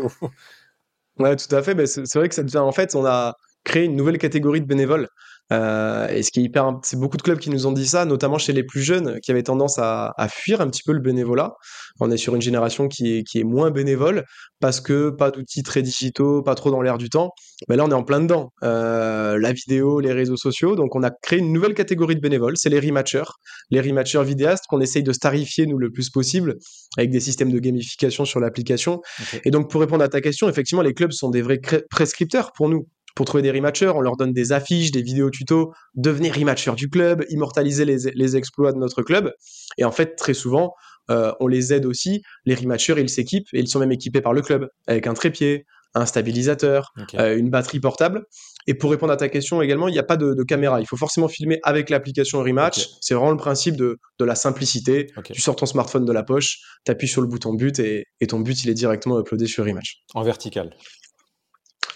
Ouais, 1.18 1.34
tout 1.36 1.54
à 1.54 1.62
fait. 1.62 1.74
Mais 1.74 1.86
c'est 1.86 2.14
vrai 2.14 2.28
que 2.28 2.34
ça 2.34 2.42
devient, 2.42 2.58
en 2.58 2.72
fait, 2.72 2.94
on 2.94 3.06
a 3.06 3.36
créé 3.68 3.84
une 3.84 3.96
nouvelle 3.96 4.18
catégorie 4.18 4.60
de 4.60 4.66
bénévoles. 4.66 5.08
Euh, 5.50 6.08
et 6.08 6.22
ce 6.22 6.30
qui 6.30 6.40
est 6.40 6.42
hyper, 6.42 6.78
c'est 6.82 6.98
beaucoup 6.98 7.16
de 7.16 7.22
clubs 7.22 7.38
qui 7.38 7.48
nous 7.48 7.66
ont 7.66 7.72
dit 7.72 7.86
ça, 7.86 8.04
notamment 8.04 8.36
chez 8.36 8.52
les 8.52 8.64
plus 8.64 8.82
jeunes, 8.82 9.18
qui 9.20 9.30
avaient 9.30 9.42
tendance 9.42 9.78
à, 9.78 10.12
à 10.18 10.28
fuir 10.28 10.60
un 10.60 10.68
petit 10.68 10.82
peu 10.84 10.92
le 10.92 11.00
bénévolat. 11.00 11.54
On 12.00 12.10
est 12.10 12.18
sur 12.18 12.34
une 12.34 12.42
génération 12.42 12.88
qui 12.88 13.18
est, 13.18 13.22
qui 13.22 13.40
est 13.40 13.44
moins 13.44 13.70
bénévole 13.70 14.24
parce 14.60 14.80
que 14.80 15.10
pas 15.10 15.30
d'outils 15.30 15.62
très 15.62 15.82
digitaux, 15.82 16.42
pas 16.42 16.54
trop 16.54 16.70
dans 16.70 16.82
l'air 16.82 16.98
du 16.98 17.08
temps. 17.08 17.30
Mais 17.68 17.76
là, 17.76 17.84
on 17.84 17.90
est 17.90 17.94
en 17.94 18.04
plein 18.04 18.20
dedans. 18.20 18.52
Euh, 18.62 19.38
la 19.38 19.52
vidéo, 19.52 20.00
les 20.00 20.12
réseaux 20.12 20.36
sociaux. 20.36 20.76
Donc, 20.76 20.94
on 20.94 21.02
a 21.02 21.10
créé 21.10 21.38
une 21.38 21.52
nouvelle 21.52 21.74
catégorie 21.74 22.16
de 22.16 22.20
bénévoles, 22.20 22.56
c'est 22.56 22.70
les 22.70 22.80
rematchers. 22.80 23.30
Les 23.70 23.80
rematchers 23.80 24.24
vidéastes 24.24 24.64
qu'on 24.68 24.80
essaye 24.80 25.02
de 25.02 25.12
starifier, 25.12 25.66
nous, 25.66 25.78
le 25.78 25.90
plus 25.90 26.10
possible, 26.10 26.56
avec 26.98 27.10
des 27.10 27.20
systèmes 27.20 27.52
de 27.52 27.58
gamification 27.58 28.24
sur 28.24 28.40
l'application. 28.40 29.00
Okay. 29.22 29.40
Et 29.44 29.50
donc, 29.50 29.70
pour 29.70 29.80
répondre 29.80 30.04
à 30.04 30.08
ta 30.08 30.20
question, 30.20 30.48
effectivement, 30.48 30.82
les 30.82 30.94
clubs 30.94 31.12
sont 31.12 31.30
des 31.30 31.42
vrais 31.42 31.60
prescripteurs 31.90 32.52
pour 32.52 32.68
nous. 32.68 32.86
Pour 33.18 33.26
trouver 33.26 33.42
des 33.42 33.50
rematchers, 33.50 33.88
on 33.88 34.00
leur 34.00 34.16
donne 34.16 34.32
des 34.32 34.52
affiches, 34.52 34.92
des 34.92 35.02
vidéos 35.02 35.28
tutos, 35.28 35.72
devenir 35.96 36.36
rematcher 36.36 36.70
du 36.76 36.88
club, 36.88 37.24
immortaliser 37.30 37.84
les, 37.84 38.12
les, 38.14 38.36
exploits 38.36 38.70
de 38.70 38.78
notre 38.78 39.02
club. 39.02 39.32
Et 39.76 39.84
en 39.84 39.90
fait, 39.90 40.14
très 40.14 40.34
souvent, 40.34 40.72
euh, 41.10 41.32
on 41.40 41.48
les 41.48 41.72
aide 41.72 41.84
aussi. 41.84 42.22
Les 42.44 42.54
rematchers, 42.54 42.94
ils 42.96 43.08
s'équipent 43.08 43.48
et 43.52 43.58
ils 43.58 43.66
sont 43.66 43.80
même 43.80 43.90
équipés 43.90 44.20
par 44.20 44.34
le 44.34 44.40
club 44.40 44.68
avec 44.86 45.08
un 45.08 45.14
trépied, 45.14 45.66
un 45.94 46.06
stabilisateur, 46.06 46.92
okay. 46.96 47.18
euh, 47.18 47.36
une 47.36 47.50
batterie 47.50 47.80
portable. 47.80 48.22
Et 48.68 48.74
pour 48.74 48.92
répondre 48.92 49.12
à 49.12 49.16
ta 49.16 49.28
question 49.28 49.60
également, 49.62 49.88
il 49.88 49.92
n'y 49.94 49.98
a 49.98 50.04
pas 50.04 50.16
de, 50.16 50.34
de, 50.34 50.42
caméra. 50.44 50.80
Il 50.80 50.86
faut 50.86 50.96
forcément 50.96 51.26
filmer 51.26 51.58
avec 51.64 51.90
l'application 51.90 52.38
Rematch. 52.38 52.78
Okay. 52.78 52.88
C'est 53.00 53.14
vraiment 53.14 53.32
le 53.32 53.36
principe 53.36 53.74
de, 53.74 53.98
de 54.20 54.24
la 54.24 54.36
simplicité. 54.36 55.08
Okay. 55.16 55.34
Tu 55.34 55.40
sors 55.40 55.56
ton 55.56 55.66
smartphone 55.66 56.04
de 56.04 56.12
la 56.12 56.22
poche, 56.22 56.58
tu 56.84 56.92
appuies 56.92 57.08
sur 57.08 57.20
le 57.20 57.26
bouton 57.26 57.54
but 57.54 57.80
et, 57.80 58.04
et, 58.20 58.28
ton 58.28 58.38
but, 58.38 58.62
il 58.62 58.70
est 58.70 58.74
directement 58.74 59.18
uploadé 59.18 59.48
sur 59.48 59.64
Rematch. 59.64 60.02
En 60.14 60.22
vertical 60.22 60.70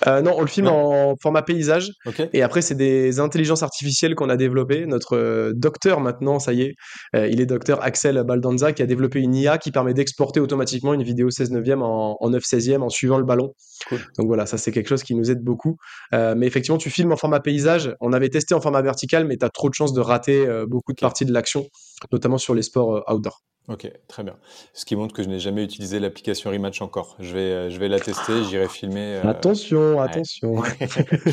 non, 0.06 0.34
on 0.36 0.40
le 0.40 0.46
filme 0.46 0.66
non. 0.66 1.12
en 1.12 1.16
format 1.20 1.42
paysage. 1.42 1.90
Okay. 2.06 2.28
Et 2.32 2.42
après, 2.42 2.62
c'est 2.62 2.74
des 2.74 3.20
intelligences 3.20 3.62
artificielles 3.62 4.14
qu'on 4.14 4.28
a 4.28 4.36
développées. 4.36 4.86
Notre 4.86 5.16
euh, 5.16 5.52
docteur, 5.54 6.00
maintenant, 6.00 6.38
ça 6.38 6.52
y 6.52 6.62
est, 6.62 6.74
euh, 7.16 7.28
il 7.28 7.40
est 7.40 7.46
docteur 7.46 7.82
Axel 7.82 8.22
Baldanza, 8.24 8.72
qui 8.72 8.82
a 8.82 8.86
développé 8.86 9.20
une 9.20 9.34
IA 9.34 9.58
qui 9.58 9.70
permet 9.70 9.94
d'exporter 9.94 10.40
automatiquement 10.40 10.94
une 10.94 11.02
vidéo 11.02 11.30
16 11.30 11.50
neuvième 11.50 11.82
en, 11.82 12.16
en 12.20 12.30
9 12.30 12.42
16e 12.42 12.80
en 12.80 12.88
suivant 12.88 13.18
le 13.18 13.24
ballon. 13.24 13.54
Cool. 13.88 14.00
Donc 14.18 14.26
voilà, 14.26 14.46
ça, 14.46 14.58
c'est 14.58 14.72
quelque 14.72 14.88
chose 14.88 15.02
qui 15.02 15.14
nous 15.14 15.30
aide 15.30 15.42
beaucoup. 15.42 15.76
Euh, 16.14 16.34
mais 16.36 16.46
effectivement, 16.46 16.78
tu 16.78 16.90
filmes 16.90 17.12
en 17.12 17.16
format 17.16 17.40
paysage. 17.40 17.94
On 18.00 18.12
avait 18.12 18.28
testé 18.28 18.54
en 18.54 18.60
format 18.60 18.82
vertical, 18.82 19.26
mais 19.26 19.36
tu 19.36 19.44
as 19.44 19.50
trop 19.50 19.68
de 19.68 19.74
chances 19.74 19.92
de 19.92 20.00
rater 20.00 20.46
euh, 20.46 20.66
beaucoup 20.66 20.92
de 20.92 20.96
okay. 20.96 21.06
parties 21.06 21.24
de 21.24 21.32
l'action, 21.32 21.66
notamment 22.12 22.38
sur 22.38 22.54
les 22.54 22.62
sports 22.62 22.96
euh, 22.96 23.12
outdoor. 23.12 23.42
Ok, 23.68 23.90
très 24.08 24.24
bien. 24.24 24.36
Ce 24.74 24.84
qui 24.84 24.96
montre 24.96 25.14
que 25.14 25.22
je 25.22 25.28
n'ai 25.28 25.38
jamais 25.38 25.62
utilisé 25.62 26.00
l'application 26.00 26.50
Rematch 26.50 26.82
encore. 26.82 27.16
Je 27.20 27.32
vais, 27.32 27.40
euh, 27.40 27.70
je 27.70 27.78
vais 27.78 27.88
la 27.88 28.00
tester, 28.00 28.42
j'irai 28.44 28.68
filmer. 28.68 29.20
Euh... 29.24 29.28
Attention, 29.28 29.94
ouais. 29.94 30.00
attention. 30.00 30.62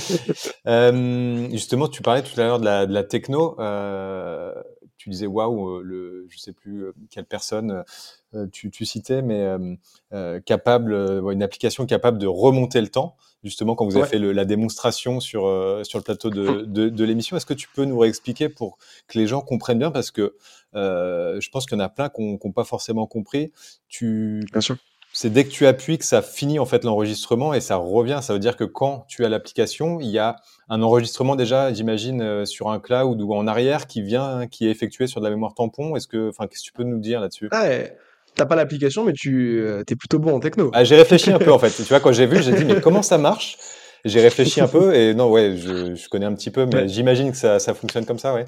euh, 0.68 1.50
justement, 1.50 1.88
tu 1.88 2.04
parlais 2.04 2.22
tout 2.22 2.40
à 2.40 2.44
l'heure 2.44 2.60
de 2.60 2.66
la, 2.66 2.86
de 2.86 2.94
la 2.94 3.04
techno. 3.04 3.60
Euh, 3.60 4.54
tu 5.00 5.10
disais 5.10 5.26
waouh, 5.26 5.80
le, 5.80 6.28
je 6.30 6.38
sais 6.38 6.54
plus 6.54 6.86
quelle 7.10 7.26
personne 7.26 7.84
tu, 8.52 8.70
tu 8.70 8.86
citais, 8.86 9.24
mais 9.24 9.48
capable, 10.46 10.94
une 10.94 11.42
application 11.42 11.88
capable 11.88 12.20
de 12.20 12.28
remonter 12.28 12.82
le 12.82 12.90
temps. 12.90 13.16
Justement, 13.42 13.76
quand 13.76 13.86
vous 13.86 13.94
avez 13.96 14.02
ouais. 14.02 14.10
fait 14.10 14.20
le, 14.20 14.34
la 14.34 14.44
démonstration 14.44 15.22
sur 15.22 15.42
sur 15.84 15.98
le 15.98 16.04
plateau 16.04 16.30
de, 16.30 16.66
de, 16.66 16.90
de 16.90 17.04
l'émission, 17.06 17.38
est-ce 17.38 17.46
que 17.46 17.54
tu 17.54 17.70
peux 17.74 17.86
nous 17.86 17.98
réexpliquer 17.98 18.50
pour 18.50 18.78
que 19.08 19.18
les 19.18 19.28
gens 19.28 19.40
comprennent 19.40 19.80
bien, 19.80 19.92
parce 19.92 20.12
que 20.12 20.36
euh, 20.76 21.40
je 21.40 21.50
pense 21.50 21.66
qu'il 21.66 21.78
y 21.78 21.82
en 21.82 21.84
a 21.84 21.88
plein 21.90 22.10
qui 22.10 22.22
n'ont 22.22 22.52
pas 22.52 22.66
forcément 22.66 23.08
compris. 23.08 23.54
Tu, 23.88 24.46
Bien 24.52 24.60
sûr. 24.62 24.76
C'est 25.22 25.30
dès 25.30 25.44
que 25.44 25.50
tu 25.50 25.68
appuies 25.68 25.98
que 25.98 26.06
ça 26.06 26.22
finit 26.22 26.60
en 26.60 26.66
fait 26.66 26.86
l'enregistrement 26.86 27.54
et 27.54 27.60
ça 27.60 27.76
revient. 27.76 28.20
Ça 28.22 28.32
veut 28.32 28.40
dire 28.40 28.56
que 28.56 28.64
quand 28.64 29.04
tu 29.10 29.26
as 29.26 29.28
l'application, 29.28 30.00
il 30.00 30.08
y 30.08 30.18
a 30.18 30.38
un 30.70 30.82
enregistrement 30.82 31.36
déjà, 31.36 31.74
j'imagine, 31.74 32.22
euh, 32.22 32.46
sur 32.46 32.70
un 32.70 32.80
cloud 32.80 33.22
ou 33.22 33.34
en 33.34 33.46
arrière 33.46 33.86
qui 33.86 34.02
vient, 34.02 34.48
qui 34.48 34.66
est 34.66 34.72
effectué 34.72 35.08
sur 35.08 35.20
de 35.20 35.26
la 35.26 35.32
mémoire 35.32 35.56
tampon. 35.56 35.98
Est-ce 35.98 36.08
que, 36.08 36.30
enfin, 36.30 36.48
qu'est-ce 36.48 36.62
que 36.62 36.68
tu 36.68 36.72
peux 36.72 36.86
nous 36.86 37.00
dire 37.00 37.20
là-dessus? 37.20 37.50
Ah 37.52 37.64
ouais. 37.64 37.98
T'as 38.34 38.46
pas 38.46 38.56
l'application, 38.56 39.04
mais 39.04 39.12
tu 39.12 39.60
euh, 39.60 39.84
es 39.86 39.96
plutôt 39.98 40.20
bon 40.20 40.38
en 40.38 40.40
techno. 40.40 40.72
Ah, 40.74 40.86
j'ai 40.86 40.96
réfléchi 40.96 41.32
un 41.32 41.40
peu 41.40 41.52
en 41.52 41.60
fait. 41.60 41.72
Tu 41.72 41.84
vois, 41.84 42.00
quand 42.00 42.14
j'ai 42.14 42.26
vu, 42.26 42.42
j'ai 42.42 42.54
dit 42.54 42.64
mais 42.64 42.80
comment 42.80 43.02
ça 43.02 43.18
marche? 43.18 43.58
J'ai 44.06 44.22
réfléchi 44.22 44.62
un 44.62 44.70
peu 44.70 44.96
et 44.96 45.14
non, 45.14 45.30
ouais, 45.30 45.58
je, 45.58 45.96
je 45.96 46.08
connais 46.08 46.28
un 46.28 46.34
petit 46.34 46.50
peu, 46.50 46.66
mais 46.66 46.84
ouais. 46.84 46.88
j'imagine 46.88 47.32
que 47.32 47.38
ça, 47.38 47.60
ça, 47.60 47.74
fonctionne 47.74 48.06
comme 48.06 48.20
ça, 48.20 48.34
ouais. 48.34 48.46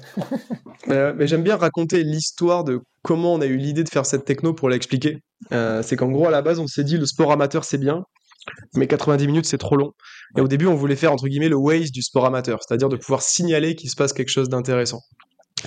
mais, 0.86 1.12
mais 1.12 1.26
j'aime 1.26 1.42
bien 1.42 1.56
raconter 1.56 2.02
l'histoire 2.02 2.64
de 2.64 2.80
comment 3.02 3.34
on 3.34 3.42
a 3.42 3.46
eu 3.46 3.58
l'idée 3.58 3.84
de 3.84 3.90
faire 3.90 4.06
cette 4.06 4.24
techno 4.24 4.54
pour 4.54 4.70
l'expliquer. 4.70 5.18
Euh, 5.50 5.82
c'est 5.82 5.96
qu'en 5.96 6.10
gros, 6.10 6.26
à 6.26 6.30
la 6.30 6.42
base, 6.42 6.58
on 6.58 6.66
s'est 6.66 6.84
dit 6.84 6.98
le 6.98 7.06
sport 7.06 7.32
amateur, 7.32 7.64
c'est 7.64 7.78
bien, 7.78 8.04
mais 8.74 8.86
90 8.86 9.26
minutes, 9.26 9.46
c'est 9.46 9.58
trop 9.58 9.76
long. 9.76 9.92
Et 10.36 10.40
au 10.40 10.48
début, 10.48 10.66
on 10.66 10.74
voulait 10.74 10.96
faire, 10.96 11.12
entre 11.12 11.28
guillemets, 11.28 11.48
le 11.48 11.56
Waze 11.56 11.90
du 11.90 12.02
sport 12.02 12.26
amateur, 12.26 12.60
c'est-à-dire 12.62 12.88
de 12.88 12.96
pouvoir 12.96 13.22
signaler 13.22 13.74
qu'il 13.74 13.90
se 13.90 13.96
passe 13.96 14.12
quelque 14.12 14.30
chose 14.30 14.48
d'intéressant. 14.48 15.00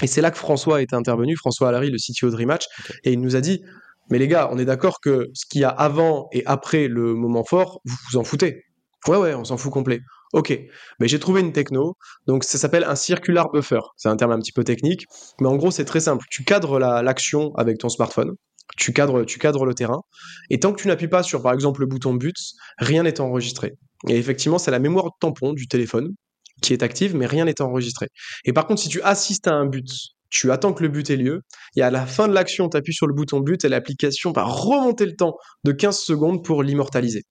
Et 0.01 0.07
c'est 0.07 0.21
là 0.21 0.31
que 0.31 0.37
François 0.37 0.81
est 0.81 0.93
intervenu, 0.93 1.35
François 1.35 1.69
Allary, 1.69 1.89
le 1.89 1.97
CTO 1.97 2.29
de 2.29 2.35
Rematch, 2.35 2.65
et 3.03 3.13
il 3.13 3.21
nous 3.21 3.35
a 3.35 3.41
dit, 3.41 3.61
mais 4.09 4.19
les 4.19 4.27
gars, 4.27 4.49
on 4.51 4.57
est 4.57 4.65
d'accord 4.65 4.99
que 4.99 5.29
ce 5.33 5.45
qu'il 5.45 5.61
y 5.61 5.63
a 5.63 5.69
avant 5.69 6.27
et 6.31 6.43
après 6.45 6.87
le 6.87 7.15
moment 7.15 7.43
fort, 7.43 7.81
vous 7.85 7.95
vous 8.11 8.17
en 8.17 8.23
foutez. 8.23 8.63
Ouais, 9.07 9.17
ouais, 9.17 9.33
on 9.35 9.43
s'en 9.43 9.57
fout 9.57 9.71
complet. 9.71 9.99
Ok, 10.33 10.59
mais 10.99 11.07
j'ai 11.07 11.19
trouvé 11.19 11.41
une 11.41 11.53
techno, 11.53 11.95
donc 12.27 12.43
ça 12.43 12.57
s'appelle 12.57 12.83
un 12.83 12.95
circular 12.95 13.49
buffer. 13.51 13.79
C'est 13.95 14.09
un 14.09 14.17
terme 14.17 14.31
un 14.31 14.39
petit 14.39 14.51
peu 14.51 14.63
technique, 14.63 15.05
mais 15.39 15.47
en 15.47 15.55
gros 15.55 15.71
c'est 15.71 15.85
très 15.85 15.99
simple. 15.99 16.25
Tu 16.29 16.43
cadres 16.43 16.79
l'action 16.79 17.53
la, 17.55 17.61
avec 17.61 17.77
ton 17.77 17.89
smartphone, 17.89 18.33
tu 18.77 18.93
cadres, 18.93 19.23
tu 19.23 19.39
cadres 19.39 19.65
le 19.65 19.73
terrain, 19.73 20.01
et 20.49 20.59
tant 20.59 20.73
que 20.73 20.81
tu 20.81 20.87
n'appuies 20.87 21.07
pas 21.07 21.23
sur 21.23 21.41
par 21.41 21.53
exemple 21.53 21.81
le 21.81 21.87
bouton 21.87 22.13
but, 22.13 22.35
rien 22.77 23.03
n'est 23.03 23.21
enregistré. 23.21 23.73
Et 24.07 24.17
effectivement, 24.17 24.57
c'est 24.57 24.71
la 24.71 24.79
mémoire 24.79 25.05
de 25.05 25.11
tampon 25.19 25.53
du 25.53 25.67
téléphone 25.67 26.13
qui 26.61 26.73
est 26.73 26.83
active, 26.83 27.15
mais 27.15 27.25
rien 27.25 27.45
n'est 27.45 27.61
enregistré. 27.61 28.07
Et 28.45 28.53
par 28.53 28.67
contre, 28.67 28.81
si 28.81 28.89
tu 28.89 29.01
assistes 29.01 29.47
à 29.47 29.53
un 29.53 29.65
but, 29.65 29.87
tu 30.29 30.51
attends 30.51 30.73
que 30.73 30.83
le 30.83 30.89
but 30.89 31.09
ait 31.09 31.15
lieu, 31.15 31.41
et 31.75 31.81
à 31.81 31.91
la 31.91 32.05
fin 32.05 32.27
de 32.27 32.33
l'action, 32.33 32.69
tu 32.69 32.77
appuies 32.77 32.93
sur 32.93 33.07
le 33.07 33.13
bouton 33.13 33.39
but, 33.39 33.63
et 33.63 33.69
l'application 33.69 34.31
va 34.31 34.43
remonter 34.43 35.05
le 35.05 35.15
temps 35.15 35.35
de 35.63 35.71
15 35.71 35.97
secondes 35.97 36.43
pour 36.43 36.63
l'immortaliser. 36.63 37.23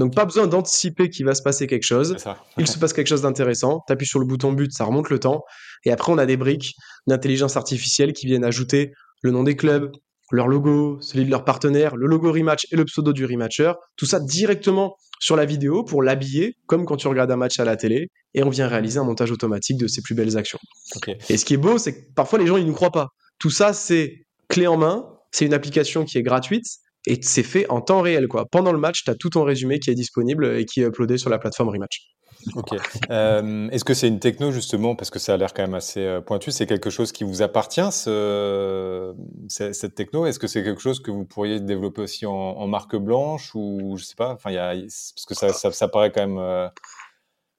Donc 0.00 0.14
pas 0.14 0.24
besoin 0.24 0.46
d'anticiper 0.46 1.10
qu'il 1.10 1.24
va 1.26 1.34
se 1.34 1.42
passer 1.42 1.66
quelque 1.66 1.84
chose. 1.84 2.16
Il 2.58 2.66
se 2.66 2.78
passe 2.78 2.92
quelque 2.92 3.06
chose 3.06 3.22
d'intéressant. 3.22 3.82
Tu 3.86 3.92
appuies 3.92 4.06
sur 4.06 4.18
le 4.18 4.26
bouton 4.26 4.52
but, 4.52 4.72
ça 4.72 4.84
remonte 4.84 5.10
le 5.10 5.20
temps. 5.20 5.44
Et 5.84 5.92
après, 5.92 6.12
on 6.12 6.18
a 6.18 6.26
des 6.26 6.36
briques 6.36 6.74
d'intelligence 7.06 7.56
artificielle 7.56 8.12
qui 8.12 8.26
viennent 8.26 8.44
ajouter 8.44 8.92
le 9.22 9.30
nom 9.30 9.44
des 9.44 9.56
clubs, 9.56 9.92
leur 10.30 10.48
logo, 10.48 10.98
celui 11.00 11.24
de 11.24 11.30
leur 11.30 11.44
partenaire, 11.44 11.96
le 11.96 12.06
logo 12.06 12.32
rematch 12.32 12.66
et 12.72 12.76
le 12.76 12.84
pseudo 12.84 13.12
du 13.12 13.24
rematcher. 13.24 13.72
Tout 13.96 14.06
ça 14.06 14.20
directement 14.20 14.96
sur 15.20 15.36
la 15.36 15.44
vidéo 15.44 15.84
pour 15.84 16.02
l'habiller, 16.02 16.56
comme 16.66 16.84
quand 16.84 16.96
tu 16.96 17.08
regardes 17.08 17.30
un 17.30 17.36
match 17.36 17.58
à 17.60 17.64
la 17.64 17.76
télé. 17.76 18.10
Et 18.34 18.42
on 18.42 18.50
vient 18.50 18.68
réaliser 18.68 18.98
un 18.98 19.04
montage 19.04 19.30
automatique 19.30 19.78
de 19.78 19.86
ses 19.86 20.02
plus 20.02 20.14
belles 20.14 20.36
actions. 20.36 20.58
Okay. 20.96 21.16
Et 21.28 21.36
ce 21.36 21.44
qui 21.44 21.54
est 21.54 21.58
beau, 21.58 21.78
c'est 21.78 21.94
que 21.94 22.12
parfois 22.14 22.38
les 22.38 22.46
gens, 22.46 22.56
ils 22.56 22.66
ne 22.66 22.72
croient 22.72 22.90
pas. 22.90 23.08
Tout 23.38 23.50
ça, 23.50 23.72
c'est 23.72 24.26
clé 24.48 24.66
en 24.66 24.76
main. 24.76 25.06
C'est 25.30 25.46
une 25.46 25.54
application 25.54 26.04
qui 26.04 26.18
est 26.18 26.22
gratuite 26.22 26.66
et 27.06 27.18
c'est 27.22 27.42
fait 27.42 27.68
en 27.70 27.80
temps 27.80 28.00
réel 28.00 28.28
quoi. 28.28 28.46
Pendant 28.46 28.72
le 28.72 28.78
match, 28.78 29.04
tu 29.04 29.10
as 29.10 29.14
tout 29.14 29.30
ton 29.30 29.44
résumé 29.44 29.78
qui 29.78 29.90
est 29.90 29.94
disponible 29.94 30.46
et 30.56 30.64
qui 30.64 30.82
est 30.82 30.86
uploadé 30.86 31.18
sur 31.18 31.30
la 31.30 31.38
plateforme 31.38 31.68
Rematch. 31.70 32.16
Ok. 32.54 32.76
Euh, 33.10 33.68
Est-ce 33.70 33.84
que 33.84 33.94
c'est 33.94 34.08
une 34.08 34.20
techno 34.20 34.52
justement 34.52 34.94
parce 34.94 35.10
que 35.10 35.18
ça 35.18 35.34
a 35.34 35.36
l'air 35.36 35.52
quand 35.54 35.62
même 35.62 35.74
assez 35.74 36.00
euh, 36.00 36.20
pointu 36.20 36.50
C'est 36.50 36.66
quelque 36.66 36.90
chose 36.90 37.12
qui 37.12 37.24
vous 37.24 37.42
appartient 37.42 37.90
ce, 37.90 39.14
cette 39.48 39.94
techno? 39.94 40.26
Est-ce 40.26 40.38
que 40.38 40.46
c'est 40.46 40.62
quelque 40.62 40.80
chose 40.80 41.00
que 41.00 41.10
vous 41.10 41.24
pourriez 41.24 41.60
développer 41.60 42.02
aussi 42.02 42.26
en, 42.26 42.32
en, 42.32 42.66
marque 42.66 42.96
blanche 42.96 43.52
ou 43.54 43.96
je 43.96 44.04
sais 44.04 44.14
pas? 44.16 44.32
Enfin, 44.32 44.50
y 44.50 44.58
a 44.58 44.74
parce 44.74 45.26
que 45.26 45.34
ça, 45.34 45.52
ça, 45.52 45.72
ça 45.72 45.88
paraît 45.88 46.12
quand 46.12 46.26
même 46.26 46.38
euh, 46.38 46.68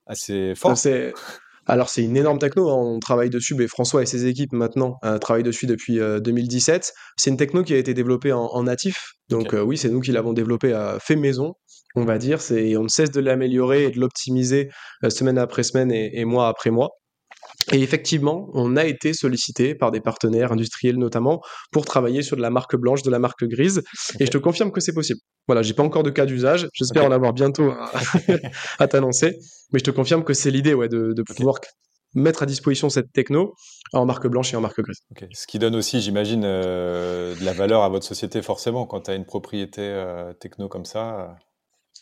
assez 0.05 0.53
fort. 0.55 0.77
C'est 0.77 1.13
alors 1.67 1.89
c'est 1.89 2.03
une 2.03 2.15
énorme 2.15 2.39
techno, 2.39 2.69
hein. 2.69 2.75
on 2.75 2.99
travaille 2.99 3.29
dessus, 3.29 3.53
mais 3.55 3.67
François 3.67 4.01
et 4.01 4.05
ses 4.05 4.25
équipes 4.25 4.53
maintenant 4.53 4.97
euh, 5.03 5.17
travaillent 5.17 5.43
dessus 5.43 5.67
depuis 5.67 5.99
euh, 5.99 6.19
2017. 6.19 6.93
C'est 7.17 7.29
une 7.29 7.37
techno 7.37 7.63
qui 7.63 7.73
a 7.73 7.77
été 7.77 7.93
développée 7.93 8.31
en, 8.31 8.45
en 8.45 8.63
natif, 8.63 9.13
donc 9.29 9.47
okay. 9.47 9.57
euh, 9.57 9.63
oui 9.63 9.77
c'est 9.77 9.89
nous 9.89 9.99
qui 9.99 10.11
l'avons 10.11 10.33
développée 10.33 10.73
à 10.73 10.97
fait 10.99 11.15
maison, 11.17 11.53
on 11.95 12.05
va 12.05 12.17
dire. 12.17 12.41
C'est 12.41 12.77
on 12.77 12.83
ne 12.83 12.87
cesse 12.87 13.11
de 13.11 13.19
l'améliorer 13.19 13.85
et 13.85 13.91
de 13.91 13.99
l'optimiser 13.99 14.69
euh, 15.03 15.09
semaine 15.09 15.37
après 15.37 15.63
semaine 15.63 15.91
et, 15.91 16.19
et 16.19 16.25
mois 16.25 16.47
après 16.47 16.71
mois. 16.71 16.89
Et 17.73 17.81
effectivement, 17.81 18.49
on 18.53 18.77
a 18.77 18.85
été 18.85 19.13
sollicité 19.13 19.75
par 19.75 19.91
des 19.91 19.99
partenaires 19.99 20.51
industriels 20.51 20.97
notamment 20.97 21.41
pour 21.71 21.85
travailler 21.85 22.21
sur 22.21 22.37
de 22.37 22.41
la 22.41 22.49
marque 22.49 22.75
blanche, 22.75 23.03
de 23.03 23.11
la 23.11 23.19
marque 23.19 23.43
grise. 23.43 23.79
Okay. 24.13 24.23
Et 24.23 24.25
je 24.25 24.31
te 24.31 24.37
confirme 24.37 24.71
que 24.71 24.79
c'est 24.79 24.93
possible. 24.93 25.19
Voilà, 25.47 25.61
j'ai 25.61 25.73
pas 25.73 25.83
encore 25.83 26.03
de 26.03 26.09
cas 26.09 26.25
d'usage. 26.25 26.69
J'espère 26.73 27.03
okay. 27.03 27.11
en 27.11 27.15
avoir 27.15 27.33
bientôt 27.33 27.71
à, 27.71 27.91
à 28.79 28.87
t'annoncer. 28.87 29.37
Mais 29.71 29.79
je 29.79 29.83
te 29.83 29.91
confirme 29.91 30.23
que 30.23 30.33
c'est 30.33 30.51
l'idée, 30.51 30.73
ouais, 30.73 30.87
de, 30.87 31.13
de 31.13 31.23
pouvoir 31.23 31.59
mettre 32.13 32.43
à 32.43 32.45
disposition 32.45 32.89
cette 32.89 33.11
techno 33.11 33.53
en 33.93 34.05
marque 34.05 34.27
blanche 34.27 34.53
et 34.53 34.57
en 34.57 34.61
marque 34.61 34.81
grise. 34.81 35.01
Okay. 35.11 35.27
Ce 35.33 35.47
qui 35.47 35.59
donne 35.59 35.75
aussi, 35.75 36.01
j'imagine, 36.01 36.43
euh, 36.45 37.35
de 37.35 37.43
la 37.43 37.53
valeur 37.53 37.83
à 37.83 37.89
votre 37.89 38.05
société 38.05 38.41
forcément 38.41 38.85
quand 38.85 39.01
tu 39.01 39.11
as 39.11 39.15
une 39.15 39.25
propriété 39.25 39.81
euh, 39.81 40.33
techno 40.33 40.67
comme 40.67 40.85
ça. 40.85 41.37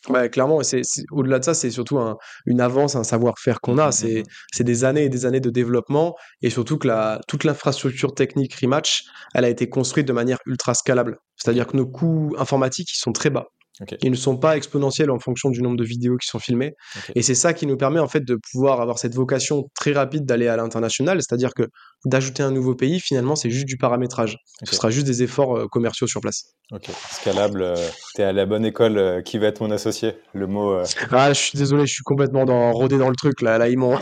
Ouais, 0.10 0.30
clairement, 0.30 0.62
c'est, 0.62 0.82
au-delà 1.12 1.40
de 1.40 1.44
ça, 1.44 1.56
c'est 1.56 1.72
surtout 1.72 1.98
un, 1.98 2.18
une 2.46 2.62
avance, 2.62 2.96
un 2.96 3.04
savoir-faire 3.04 3.60
qu'on 3.60 3.80
a. 3.80 3.92
C'est, 3.92 4.22
c'est 4.54 4.64
des 4.64 4.84
années 4.84 5.06
et 5.06 5.10
des 5.10 5.26
années 5.26 5.40
de 5.40 5.50
développement 5.50 6.16
et 6.44 6.52
surtout 6.52 6.78
que 6.78 6.88
la, 6.88 7.20
toute 7.28 7.44
l'infrastructure 7.44 8.14
technique 8.14 8.54
Rematch, 8.56 9.06
elle 9.34 9.46
a 9.46 9.50
été 9.50 9.68
construite 9.68 10.08
de 10.08 10.14
manière 10.14 10.38
ultra 10.46 10.76
scalable. 10.76 11.18
C'est-à-dire 11.38 11.66
que 11.66 11.76
nos 11.76 11.88
coûts 11.88 12.36
informatiques, 12.38 12.92
ils 12.94 13.00
sont 13.00 13.14
très 13.14 13.32
bas. 13.32 13.48
Okay. 13.82 13.98
Ils 14.02 14.12
ne 14.12 14.16
sont 14.16 14.38
pas 14.38 14.56
exponentiels 14.56 15.12
en 15.12 15.20
fonction 15.20 15.50
du 15.50 15.62
nombre 15.62 15.76
de 15.76 15.84
vidéos 15.84 16.16
qui 16.18 16.28
sont 16.28 16.40
filmées. 16.40 16.76
Okay. 16.98 17.14
Et 17.16 17.22
c'est 17.22 17.36
ça 17.36 17.54
qui 17.54 17.68
nous 17.68 17.76
permet 17.76 18.00
en 18.00 18.08
fait 18.08 18.22
de 18.22 18.38
pouvoir 18.52 18.80
avoir 18.80 19.00
cette 19.00 19.14
vocation 19.14 19.70
très 19.76 19.92
rapide 19.92 20.26
d'aller 20.26 20.48
à 20.48 20.56
l'international, 20.56 21.22
c'est-à-dire 21.22 21.54
que 21.54 21.64
d'ajouter 22.06 22.42
un 22.42 22.52
nouveau 22.52 22.76
pays, 22.76 23.00
finalement, 23.02 23.36
c'est 23.36 23.50
juste 23.50 23.66
du 23.66 23.78
paramétrage. 23.78 24.38
Okay. 24.62 24.72
Ce 24.72 24.76
sera 24.76 24.90
juste 24.90 25.08
des 25.08 25.24
efforts 25.24 25.58
euh, 25.58 25.68
commerciaux 25.68 26.08
sur 26.08 26.22
place. 26.22 26.54
Ok, 26.72 26.90
scalable, 27.12 27.62
euh, 27.62 27.76
tu 28.16 28.22
es 28.22 28.24
à 28.24 28.32
la 28.32 28.46
bonne 28.46 28.66
école, 28.66 28.98
euh, 28.98 29.22
qui 29.22 29.38
va 29.38 29.48
être 29.48 29.62
mon 29.62 29.72
associé 29.72 30.14
Le 30.34 30.48
mot. 30.48 30.72
Euh... 30.72 30.86
Ah, 31.12 31.34
je 31.34 31.40
suis 31.40 31.58
désolé, 31.58 31.86
je 31.86 31.94
suis 31.94 32.04
complètement 32.04 32.46
dans, 32.46 32.72
rodé 32.72 32.98
dans 32.98 33.10
le 33.10 33.16
truc 33.16 33.42
là. 33.42 33.58
Là, 33.58 33.68
ils 33.68 33.78
m'ont, 33.78 34.00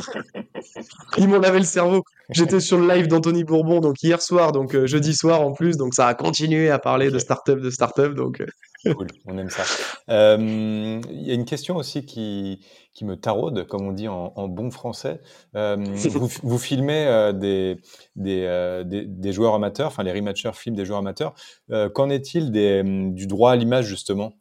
ils 1.17 1.27
m'ont 1.27 1.39
lavé 1.39 1.59
le 1.59 1.65
cerveau. 1.65 2.03
J'étais 2.29 2.59
sur 2.59 2.77
le 2.77 2.87
live 2.87 3.07
d'Anthony 3.07 3.43
Bourbon 3.43 3.79
donc 3.79 4.01
hier 4.01 4.21
soir, 4.21 4.51
donc 4.51 4.77
jeudi 4.85 5.15
soir 5.15 5.41
en 5.41 5.51
plus, 5.51 5.77
donc 5.77 5.93
ça 5.93 6.07
a 6.07 6.13
continué 6.13 6.69
à 6.69 6.79
parler 6.79 7.09
de 7.09 7.19
start-up, 7.19 7.59
de 7.59 7.69
start-up, 7.69 8.13
donc. 8.13 8.43
Cool, 8.91 9.07
on 9.25 9.37
aime 9.37 9.49
ça. 9.49 9.63
Euh, 10.09 10.99
Il 11.09 11.23
y 11.25 11.31
a 11.31 11.33
une 11.33 11.45
question 11.45 11.77
aussi 11.77 12.05
qui, 12.05 12.65
qui 12.93 13.05
me 13.05 13.15
taraude, 13.15 13.65
comme 13.67 13.87
on 13.87 13.91
dit 13.93 14.07
en, 14.07 14.33
en 14.35 14.47
bon 14.47 14.71
français. 14.71 15.21
Euh, 15.55 15.77
vous, 16.11 16.29
vous 16.43 16.57
filmez 16.57 17.05
euh, 17.07 17.31
des, 17.31 17.77
des, 18.15 18.43
euh, 18.43 18.83
des, 18.83 19.05
des 19.05 19.31
joueurs 19.33 19.53
amateurs, 19.53 19.87
enfin 19.87 20.03
les 20.03 20.11
rematchers 20.11 20.51
filment 20.53 20.75
des 20.75 20.85
joueurs 20.85 20.99
amateurs. 20.99 21.33
Euh, 21.71 21.89
Qu'en 21.89 22.09
est-il 22.09 22.51
du 22.51 23.27
droit 23.27 23.51
à 23.51 23.55
l'image 23.55 23.85
justement? 23.85 24.33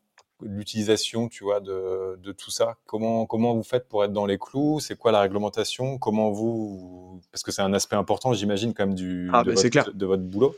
L'utilisation, 0.44 1.28
tu 1.28 1.44
vois, 1.44 1.60
de, 1.60 2.18
de 2.20 2.32
tout 2.32 2.50
ça. 2.50 2.74
Comment, 2.86 3.26
comment 3.26 3.54
vous 3.54 3.62
faites 3.62 3.86
pour 3.88 4.02
être 4.02 4.12
dans 4.12 4.26
les 4.26 4.38
clous? 4.38 4.80
C'est 4.80 4.96
quoi 4.98 5.12
la 5.12 5.20
réglementation? 5.20 5.98
Comment 5.98 6.32
vous, 6.32 7.20
parce 7.30 7.44
que 7.44 7.52
c'est 7.52 7.62
un 7.62 7.72
aspect 7.72 7.94
important, 7.94 8.32
j'imagine, 8.32 8.74
quand 8.74 8.86
même 8.86 8.96
du 8.96 9.30
ah, 9.32 9.44
de, 9.44 9.52
votre, 9.52 9.68
clair. 9.68 9.88
de 9.94 10.04
votre 10.04 10.24
boulot. 10.24 10.56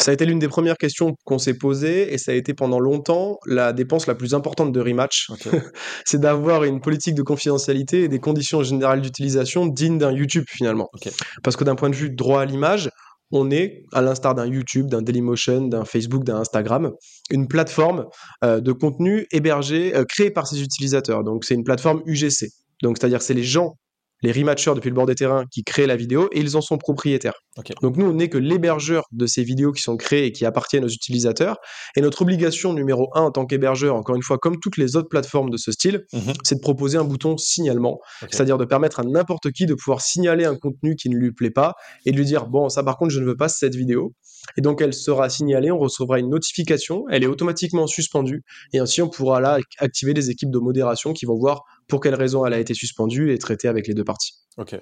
Ça 0.00 0.12
a 0.12 0.14
été 0.14 0.26
l'une 0.26 0.38
des 0.38 0.48
premières 0.48 0.76
questions 0.76 1.16
qu'on 1.24 1.38
s'est 1.38 1.54
posées 1.54 2.12
et 2.12 2.18
ça 2.18 2.32
a 2.32 2.34
été 2.34 2.54
pendant 2.54 2.78
longtemps 2.78 3.38
la 3.46 3.72
dépense 3.72 4.06
la 4.06 4.14
plus 4.14 4.32
importante 4.32 4.72
de 4.72 4.80
Rematch. 4.80 5.28
Okay. 5.30 5.50
c'est 6.04 6.20
d'avoir 6.20 6.64
une 6.64 6.80
politique 6.80 7.14
de 7.14 7.22
confidentialité 7.22 8.04
et 8.04 8.08
des 8.08 8.20
conditions 8.20 8.62
générales 8.62 9.00
d'utilisation 9.00 9.66
dignes 9.66 9.98
d'un 9.98 10.12
YouTube 10.12 10.44
finalement. 10.48 10.88
Okay. 10.94 11.10
Parce 11.42 11.56
que 11.56 11.64
d'un 11.64 11.74
point 11.74 11.90
de 11.90 11.96
vue 11.96 12.10
droit 12.10 12.42
à 12.42 12.44
l'image, 12.44 12.90
on 13.30 13.50
est, 13.50 13.84
à 13.92 14.00
l'instar 14.00 14.34
d'un 14.34 14.46
YouTube, 14.46 14.88
d'un 14.88 15.02
Dailymotion, 15.02 15.66
d'un 15.66 15.84
Facebook, 15.84 16.24
d'un 16.24 16.36
Instagram, 16.36 16.92
une 17.30 17.48
plateforme 17.48 18.06
euh, 18.44 18.60
de 18.60 18.72
contenu 18.72 19.26
hébergé, 19.32 19.94
euh, 19.94 20.04
créée 20.04 20.30
par 20.30 20.46
ses 20.46 20.62
utilisateurs. 20.62 21.24
Donc 21.24 21.44
c'est 21.44 21.54
une 21.54 21.64
plateforme 21.64 22.02
UGC. 22.06 22.48
Donc 22.82 22.98
c'est-à-dire 22.98 23.20
c'est 23.20 23.34
les 23.34 23.42
gens 23.42 23.74
les 24.22 24.32
rematchers 24.32 24.74
depuis 24.74 24.88
le 24.90 24.94
bord 24.94 25.06
des 25.06 25.14
terrains 25.14 25.44
qui 25.50 25.62
créent 25.64 25.86
la 25.86 25.96
vidéo 25.96 26.28
et 26.32 26.40
ils 26.40 26.56
en 26.56 26.60
sont 26.60 26.78
propriétaires. 26.78 27.34
Okay. 27.56 27.74
Donc 27.82 27.96
nous, 27.96 28.06
on 28.06 28.12
n'est 28.14 28.28
que 28.28 28.38
l'hébergeur 28.38 29.04
de 29.12 29.26
ces 29.26 29.42
vidéos 29.42 29.72
qui 29.72 29.82
sont 29.82 29.96
créées 29.96 30.26
et 30.26 30.32
qui 30.32 30.44
appartiennent 30.44 30.84
aux 30.84 30.88
utilisateurs. 30.88 31.56
Et 31.96 32.00
notre 32.00 32.22
obligation 32.22 32.72
numéro 32.72 33.10
un 33.14 33.22
en 33.22 33.30
tant 33.30 33.46
qu'hébergeur, 33.46 33.94
encore 33.94 34.16
une 34.16 34.22
fois, 34.22 34.38
comme 34.38 34.58
toutes 34.60 34.76
les 34.76 34.96
autres 34.96 35.08
plateformes 35.08 35.50
de 35.50 35.56
ce 35.56 35.70
style, 35.72 36.04
Mhm. 36.12 36.20
mm 36.20 36.30
-hmm. 36.30 36.34
c'est 36.44 36.54
de 36.56 36.60
proposer 36.60 36.98
un 36.98 37.04
bouton 37.04 37.36
signalement, 37.36 37.98
Okay. 38.22 38.34
c'est-à-dire 38.34 38.58
de 38.58 38.64
permettre 38.64 39.00
à 39.00 39.04
n'importe 39.04 39.50
qui 39.52 39.66
de 39.66 39.74
pouvoir 39.74 40.00
signaler 40.00 40.44
un 40.44 40.56
contenu 40.56 40.94
qui 40.96 41.08
ne 41.10 41.16
lui 41.16 41.32
plaît 41.32 41.50
pas 41.62 41.74
et 42.04 42.10
de 42.12 42.16
lui 42.16 42.24
dire 42.24 42.46
bon, 42.46 42.68
ça 42.68 42.82
par 42.82 42.96
contre, 42.98 43.12
je 43.16 43.20
ne 43.20 43.26
veux 43.26 43.36
pas 43.36 43.48
cette 43.48 43.74
vidéo. 43.74 44.12
Et 44.56 44.60
donc 44.60 44.80
elle 44.80 44.94
sera 44.94 45.28
signalée, 45.28 45.70
on 45.70 45.78
recevra 45.78 46.18
une 46.18 46.30
notification, 46.30 47.04
elle 47.10 47.22
est 47.22 47.28
automatiquement 47.28 47.86
suspendue 47.86 48.42
et 48.72 48.78
ainsi 48.78 49.02
on 49.02 49.08
pourra 49.08 49.40
là 49.40 49.58
activer 49.78 50.14
les 50.14 50.30
équipes 50.30 50.50
de 50.50 50.58
modération 50.58 51.12
qui 51.12 51.26
vont 51.26 51.36
voir 51.36 51.64
pour 51.86 52.00
quelle 52.00 52.14
raison 52.14 52.44
elle 52.46 52.54
a 52.54 52.58
été 52.58 52.74
suspendue 52.74 53.32
et 53.32 53.38
traiter 53.38 53.68
avec 53.68 53.86
les 53.86 53.94
deux 53.94 54.04
parties. 54.04 54.34
Ok, 54.56 54.78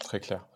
très 0.00 0.20
clair. 0.20 0.46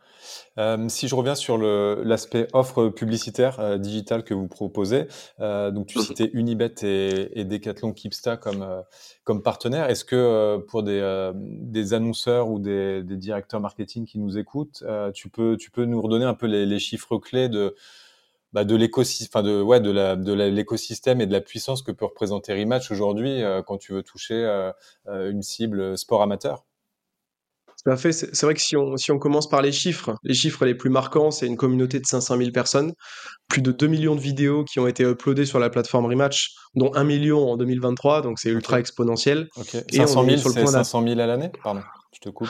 Euh, 0.59 0.89
si 0.89 1.09
je 1.09 1.15
reviens 1.15 1.35
sur 1.35 1.59
l'aspect 1.59 2.49
offre 2.53 2.89
publicitaire 2.89 3.59
euh, 3.61 3.79
digitale 3.79 4.25
que 4.25 4.35
vous 4.35 4.49
proposez, 4.49 5.07
euh, 5.41 5.71
donc 5.71 5.87
tu 5.87 5.99
citais 6.01 6.31
Unibet 6.33 6.75
et, 6.83 7.41
et 7.41 7.45
Decathlon 7.45 7.93
Keepsta 7.93 8.37
comme, 8.37 8.63
euh, 8.63 8.81
comme 9.25 9.43
partenaires. 9.43 9.91
Est-ce 9.91 10.05
que 10.05 10.17
euh, 10.17 10.59
pour 10.59 10.83
des, 10.83 11.33
des 11.35 11.95
annonceurs 11.95 12.49
ou 12.51 12.59
des, 12.59 13.03
des, 13.03 13.17
directeurs 13.17 13.61
marketing 13.61 14.07
qui 14.07 14.19
nous 14.19 14.39
écoutent, 14.39 14.85
tu, 15.15 15.29
peux, 15.29 15.57
tu 15.57 15.71
peux 15.71 15.85
nous 15.85 16.01
redonner 16.01 16.25
un 16.25 16.35
peu 16.35 16.47
les, 16.47 16.67
les 16.67 16.79
chiffres 16.79 17.19
clés 17.19 17.49
de, 17.49 17.75
bah, 18.55 18.65
de 18.65 18.77
l'écosystème, 18.77 19.29
enfin 19.31 19.43
de 19.43 19.61
ouais 19.61 19.81
de 19.81 19.91
la 19.91 20.15
de 20.15 20.33
l'écosystème 20.33 21.21
et 21.21 21.27
de 21.27 21.33
la 21.33 21.41
puissance 21.41 21.83
que 21.83 21.91
peut 21.91 22.05
représenter 22.05 22.55
Rematch 22.55 22.91
aujourd'hui 22.93 23.43
euh, 23.43 23.63
quand 23.63 23.79
tu 23.79 23.93
veux 23.93 24.05
toucher 24.05 24.35
euh, 24.35 24.73
une 25.31 25.43
cible 25.43 25.99
sport 25.99 26.23
amateur. 26.23 26.65
Tout 27.85 27.91
à 27.91 27.97
fait. 27.97 28.13
C'est 28.13 28.43
vrai 28.43 28.55
que 28.55 28.63
si 28.63 28.77
on, 28.77 28.97
si 28.97 29.13
on 29.13 29.19
commence 29.19 29.49
par 29.49 29.61
les 29.61 29.73
chiffres, 29.73 30.15
les 30.23 30.33
chiffres 30.33 30.65
les 30.65 30.75
plus 30.75 30.89
marquants, 30.89 31.31
c'est 31.31 31.47
une 31.47 31.57
communauté 31.57 31.99
de 31.99 32.07
500 32.07 32.39
000 32.39 32.51
personnes, 32.51 32.95
plus 33.49 33.61
de 33.61 33.73
2 33.73 33.89
millions 33.89 34.15
de 34.15 34.21
vidéos 34.21 34.65
qui 34.65 34.81
ont 34.81 34.87
été 34.87 35.03
uploadées 35.03 35.45
sur 35.45 35.59
la 35.59 35.69
plateforme 35.69 36.07
Rematch, 36.07 36.55
dont 36.77 36.95
1 36.95 37.05
million 37.05 37.47
en 37.47 37.57
2023, 37.59 38.23
donc 38.23 38.39
c'est 38.39 38.49
ultra 38.49 38.75
okay. 38.75 38.81
exponentiel. 38.81 39.49
Okay. 39.57 39.83
Et 39.91 39.97
500 39.97 40.25
000, 40.25 40.37
c'est 40.39 40.67
500 40.67 41.03
000 41.07 41.21
à 41.21 41.27
l'année? 41.27 41.51
Pardon, 41.63 41.83
je 42.15 42.21
te 42.21 42.29
coupe. 42.29 42.49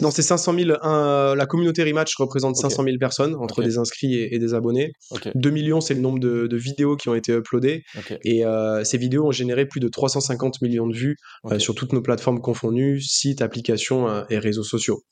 Non, 0.00 0.10
c'est 0.10 0.22
500 0.22 0.54
000. 0.58 0.78
Un, 0.82 1.34
la 1.34 1.46
communauté 1.46 1.82
Rematch 1.84 2.14
représente 2.16 2.56
okay. 2.56 2.68
500 2.68 2.84
000 2.84 2.96
personnes, 2.98 3.34
entre 3.36 3.62
des 3.62 3.78
inscrits 3.78 4.14
et, 4.14 4.34
et 4.34 4.38
des 4.38 4.54
abonnés. 4.54 4.92
2 5.34 5.50
millions, 5.50 5.80
c'est 5.80 5.94
le 5.94 6.00
nombre 6.00 6.18
de, 6.18 6.46
de, 6.46 6.56
vidéos 6.56 6.96
qui 6.96 7.08
ont 7.08 7.14
été 7.14 7.32
uploadées. 7.32 7.82
Et 8.24 8.44
euh, 8.44 8.84
ces 8.84 8.98
vidéos 8.98 9.26
ont 9.26 9.32
généré 9.32 9.66
plus 9.66 9.80
de 9.80 9.88
350 9.88 10.60
millions 10.62 10.86
de 10.86 10.96
vues 10.96 11.16
euh, 11.46 11.58
sur 11.58 11.74
toutes 11.74 11.92
nos 11.92 12.02
plateformes 12.02 12.40
confondues, 12.40 13.00
sites, 13.00 13.42
applications 13.42 14.08
euh, 14.08 14.24
et 14.30 14.38
réseaux 14.38 14.64
sociaux. 14.64 15.02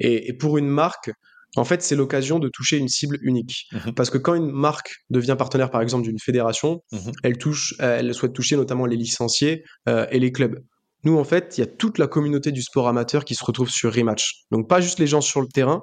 Et, 0.00 0.28
et 0.28 0.32
pour 0.32 0.58
une 0.58 0.68
marque, 0.68 1.10
en 1.56 1.64
fait, 1.64 1.82
c'est 1.82 1.96
l'occasion 1.96 2.38
de 2.38 2.48
toucher 2.48 2.78
une 2.78 2.88
cible 2.88 3.18
unique. 3.22 3.66
Mhm. 3.72 3.94
Parce 3.94 4.08
que 4.10 4.18
quand 4.18 4.34
une 4.34 4.50
marque 4.50 4.94
devient 5.10 5.36
partenaire, 5.38 5.70
par 5.70 5.82
exemple, 5.82 6.04
d'une 6.04 6.18
fédération, 6.18 6.80
Mhm. 6.92 7.12
elle, 7.22 7.36
touche, 7.38 7.74
elle 7.78 8.14
souhaite 8.14 8.32
toucher 8.32 8.56
notamment 8.56 8.86
les 8.86 8.96
licenciés 8.96 9.62
euh, 9.88 10.06
et 10.10 10.18
les 10.18 10.32
clubs. 10.32 10.58
Nous, 11.04 11.18
en 11.18 11.24
fait, 11.24 11.54
il 11.56 11.60
y 11.60 11.64
a 11.64 11.66
toute 11.66 11.98
la 11.98 12.06
communauté 12.06 12.52
du 12.52 12.62
sport 12.62 12.88
amateur 12.88 13.24
qui 13.24 13.34
se 13.34 13.44
retrouve 13.44 13.70
sur 13.70 13.92
Rematch. 13.92 14.44
Donc, 14.50 14.68
pas 14.68 14.80
juste 14.80 14.98
les 14.98 15.06
gens 15.06 15.20
sur 15.20 15.40
le 15.40 15.48
terrain, 15.48 15.82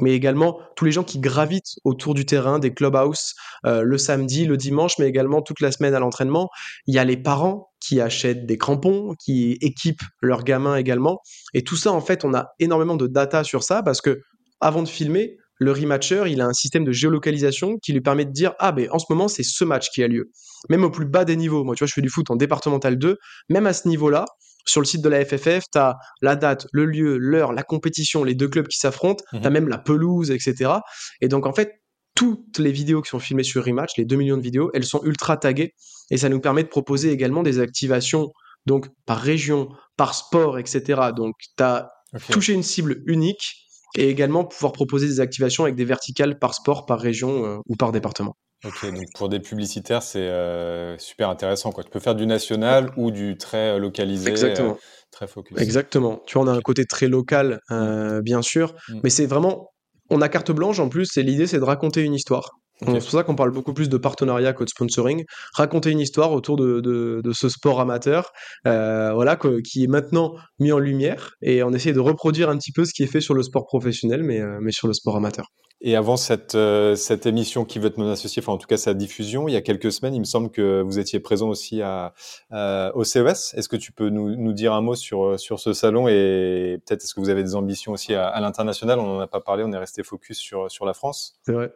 mais 0.00 0.12
également 0.12 0.58
tous 0.76 0.84
les 0.84 0.92
gens 0.92 1.04
qui 1.04 1.18
gravitent 1.18 1.76
autour 1.84 2.14
du 2.14 2.26
terrain, 2.26 2.58
des 2.58 2.72
clubhouse, 2.72 3.34
euh, 3.66 3.82
le 3.82 3.98
samedi, 3.98 4.46
le 4.46 4.56
dimanche, 4.56 4.98
mais 4.98 5.06
également 5.06 5.42
toute 5.42 5.60
la 5.60 5.72
semaine 5.72 5.94
à 5.94 5.98
l'entraînement. 5.98 6.48
Il 6.86 6.94
y 6.94 6.98
a 6.98 7.04
les 7.04 7.16
parents 7.16 7.70
qui 7.80 8.00
achètent 8.00 8.46
des 8.46 8.58
crampons, 8.58 9.14
qui 9.24 9.56
équipent 9.60 10.02
leurs 10.20 10.44
gamins 10.44 10.76
également. 10.76 11.20
Et 11.54 11.62
tout 11.62 11.76
ça, 11.76 11.92
en 11.92 12.00
fait, 12.00 12.24
on 12.24 12.34
a 12.34 12.50
énormément 12.58 12.96
de 12.96 13.06
data 13.06 13.44
sur 13.44 13.62
ça 13.62 13.82
parce 13.82 14.00
que 14.00 14.20
avant 14.60 14.82
de 14.82 14.88
filmer, 14.88 15.38
le 15.60 15.72
rematcher, 15.72 16.24
il 16.28 16.40
a 16.40 16.46
un 16.46 16.52
système 16.54 16.84
de 16.84 16.92
géolocalisation 16.92 17.76
qui 17.78 17.92
lui 17.92 18.00
permet 18.00 18.24
de 18.24 18.32
dire 18.32 18.54
ah 18.58 18.72
ben 18.72 18.88
en 18.92 18.98
ce 18.98 19.04
moment 19.10 19.28
c'est 19.28 19.42
ce 19.42 19.62
match 19.62 19.90
qui 19.90 20.02
a 20.02 20.08
lieu. 20.08 20.30
Même 20.70 20.84
au 20.84 20.90
plus 20.90 21.04
bas 21.04 21.26
des 21.26 21.36
niveaux. 21.36 21.64
Moi 21.64 21.74
tu 21.74 21.80
vois 21.80 21.86
je 21.86 21.92
fais 21.92 22.00
du 22.00 22.08
foot 22.08 22.30
en 22.30 22.36
départemental 22.36 22.96
2, 22.96 23.18
même 23.50 23.66
à 23.66 23.74
ce 23.74 23.86
niveau-là, 23.86 24.24
sur 24.66 24.80
le 24.80 24.86
site 24.86 25.02
de 25.02 25.08
la 25.08 25.24
FFF, 25.24 25.64
tu 25.72 25.78
as 25.78 25.96
la 26.22 26.36
date, 26.36 26.66
le 26.72 26.84
lieu, 26.84 27.16
l'heure, 27.18 27.52
la 27.52 27.62
compétition, 27.62 28.24
les 28.24 28.34
deux 28.34 28.48
clubs 28.48 28.68
qui 28.68 28.78
s'affrontent, 28.78 29.24
Mhm. 29.32 29.40
tu 29.40 29.46
as 29.46 29.50
même 29.50 29.68
la 29.68 29.78
pelouse, 29.78 30.30
etc. 30.30 30.72
Et 31.20 31.28
donc 31.28 31.46
en 31.46 31.52
fait, 31.52 31.80
toutes 32.14 32.58
les 32.58 32.72
vidéos 32.72 33.00
qui 33.02 33.08
sont 33.10 33.18
filmées 33.20 33.44
sur 33.44 33.64
Rematch, 33.64 33.92
les 33.96 34.04
2 34.04 34.16
millions 34.16 34.36
de 34.36 34.42
vidéos, 34.42 34.70
elles 34.74 34.84
sont 34.84 35.00
ultra 35.04 35.36
taguées 35.36 35.74
et 36.10 36.16
ça 36.18 36.28
nous 36.28 36.40
permet 36.40 36.62
de 36.64 36.68
proposer 36.68 37.10
également 37.12 37.42
des 37.42 37.60
activations 37.60 38.30
donc 38.66 38.88
par 39.06 39.18
région, 39.18 39.70
par 39.96 40.14
sport, 40.14 40.58
etc. 40.58 41.00
Donc 41.16 41.34
tu 41.56 41.62
as 41.62 41.90
touché 42.30 42.52
une 42.52 42.62
cible 42.62 43.02
unique 43.06 43.54
et 43.96 44.08
également 44.08 44.44
pouvoir 44.44 44.72
proposer 44.72 45.06
des 45.06 45.20
activations 45.20 45.64
avec 45.64 45.76
des 45.76 45.84
verticales 45.84 46.38
par 46.38 46.54
sport, 46.54 46.84
par 46.84 47.00
région 47.00 47.46
euh, 47.46 47.58
ou 47.68 47.76
par 47.76 47.90
département. 47.92 48.36
Ok, 48.64 48.84
donc 48.94 49.06
pour 49.16 49.28
des 49.30 49.40
publicitaires, 49.40 50.02
c'est 50.02 50.18
euh, 50.28 50.98
super 50.98 51.30
intéressant. 51.30 51.70
Quoi. 51.72 51.82
Tu 51.82 51.90
peux 51.90 52.00
faire 52.00 52.14
du 52.14 52.26
national 52.26 52.90
ou 52.96 53.10
du 53.10 53.38
très 53.38 53.70
euh, 53.70 53.78
localisé, 53.78 54.28
Exactement. 54.30 54.72
euh, 54.72 55.08
très 55.10 55.26
focus. 55.26 55.58
Exactement. 55.58 56.20
Tu 56.26 56.34
vois, 56.38 56.44
on 56.46 56.48
a 56.48 56.52
un 56.56 56.60
côté 56.60 56.84
très 56.84 57.08
local, 57.08 57.60
euh, 57.70 58.20
bien 58.20 58.42
sûr, 58.42 58.74
Mm. 58.90 59.00
mais 59.02 59.08
c'est 59.10 59.24
vraiment, 59.26 59.70
on 60.10 60.20
a 60.20 60.28
carte 60.28 60.50
blanche 60.52 60.78
en 60.78 60.88
plus, 60.90 61.16
et 61.16 61.22
l'idée 61.22 61.46
c'est 61.46 61.58
de 61.58 61.64
raconter 61.64 62.02
une 62.02 62.14
histoire. 62.14 62.50
C'est 62.86 62.92
pour 62.98 63.10
ça 63.10 63.24
qu'on 63.24 63.34
parle 63.34 63.50
beaucoup 63.50 63.74
plus 63.74 63.90
de 63.90 63.98
partenariat 63.98 64.54
que 64.54 64.64
de 64.64 64.68
sponsoring. 64.70 65.24
Raconter 65.54 65.90
une 65.90 66.00
histoire 66.00 66.32
autour 66.32 66.56
de, 66.56 66.80
de, 66.80 67.20
de 67.22 67.32
ce 67.34 67.50
sport 67.50 67.78
amateur, 67.78 68.30
euh, 68.66 69.12
voilà, 69.12 69.36
que- 69.36 69.60
qui 69.60 69.84
est 69.84 69.86
maintenant 69.86 70.34
mis 70.58 70.72
en 70.72 70.78
lumière, 70.78 71.32
et 71.42 71.62
on 71.62 71.72
essaie 71.74 71.92
de 71.92 72.00
reproduire 72.00 72.48
un 72.48 72.56
petit 72.56 72.72
peu 72.72 72.86
ce 72.86 72.94
qui 72.94 73.02
est 73.02 73.06
fait 73.06 73.20
sur 73.20 73.34
le 73.34 73.42
sport 73.42 73.66
professionnel, 73.66 74.22
mais, 74.22 74.40
euh, 74.40 74.58
mais 74.62 74.72
sur 74.72 74.86
le 74.88 74.94
sport 74.94 75.16
amateur. 75.16 75.44
Et 75.82 75.96
avant 75.96 76.18
cette, 76.18 76.54
euh, 76.56 76.94
cette 76.94 77.24
émission 77.24 77.64
qui 77.64 77.78
veut 77.78 77.86
être 77.86 77.96
mon 77.96 78.10
associé, 78.10 78.42
enfin 78.42 78.52
en 78.52 78.58
tout 78.58 78.66
cas 78.66 78.76
sa 78.76 78.92
diffusion, 78.92 79.48
il 79.48 79.52
y 79.52 79.56
a 79.56 79.62
quelques 79.62 79.90
semaines, 79.90 80.14
il 80.14 80.20
me 80.20 80.24
semble 80.24 80.50
que 80.50 80.82
vous 80.82 80.98
étiez 80.98 81.20
présent 81.20 81.48
aussi 81.48 81.80
à- 81.80 82.12
au 82.94 83.02
CES. 83.04 83.54
Est-ce 83.54 83.68
que 83.68 83.76
tu 83.76 83.90
peux 83.92 84.10
nous, 84.10 84.36
nous 84.36 84.52
dire 84.52 84.74
un 84.74 84.82
mot 84.82 84.94
sur, 84.94 85.40
sur 85.40 85.58
ce 85.58 85.72
salon 85.72 86.06
et 86.06 86.78
peut-être 86.84 87.02
est-ce 87.02 87.14
que 87.14 87.20
vous 87.20 87.30
avez 87.30 87.42
des 87.42 87.54
ambitions 87.54 87.92
aussi 87.92 88.12
à, 88.14 88.26
à 88.28 88.40
l'international? 88.40 88.98
On 88.98 89.06
n'en 89.06 89.20
a 89.20 89.26
pas 89.26 89.40
parlé, 89.40 89.64
on 89.64 89.72
est 89.72 89.78
resté 89.78 90.02
focus 90.02 90.38
sur, 90.38 90.70
sur 90.70 90.84
la 90.84 90.92
France. 90.92 91.38
C'est 91.46 91.52
vrai. 91.52 91.72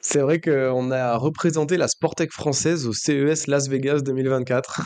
C'est 0.00 0.20
vrai 0.20 0.40
qu'on 0.40 0.90
a 0.90 1.16
représenté 1.16 1.76
la 1.76 1.86
Sportec 1.88 2.32
française 2.32 2.86
au 2.88 2.92
CES 2.92 3.46
Las 3.46 3.68
Vegas 3.68 4.00
2024. 4.00 4.80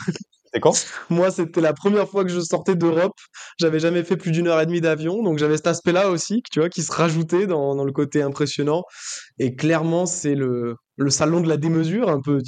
Quand? 0.61 0.85
Moi, 1.09 1.29
c'était 1.31 1.61
la 1.61 1.73
première 1.73 2.09
fois 2.09 2.23
que 2.23 2.31
je 2.31 2.39
sortais 2.39 2.75
d'Europe. 2.75 3.13
J'avais 3.59 3.79
jamais 3.79 4.03
fait 4.03 4.17
plus 4.17 4.31
d'une 4.31 4.47
heure 4.47 4.59
et 4.59 4.65
demie 4.65 4.81
d'avion, 4.81 5.21
donc 5.21 5.37
j'avais 5.37 5.57
cet 5.57 5.67
aspect-là 5.67 6.09
aussi, 6.09 6.41
tu 6.51 6.59
vois, 6.59 6.69
qui 6.69 6.81
se 6.81 6.91
rajoutait 6.91 7.47
dans, 7.47 7.75
dans 7.75 7.83
le 7.83 7.91
côté 7.91 8.21
impressionnant. 8.21 8.83
Et 9.39 9.55
clairement, 9.55 10.05
c'est 10.05 10.35
le, 10.35 10.75
le 10.97 11.09
salon 11.09 11.41
de 11.41 11.47
la 11.47 11.57
démesure, 11.57 12.09
un 12.09 12.21
peu. 12.21 12.39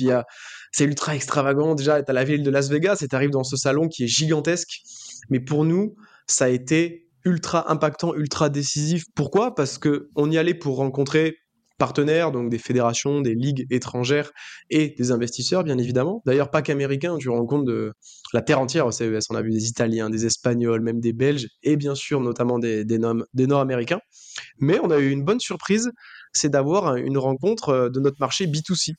C'est 0.71 0.85
ultra 0.85 1.15
extravagant. 1.15 1.75
Déjà, 1.75 2.01
tu 2.01 2.09
as 2.09 2.13
la 2.13 2.23
ville 2.23 2.43
de 2.43 2.49
Las 2.49 2.69
Vegas 2.69 2.97
et 3.01 3.07
tu 3.07 3.15
arrives 3.15 3.31
dans 3.31 3.43
ce 3.43 3.57
salon 3.57 3.87
qui 3.87 4.03
est 4.03 4.07
gigantesque. 4.07 4.79
Mais 5.29 5.39
pour 5.39 5.65
nous, 5.65 5.95
ça 6.27 6.45
a 6.45 6.49
été 6.49 7.07
ultra 7.25 7.71
impactant, 7.71 8.13
ultra 8.15 8.49
décisif. 8.49 9.03
Pourquoi? 9.15 9.53
Parce 9.53 9.77
que 9.77 10.09
on 10.15 10.31
y 10.31 10.37
allait 10.37 10.53
pour 10.53 10.77
rencontrer 10.77 11.35
partenaires, 11.79 12.31
donc 12.31 12.49
des 12.49 12.59
fédérations, 12.59 13.21
des 13.21 13.33
ligues 13.33 13.65
étrangères 13.71 14.31
et 14.69 14.93
des 14.97 15.11
investisseurs, 15.11 15.63
bien 15.63 15.77
évidemment. 15.79 16.21
D'ailleurs, 16.25 16.51
pas 16.51 16.61
qu'américains, 16.61 17.17
tu 17.17 17.29
rencontres 17.29 17.65
de 17.65 17.93
la 18.33 18.41
terre 18.41 18.59
entière 18.59 18.85
au 18.85 18.91
CES. 18.91 19.25
On 19.31 19.35
a 19.35 19.41
vu 19.41 19.49
des 19.49 19.67
Italiens, 19.67 20.09
des 20.09 20.25
Espagnols, 20.25 20.81
même 20.81 20.99
des 20.99 21.13
Belges 21.13 21.47
et 21.63 21.77
bien 21.77 21.95
sûr, 21.95 22.21
notamment 22.21 22.59
des, 22.59 22.85
des, 22.85 22.99
des 23.33 23.47
Nord-Américains. 23.47 23.99
Mais 24.59 24.79
on 24.83 24.91
a 24.91 24.99
eu 24.99 25.09
une 25.09 25.23
bonne 25.23 25.39
surprise, 25.39 25.89
c'est 26.33 26.49
d'avoir 26.49 26.97
une 26.97 27.17
rencontre 27.17 27.69
euh, 27.69 27.89
de 27.89 27.99
notre 27.99 28.17
marché 28.19 28.45
B2C. 28.45 28.93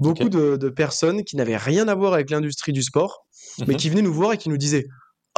Beaucoup 0.00 0.28
de, 0.28 0.56
de, 0.56 0.68
personnes 0.68 1.22
qui 1.24 1.36
n'avaient 1.36 1.56
rien 1.56 1.88
à 1.88 1.94
voir 1.94 2.14
avec 2.14 2.30
l'industrie 2.30 2.72
du 2.72 2.82
sport, 2.82 3.26
mais 3.60 3.74
mhm. 3.74 3.76
qui 3.76 3.90
venaient 3.90 4.02
nous 4.02 4.12
voir 4.12 4.32
et 4.32 4.38
qui 4.38 4.48
nous 4.48 4.56
disaient 4.56 4.86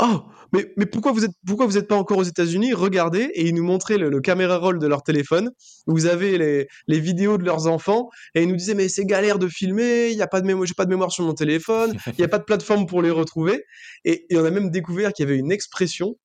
Oh, 0.00 0.22
mais, 0.52 0.72
mais 0.76 0.86
pourquoi 0.86 1.12
vous 1.12 1.24
êtes 1.24 1.32
pourquoi 1.46 1.66
vous 1.66 1.72
n'êtes 1.74 1.88
pas 1.88 1.96
encore 1.96 2.18
aux 2.18 2.22
États-Unis? 2.24 2.72
Regardez 2.72 3.30
et 3.34 3.46
ils 3.46 3.54
nous 3.54 3.64
montraient 3.64 3.98
le, 3.98 4.20
caméra 4.20 4.56
roll 4.58 4.78
de 4.78 4.86
leur 4.86 5.02
téléphone. 5.02 5.50
Vous 5.86 6.06
avez 6.06 6.38
les, 6.38 6.68
les, 6.86 7.00
vidéos 7.00 7.36
de 7.36 7.44
leurs 7.44 7.66
enfants 7.66 8.08
et 8.34 8.42
ils 8.42 8.48
nous 8.48 8.56
disaient 8.56 8.74
mais 8.74 8.88
c'est 8.88 9.04
galère 9.04 9.38
de 9.38 9.48
filmer, 9.48 10.10
il 10.10 10.16
y 10.16 10.22
a 10.22 10.28
pas 10.28 10.40
de 10.40 10.46
mémoire, 10.46 10.66
j'ai 10.66 10.74
pas 10.74 10.84
de 10.84 10.90
mémoire 10.90 11.10
sur 11.10 11.24
mon 11.24 11.34
téléphone, 11.34 11.94
il 12.06 12.14
n'y 12.18 12.24
a 12.24 12.28
pas 12.28 12.38
de 12.38 12.44
plateforme 12.44 12.86
pour 12.86 13.02
les 13.02 13.10
retrouver. 13.10 13.64
Et, 14.04 14.26
et 14.30 14.38
on 14.38 14.44
a 14.44 14.50
même 14.50 14.70
découvert 14.70 15.12
qu'il 15.12 15.26
y 15.26 15.28
avait 15.28 15.38
une 15.38 15.52
expression 15.52 16.16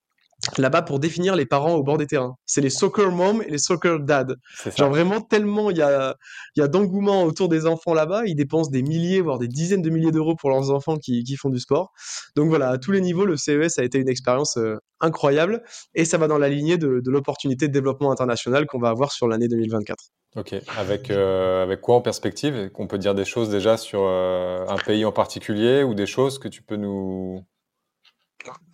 là-bas 0.57 0.81
pour 0.81 0.99
définir 0.99 1.35
les 1.35 1.45
parents 1.45 1.73
au 1.73 1.83
bord 1.83 1.97
des 1.97 2.07
terrains. 2.07 2.35
C'est 2.45 2.61
les 2.61 2.69
soccer 2.69 3.11
mom 3.11 3.41
et 3.41 3.49
les 3.49 3.57
soccer 3.57 3.99
dad. 3.99 4.35
Genre 4.77 4.89
vraiment 4.89 5.21
tellement 5.21 5.69
il 5.69 5.77
y 5.77 5.81
a, 5.81 6.15
y 6.55 6.61
a 6.61 6.67
d'engouement 6.67 7.23
autour 7.23 7.49
des 7.49 7.65
enfants 7.65 7.93
là-bas, 7.93 8.23
ils 8.25 8.35
dépensent 8.35 8.71
des 8.71 8.81
milliers, 8.81 9.21
voire 9.21 9.39
des 9.39 9.47
dizaines 9.47 9.81
de 9.81 9.89
milliers 9.89 10.11
d'euros 10.11 10.35
pour 10.35 10.49
leurs 10.49 10.71
enfants 10.71 10.97
qui, 10.97 11.23
qui, 11.23 11.35
font 11.35 11.49
du 11.49 11.59
sport. 11.59 11.91
Donc 12.35 12.49
voilà, 12.49 12.69
à 12.69 12.77
tous 12.77 12.91
les 12.91 13.01
niveaux, 13.01 13.25
le 13.25 13.37
CES 13.37 13.79
a 13.79 13.83
été 13.83 13.97
une 13.99 14.09
expérience 14.09 14.57
euh, 14.57 14.77
incroyable 14.99 15.63
et 15.95 16.05
ça 16.05 16.17
va 16.17 16.27
dans 16.27 16.37
la 16.37 16.49
lignée 16.49 16.77
de, 16.77 16.99
de 16.99 17.11
l'opportunité 17.11 17.67
de 17.67 17.73
développement 17.73 18.11
international 18.11 18.65
qu'on 18.65 18.79
va 18.79 18.89
avoir 18.89 19.11
sur 19.11 19.27
l'année 19.27 19.47
2024. 19.47 19.97
Ok, 20.35 20.55
avec, 20.79 21.11
euh, 21.11 21.61
avec 21.61 21.81
quoi 21.81 21.95
en 21.95 22.01
perspective? 22.01 22.71
Qu'on 22.71 22.87
peut 22.87 22.97
dire 22.97 23.13
des 23.13 23.25
choses 23.25 23.49
déjà 23.49 23.77
sur 23.77 24.01
euh, 24.01 24.65
un 24.67 24.77
pays 24.77 25.05
en 25.05 25.11
particulier 25.11 25.83
ou 25.83 25.93
des 25.93 26.07
choses 26.07 26.39
que 26.39 26.47
tu 26.47 26.63
peux 26.63 26.75
nous, 26.75 27.43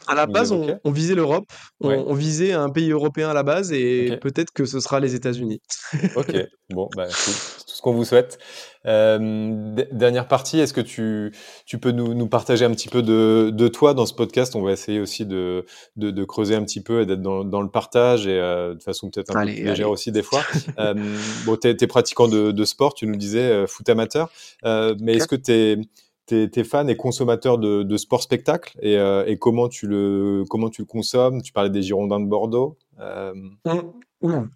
à 0.08 0.16
la 0.16 0.26
base, 0.26 0.52
on, 0.52 0.92
visait 0.92 1.16
l'Europe, 1.16 1.46
on, 1.82 2.14
visait 2.14 2.54
un 2.54 2.70
pays 2.70 2.92
européen 2.92 3.30
à 3.30 3.34
la 3.34 3.44
base 3.44 3.72
et 3.72 4.18
peut-être 4.22 4.52
que 4.52 4.66
ce 4.66 4.80
sera 4.80 5.00
les 5.00 5.16
États-Unis. 5.16 5.62
ok, 6.16 6.36
bon, 6.72 6.90
bah, 6.96 7.08
c'est 7.10 7.66
tout 7.66 7.76
ce 7.76 7.82
qu'on 7.82 7.94
vous 7.94 8.06
souhaite. 8.06 8.40
Euh, 8.86 9.76
dernière 9.92 10.28
partie, 10.28 10.60
est-ce 10.60 10.74
que 10.74 10.82
tu, 10.82 11.34
tu 11.66 11.80
peux 11.80 11.92
nous, 11.92 12.14
nous, 12.14 12.28
partager 12.28 12.66
un 12.66 12.72
petit 12.72 12.88
peu 12.88 13.04
de, 13.04 13.52
de, 13.54 13.68
toi 13.68 13.94
dans 13.94 14.06
ce 14.06 14.14
podcast? 14.14 14.56
On 14.56 14.62
va 14.62 14.72
essayer 14.72 15.00
aussi 15.00 15.26
de, 15.26 15.66
de, 15.98 16.12
de 16.12 16.24
creuser 16.24 16.56
un 16.56 16.64
petit 16.64 16.82
peu 16.82 17.02
et 17.02 17.06
d'être 17.06 17.22
dans, 17.22 17.44
dans, 17.44 17.62
le 17.62 17.70
partage 17.70 18.26
et 18.26 18.40
euh, 18.40 18.76
de 18.76 18.82
façon 18.82 19.10
peut-être 19.10 19.36
un 19.36 19.46
peu 19.46 19.52
plus 19.54 19.64
légère 19.64 19.90
aussi 19.92 20.12
des 20.12 20.24
fois. 20.24 20.42
euh, 20.80 20.94
bon, 21.46 21.58
tu 21.58 21.68
es, 21.68 21.88
pratiquant 21.88 22.28
de, 22.28 22.66
sport, 22.66 22.94
tu 22.94 23.06
nous 23.06 23.18
disais 23.18 23.52
euh, 23.52 23.68
foot 23.68 23.88
amateur, 23.90 24.32
mais 24.64 25.16
est-ce 25.16 25.28
que 25.28 25.36
tu 25.36 25.52
es 25.52 25.78
t'es 26.30 26.64
fan 26.64 26.90
et 26.90 26.96
consommateur 26.96 27.58
de, 27.58 27.84
de 27.84 27.98
sport 27.98 28.22
spectacle 28.22 28.78
et, 28.82 28.98
euh, 28.98 29.26
et, 29.26 29.38
comment 29.38 29.68
tu 29.68 29.88
le 29.88 30.44
comment 30.50 30.70
tu 30.70 30.82
le 30.82 30.86
consommes? 30.86 31.42
Tu 31.42 31.52
parlais 31.52 31.70
des 31.70 31.82
Girondins 31.82 32.20
de 32.20 32.28
Bordeaux. 32.28 32.78
Euh... 33.00 33.34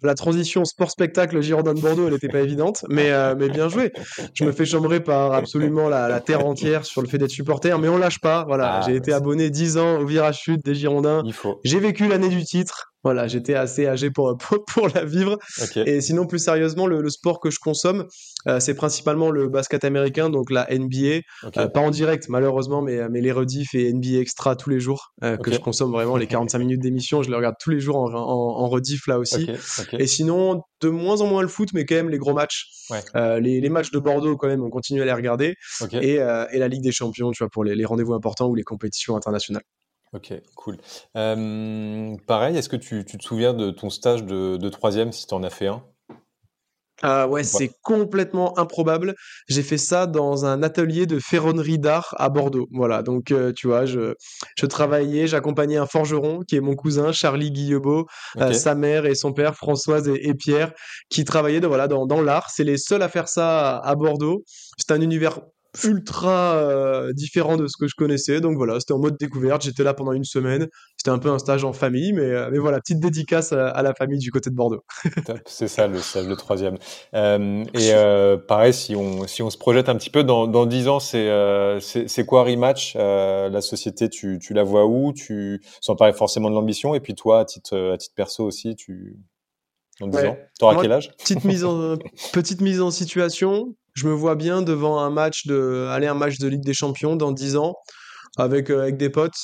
La 0.02 0.14
transition 0.14 0.64
sport-spectacle 0.64 1.40
Girondin 1.40 1.74
de 1.74 1.80
Bordeaux, 1.80 2.06
elle 2.06 2.14
n'était 2.14 2.28
pas 2.28 2.40
évidente, 2.40 2.84
mais, 2.88 3.10
euh, 3.10 3.34
mais 3.38 3.48
bien 3.48 3.68
joué. 3.68 3.92
Je 4.34 4.44
me 4.44 4.52
fais 4.52 4.64
chambrer 4.64 5.00
par 5.00 5.32
absolument 5.32 5.88
la, 5.88 6.08
la 6.08 6.20
terre 6.20 6.46
entière 6.46 6.84
sur 6.84 7.00
le 7.00 7.08
fait 7.08 7.18
d'être 7.18 7.30
supporter, 7.30 7.78
mais 7.78 7.88
on 7.88 7.96
lâche 7.96 8.20
pas. 8.20 8.44
Voilà, 8.46 8.76
ah, 8.76 8.80
j'ai 8.86 8.96
été 8.96 9.12
abonné 9.12 9.50
10 9.50 9.78
ans 9.78 10.00
au 10.00 10.06
virage 10.06 10.40
sud 10.40 10.60
des 10.62 10.74
Girondins. 10.74 11.22
J'ai 11.64 11.80
vécu 11.80 12.08
l'année 12.08 12.28
du 12.28 12.44
titre. 12.44 12.94
Voilà, 13.04 13.28
j'étais 13.28 13.54
assez 13.54 13.86
âgé 13.86 14.10
pour, 14.10 14.36
pour, 14.66 14.88
la 14.88 15.04
vivre. 15.04 15.38
Et 15.84 16.00
sinon, 16.00 16.26
plus 16.26 16.38
sérieusement, 16.38 16.86
le, 16.86 17.08
sport 17.10 17.38
que 17.38 17.50
je 17.50 17.58
consomme, 17.60 18.06
euh, 18.48 18.60
c'est 18.60 18.74
principalement 18.74 19.30
le 19.30 19.48
basket 19.48 19.84
américain, 19.84 20.30
donc 20.30 20.50
la 20.50 20.66
NBA. 20.70 21.20
Euh, 21.58 21.68
pas 21.68 21.80
en 21.80 21.90
direct, 21.90 22.30
malheureusement, 22.30 22.80
mais, 22.80 23.06
mais 23.10 23.20
les 23.20 23.30
rediffs 23.30 23.74
et 23.74 23.92
NBA 23.92 24.20
Extra 24.20 24.56
tous 24.56 24.70
les 24.70 24.80
jours, 24.80 25.12
euh, 25.22 25.36
que 25.36 25.52
je 25.52 25.58
consomme 25.58 25.92
vraiment. 25.92 26.16
Les 26.16 26.26
45 26.34 26.58
minutes 26.58 26.80
d'émission, 26.80 27.22
je 27.22 27.28
les 27.28 27.36
regarde 27.36 27.56
tous 27.60 27.70
les 27.70 27.78
jours 27.78 27.96
en, 27.96 28.10
en, 28.14 28.68
rediff 28.68 29.06
là 29.06 29.18
aussi. 29.18 29.50
Et 29.98 30.06
sinon, 30.06 30.62
de 30.80 30.88
moins 30.88 31.20
en 31.20 31.26
moins 31.26 31.42
le 31.42 31.48
foot, 31.48 31.70
mais 31.74 31.84
quand 31.84 31.94
même 31.94 32.10
les 32.10 32.18
gros 32.18 32.34
matchs. 32.34 32.68
les, 33.14 33.60
les, 33.60 33.68
matchs 33.68 33.90
de 33.90 33.98
Bordeaux, 33.98 34.36
quand 34.36 34.48
même, 34.48 34.62
on 34.62 34.70
continue 34.70 35.02
à 35.02 35.04
les 35.04 35.12
regarder. 35.12 35.56
Et, 35.92 36.14
et, 36.14 36.58
la 36.58 36.68
Ligue 36.68 36.82
des 36.82 36.92
Champions, 36.92 37.30
tu 37.30 37.42
vois, 37.42 37.50
pour 37.50 37.64
les, 37.64 37.74
les 37.74 37.84
rendez-vous 37.84 38.14
importants 38.14 38.48
ou 38.48 38.54
les 38.54 38.62
compétitions 38.62 39.16
internationales. 39.16 39.64
Ok, 40.14 40.32
cool. 40.54 40.78
Euh, 41.16 42.16
pareil, 42.28 42.56
est-ce 42.56 42.68
que 42.68 42.76
tu, 42.76 43.04
tu, 43.04 43.18
te 43.18 43.24
souviens 43.24 43.52
de 43.52 43.72
ton 43.72 43.90
stage 43.90 44.22
de, 44.22 44.56
de 44.56 44.68
troisième, 44.68 45.10
si 45.10 45.26
tu 45.26 45.34
en 45.34 45.42
as 45.42 45.50
fait 45.50 45.66
un? 45.66 45.84
Ah 47.02 47.26
ouais, 47.26 47.42
c'est 47.42 47.70
complètement 47.82 48.58
improbable. 48.58 49.14
J'ai 49.48 49.62
fait 49.62 49.78
ça 49.78 50.06
dans 50.06 50.44
un 50.44 50.62
atelier 50.62 51.06
de 51.06 51.18
ferronnerie 51.18 51.78
d'art 51.78 52.14
à 52.18 52.28
Bordeaux. 52.28 52.68
Voilà, 52.70 53.02
donc 53.02 53.30
euh, 53.32 53.52
tu 53.52 53.66
vois, 53.66 53.84
je, 53.84 54.14
je 54.56 54.66
travaillais, 54.66 55.26
j'accompagnais 55.26 55.76
un 55.76 55.86
forgeron 55.86 56.40
qui 56.46 56.56
est 56.56 56.60
mon 56.60 56.76
cousin 56.76 57.12
Charlie 57.12 57.50
Guillebeau, 57.50 58.06
euh, 58.38 58.52
sa 58.52 58.74
mère 58.74 59.06
et 59.06 59.14
son 59.14 59.32
père 59.32 59.56
Françoise 59.56 60.08
et, 60.08 60.34
Pierre, 60.34 60.72
qui 61.10 61.24
travaillaient 61.24 61.60
de, 61.60 61.66
voilà, 61.66 61.88
dans, 61.88 62.06
dans 62.06 62.22
l'art. 62.22 62.50
C'est 62.50 62.64
les 62.64 62.78
seuls 62.78 63.02
à 63.02 63.08
faire 63.08 63.28
ça 63.28 63.78
à, 63.78 63.88
à 63.88 63.94
Bordeaux. 63.96 64.44
C'est 64.78 64.92
un 64.92 65.00
univers 65.00 65.40
ultra 65.82 66.54
euh, 66.54 67.12
différent 67.12 67.56
de 67.56 67.66
ce 67.66 67.76
que 67.76 67.88
je 67.88 67.94
connaissais. 67.96 68.40
Donc 68.40 68.56
voilà, 68.56 68.78
c'était 68.78 68.92
en 68.92 68.98
mode 68.98 69.16
découverte. 69.18 69.62
J'étais 69.62 69.82
là 69.82 69.94
pendant 69.94 70.12
une 70.12 70.24
semaine. 70.24 70.68
C'était 70.96 71.10
un 71.10 71.18
peu 71.18 71.30
un 71.30 71.38
stage 71.38 71.64
en 71.64 71.72
famille, 71.72 72.12
mais, 72.12 72.22
euh, 72.22 72.48
mais 72.52 72.58
voilà, 72.58 72.78
petite 72.80 73.00
dédicace 73.00 73.52
à, 73.52 73.82
la 73.82 73.94
famille 73.94 74.18
du 74.18 74.30
côté 74.30 74.50
de 74.50 74.54
Bordeaux. 74.54 74.84
C'est 75.46 75.68
ça, 75.68 75.86
le, 75.86 75.98
le 75.98 76.36
troisième. 76.36 76.76
Euh, 77.14 77.64
et 77.74 77.92
pareil, 78.46 78.72
si 78.72 78.94
on, 78.94 79.26
si 79.26 79.42
on 79.42 79.50
se 79.50 79.58
projette 79.58 79.88
un 79.88 79.96
petit 79.96 80.10
peu 80.10 80.24
dans, 80.24 80.46
dans 80.46 80.66
10 80.66 80.88
ans, 80.88 81.00
c'est 81.00 81.28
c'est 81.80 82.24
quoi 82.26 82.44
Rematch 82.44 82.94
La 82.94 83.60
société, 83.60 84.08
tu, 84.08 84.38
tu 84.40 84.54
la 84.54 84.62
vois 84.62 84.86
où? 84.86 85.12
Tu, 85.12 85.60
Sans 85.80 85.96
parler 85.96 86.14
forcément 86.14 86.50
de 86.50 86.54
l'ambition. 86.54 86.94
Et 86.94 87.00
puis 87.00 87.14
toi, 87.14 87.40
à 87.40 87.44
titre, 87.44 87.76
à 87.92 87.98
titre 87.98 88.14
perso 88.14 88.44
aussi, 88.44 88.76
tu, 88.76 89.16
en 90.00 90.08
10 90.08 90.18
ans. 90.18 90.36
T'auras 90.58 90.80
quel 90.80 90.92
âge? 90.92 91.10
petite 91.18 91.44
mise, 91.44 91.64
en, 91.64 91.96
petite 92.32 92.60
mise 92.60 92.80
en 92.80 92.90
situation 92.90 93.74
je 93.94 94.08
me 94.08 94.12
vois 94.12 94.34
bien 94.34 94.62
devant 94.62 94.98
un 94.98 95.10
match 95.10 95.46
de, 95.46 95.86
aller 95.90 96.06
un 96.06 96.14
match 96.14 96.38
de 96.38 96.48
Ligue 96.48 96.64
des 96.64 96.74
Champions 96.74 97.16
dans 97.16 97.32
10 97.32 97.56
ans 97.56 97.74
avec, 98.36 98.70
euh, 98.70 98.82
avec 98.82 98.96
des 98.96 99.10
potes 99.10 99.38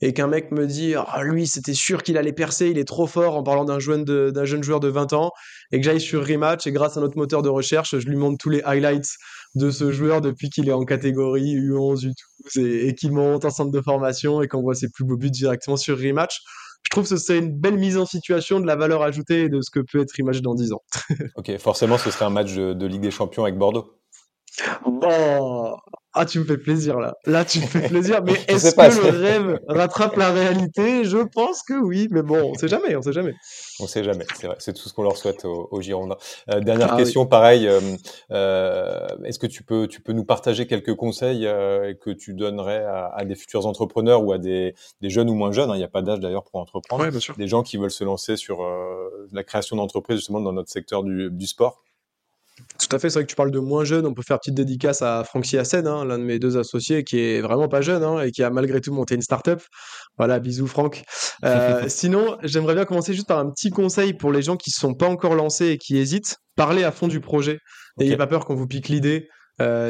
et 0.00 0.12
qu'un 0.12 0.28
mec 0.28 0.50
me 0.52 0.66
dit 0.66 0.94
ah, 0.96 1.22
lui 1.22 1.46
c'était 1.46 1.74
sûr 1.74 2.02
qu'il 2.02 2.16
allait 2.16 2.32
percer 2.32 2.68
il 2.68 2.78
est 2.78 2.86
trop 2.86 3.06
fort 3.06 3.36
en 3.36 3.42
parlant 3.42 3.64
d'un 3.64 3.78
jeune 3.78 4.04
d'un 4.04 4.44
jeune 4.44 4.62
joueur 4.62 4.80
de 4.80 4.88
20 4.88 5.12
ans 5.12 5.30
et 5.72 5.78
que 5.78 5.84
j'aille 5.84 6.00
sur 6.00 6.26
Rematch 6.26 6.66
et 6.66 6.72
grâce 6.72 6.96
à 6.96 7.00
notre 7.00 7.16
moteur 7.16 7.42
de 7.42 7.48
recherche 7.48 7.98
je 7.98 8.06
lui 8.08 8.16
montre 8.16 8.38
tous 8.38 8.50
les 8.50 8.62
highlights 8.62 9.10
de 9.54 9.70
ce 9.70 9.90
joueur 9.92 10.20
depuis 10.20 10.50
qu'il 10.50 10.68
est 10.68 10.72
en 10.72 10.84
catégorie 10.84 11.56
U11 11.56 12.12
U12 12.56 12.60
et, 12.60 12.88
et 12.88 12.94
qu'il 12.94 13.12
monte 13.12 13.44
en 13.44 13.50
centre 13.50 13.70
de 13.70 13.80
formation 13.80 14.42
et 14.42 14.48
qu'on 14.48 14.62
voit 14.62 14.74
ses 14.74 14.88
plus 14.88 15.04
beaux 15.04 15.16
buts 15.16 15.30
directement 15.30 15.76
sur 15.76 15.96
Rematch 15.96 16.40
je 16.88 16.96
trouve 16.96 17.06
que 17.06 17.16
c'est 17.18 17.36
une 17.36 17.52
belle 17.52 17.76
mise 17.76 17.98
en 17.98 18.06
situation 18.06 18.60
de 18.60 18.66
la 18.66 18.74
valeur 18.74 19.02
ajoutée 19.02 19.50
de 19.50 19.60
ce 19.60 19.70
que 19.70 19.80
peut 19.80 20.00
être 20.00 20.18
Image 20.18 20.40
dans 20.40 20.54
10 20.54 20.72
ans. 20.72 20.82
ok, 21.36 21.58
forcément, 21.58 21.98
ce 21.98 22.10
serait 22.10 22.24
un 22.24 22.30
match 22.30 22.54
de, 22.54 22.72
de 22.72 22.86
Ligue 22.86 23.02
des 23.02 23.10
Champions 23.10 23.42
avec 23.42 23.58
Bordeaux. 23.58 23.92
Oh, 24.86 25.76
ah, 26.20 26.26
tu 26.26 26.40
me 26.40 26.44
fais 26.44 26.58
plaisir 26.58 26.98
là. 26.98 27.16
Là, 27.26 27.44
tu 27.44 27.60
me 27.60 27.66
fais 27.66 27.80
plaisir. 27.88 28.22
Mais 28.24 28.32
est-ce 28.48 28.74
que 28.74 29.06
le 29.06 29.18
rêve 29.18 29.60
rattrape 29.68 30.16
la 30.16 30.30
réalité? 30.30 31.04
Je 31.04 31.18
pense 31.18 31.62
que 31.62 31.74
oui, 31.74 32.08
mais 32.10 32.22
bon, 32.22 32.50
on 32.50 32.54
sait 32.54 32.68
jamais, 32.68 32.96
on 32.96 33.02
sait 33.02 33.12
jamais. 33.12 33.34
On 33.80 33.86
sait 33.86 34.02
jamais, 34.02 34.26
c'est 34.34 34.48
vrai. 34.48 34.56
C'est 34.58 34.72
tout 34.72 34.88
ce 34.88 34.92
qu'on 34.92 35.04
leur 35.04 35.16
souhaite 35.16 35.44
aux, 35.44 35.80
Girondins. 35.80 36.16
Euh, 36.50 36.60
dernière 36.60 36.94
ah 36.94 36.96
question, 36.96 37.26
pareil. 37.26 37.68
Euh, 37.68 37.80
euh, 38.32 39.06
est-ce 39.24 39.38
que 39.38 39.46
tu 39.46 39.62
peux, 39.62 39.86
tu 39.86 40.00
peux 40.00 40.12
nous 40.12 40.24
partager 40.24 40.66
quelques 40.66 40.94
conseils 40.94 41.42
que 42.00 42.10
tu 42.10 42.34
donnerais 42.34 42.84
à, 42.84 43.24
des 43.24 43.36
futurs 43.36 43.66
entrepreneurs 43.66 44.24
ou 44.24 44.32
à 44.32 44.38
des, 44.38 44.74
des 45.00 45.10
jeunes 45.10 45.30
ou 45.30 45.34
moins 45.34 45.52
jeunes 45.52 45.70
hein, 45.70 45.74
Il 45.74 45.78
n'y 45.78 45.84
a 45.84 45.88
pas 45.88 46.02
d'âge 46.02 46.18
d'ailleurs 46.18 46.44
pour 46.44 46.60
entreprendre. 46.60 47.04
Ouais, 47.04 47.10
bien 47.10 47.20
sûr. 47.20 47.36
Des 47.36 47.46
gens 47.46 47.62
qui 47.62 47.76
veulent 47.76 47.90
se 47.90 48.04
lancer 48.04 48.36
sur 48.36 48.58
la 49.32 49.44
création 49.44 49.76
d'entreprises 49.76 50.18
justement 50.18 50.40
dans 50.40 50.52
notre 50.52 50.70
secteur 50.70 51.04
du, 51.04 51.30
du 51.30 51.46
sport? 51.46 51.82
Tout 52.78 52.94
à 52.94 52.98
fait, 52.98 53.10
c'est 53.10 53.18
vrai 53.18 53.24
que 53.24 53.30
tu 53.30 53.36
parles 53.36 53.50
de 53.50 53.58
moins 53.58 53.84
jeune. 53.84 54.06
On 54.06 54.14
peut 54.14 54.22
faire 54.22 54.38
petite 54.38 54.54
dédicace 54.54 55.02
à 55.02 55.24
Franck 55.24 55.46
Siassen, 55.46 55.86
hein, 55.86 56.04
l'un 56.04 56.18
de 56.18 56.24
mes 56.24 56.38
deux 56.38 56.56
associés, 56.56 57.04
qui 57.04 57.18
est 57.18 57.40
vraiment 57.40 57.68
pas 57.68 57.80
jeune 57.80 58.02
hein, 58.02 58.20
et 58.20 58.30
qui 58.30 58.42
a 58.42 58.50
malgré 58.50 58.80
tout 58.80 58.92
monté 58.92 59.14
une 59.14 59.22
startup. 59.22 59.60
Voilà, 60.16 60.38
bisous 60.40 60.66
Franck. 60.66 61.02
Euh, 61.44 61.84
sinon, 61.88 62.36
j'aimerais 62.42 62.74
bien 62.74 62.84
commencer 62.84 63.14
juste 63.14 63.28
par 63.28 63.38
un 63.38 63.50
petit 63.50 63.70
conseil 63.70 64.14
pour 64.14 64.32
les 64.32 64.42
gens 64.42 64.56
qui 64.56 64.70
ne 64.70 64.80
sont 64.80 64.94
pas 64.94 65.08
encore 65.08 65.34
lancés 65.34 65.68
et 65.68 65.78
qui 65.78 65.96
hésitent. 65.96 66.36
Parlez 66.56 66.84
à 66.84 66.92
fond 66.92 67.08
du 67.08 67.20
projet. 67.20 67.58
N'ayez 67.98 68.16
pas 68.16 68.26
peur 68.26 68.44
qu'on 68.44 68.54
vous 68.54 68.66
pique 68.66 68.88
l'idée. 68.88 69.28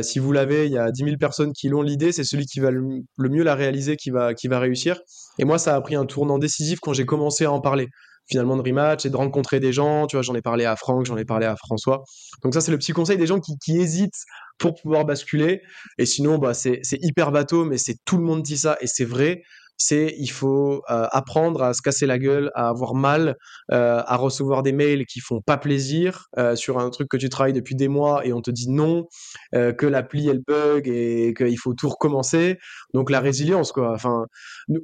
si 0.02 0.18
vous 0.18 0.32
l'avez, 0.32 0.66
il 0.66 0.72
y 0.72 0.78
a 0.78 0.90
10 0.90 1.04
000 1.04 1.16
personnes 1.18 1.52
qui 1.52 1.68
l'ont 1.68 1.82
l'idée, 1.82 2.12
c'est 2.12 2.24
celui 2.24 2.46
qui 2.46 2.60
va 2.60 2.70
le, 2.70 3.02
mieux 3.18 3.42
la 3.42 3.54
réaliser 3.54 3.96
qui 3.96 4.10
va, 4.10 4.34
qui 4.34 4.48
va 4.48 4.58
réussir. 4.58 4.98
Et 5.38 5.44
moi, 5.44 5.58
ça 5.58 5.74
a 5.74 5.80
pris 5.80 5.94
un 5.94 6.06
tournant 6.06 6.38
décisif 6.38 6.78
quand 6.80 6.92
j'ai 6.92 7.06
commencé 7.06 7.44
à 7.44 7.52
en 7.52 7.60
parler 7.60 7.88
finalement 8.28 8.56
de 8.56 8.62
rematch 8.62 9.06
et 9.06 9.10
de 9.10 9.16
rencontrer 9.16 9.60
des 9.60 9.72
gens. 9.72 10.06
Tu 10.06 10.16
vois, 10.16 10.22
j'en 10.22 10.34
ai 10.34 10.42
parlé 10.42 10.64
à 10.64 10.76
Franck, 10.76 11.06
j'en 11.06 11.16
ai 11.16 11.24
parlé 11.24 11.46
à 11.46 11.56
François. 11.56 12.04
Donc 12.42 12.54
ça, 12.54 12.60
c'est 12.60 12.70
le 12.70 12.78
petit 12.78 12.92
conseil 12.92 13.16
des 13.16 13.26
gens 13.26 13.40
qui, 13.40 13.58
qui 13.58 13.78
hésitent 13.78 14.24
pour 14.58 14.74
pouvoir 14.74 15.04
basculer. 15.04 15.62
Et 15.98 16.06
sinon, 16.06 16.38
bah, 16.38 16.54
c'est 16.54 16.82
hyper 17.00 17.32
bateau, 17.32 17.64
mais 17.64 17.78
c'est 17.78 17.96
tout 18.04 18.16
le 18.16 18.24
monde 18.24 18.42
dit 18.42 18.58
ça 18.58 18.76
et 18.80 18.86
c'est 18.86 19.04
vrai 19.04 19.42
c'est 19.78 20.14
il 20.18 20.28
faut 20.28 20.82
euh, 20.90 21.06
apprendre 21.12 21.62
à 21.62 21.72
se 21.72 21.82
casser 21.82 22.04
la 22.04 22.18
gueule, 22.18 22.50
à 22.54 22.68
avoir 22.68 22.94
mal, 22.94 23.36
euh, 23.72 24.02
à 24.04 24.16
recevoir 24.16 24.64
des 24.64 24.72
mails 24.72 25.06
qui 25.06 25.20
font 25.20 25.40
pas 25.40 25.56
plaisir 25.56 26.26
euh, 26.36 26.56
sur 26.56 26.78
un 26.78 26.90
truc 26.90 27.08
que 27.08 27.16
tu 27.16 27.28
travailles 27.28 27.52
depuis 27.52 27.76
des 27.76 27.86
mois 27.86 28.26
et 28.26 28.32
on 28.32 28.42
te 28.42 28.50
dit 28.50 28.68
non, 28.68 29.06
que 29.52 29.86
l'appli 29.86 30.28
elle 30.28 30.40
bug 30.40 30.88
et 30.88 31.32
qu'il 31.36 31.58
faut 31.58 31.74
tout 31.74 31.88
recommencer. 31.88 32.58
Donc 32.92 33.10
la 33.10 33.20
résilience 33.20 33.70
quoi. 33.70 33.92
Enfin, 33.92 34.26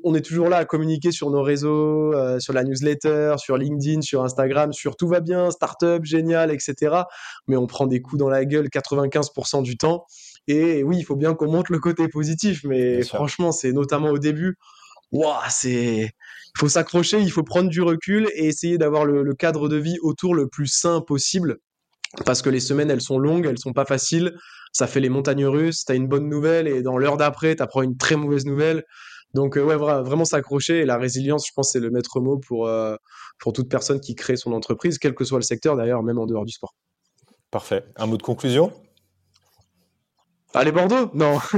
on 0.05 0.15
est 0.15 0.25
toujours 0.25 0.49
là 0.49 0.59
à 0.59 0.65
communiquer 0.65 1.11
sur 1.11 1.31
nos 1.31 1.43
réseaux, 1.43 2.15
sur 2.39 2.53
la 2.53 2.63
newsletter, 2.63 3.35
sur 3.39 3.57
LinkedIn, 3.57 4.03
sur 4.03 4.23
Instagram, 4.23 4.73
sur 4.73 4.97
tout 4.97 5.09
va 5.09 5.21
bien, 5.21 5.51
startup 5.51 6.05
génial, 6.05 6.53
etc. 6.53 7.03
Mais 7.49 7.57
on 7.57 7.67
prend 7.67 7.87
des 7.87 8.01
coups 8.01 8.19
dans 8.19 8.29
la 8.29 8.45
gueule 8.45 8.69
95% 8.69 9.63
du 9.63 9.77
temps. 9.77 10.07
Et 10.47 10.83
oui, 10.83 10.99
il 10.99 11.05
faut 11.05 11.17
bien 11.17 11.35
qu'on 11.35 11.51
montre 11.51 11.73
le 11.73 11.79
côté 11.79 12.07
positif, 12.09 12.63
mais 12.65 13.03
franchement, 13.03 13.51
c'est 13.51 13.73
notamment 13.73 14.11
au 14.11 14.19
début 14.19 14.59
c'est 15.51 16.11
il 16.57 16.61
faut 16.61 16.69
s'accrocher, 16.69 17.21
il 17.21 17.31
faut 17.31 17.43
prendre 17.43 17.69
du 17.69 17.83
recul 17.83 18.29
et 18.35 18.47
essayer 18.47 18.79
d'avoir 18.79 19.05
le, 19.05 19.35
cadre 19.35 19.69
de 19.69 19.77
vie 19.77 19.99
autour 20.03 20.35
le 20.35 20.49
plus 20.49 20.69
sain 20.69 21.01
possible. 21.01 21.59
Parce 22.25 22.43
que 22.43 22.51
les 22.51 22.61
semaines, 22.61 22.91
elles 22.91 23.01
sont 23.01 23.19
longues, 23.19 23.47
elles 23.47 23.59
sont 23.59 23.73
pas 23.73 23.85
faciles. 23.85 24.37
Ça 24.73 24.87
fait 24.87 25.01
les 25.01 25.09
montagnes 25.09 25.47
russes. 25.47 25.85
T'as 25.85 25.97
une 25.97 26.07
bonne 26.07 26.29
nouvelle 26.29 26.69
et 26.69 26.83
dans 26.83 26.97
l'heure 26.97 27.17
d'après, 27.17 27.57
t'apprends 27.57 27.83
une 27.83 27.97
très 27.97 28.15
mauvaise 28.15 28.47
nouvelle. 28.47 28.85
Donc 29.35 29.59
euh, 29.59 29.65
ouais, 29.65 29.77
vraiment 29.77 30.25
s'accrocher 30.25 30.81
et 30.81 30.85
la 30.85 30.97
résilience, 30.97 31.45
je 31.49 31.53
pense, 31.57 31.73
c'est 31.73 31.81
le 31.81 31.91
maître 31.91 32.21
mot 32.21 32.39
pour 32.39 32.69
euh, 32.69 32.95
pour 33.41 33.53
toute 33.53 33.69
personne 33.69 33.99
qui 33.99 34.15
crée 34.15 34.37
son 34.37 34.53
entreprise, 34.53 34.99
quel 34.99 35.15
que 35.15 35.25
soit 35.25 35.39
le 35.39 35.45
secteur 35.45 35.77
d'ailleurs, 35.77 36.05
même 36.05 36.19
en 36.19 36.27
dehors 36.27 36.45
du 36.45 36.53
sport. 36.53 36.77
Parfait. 37.51 37.85
Un 37.97 38.07
mot 38.07 38.17
de 38.17 38.23
conclusion? 38.23 38.73
Allez 40.55 40.71
Bordeaux 40.71 41.11
Non. 41.15 41.39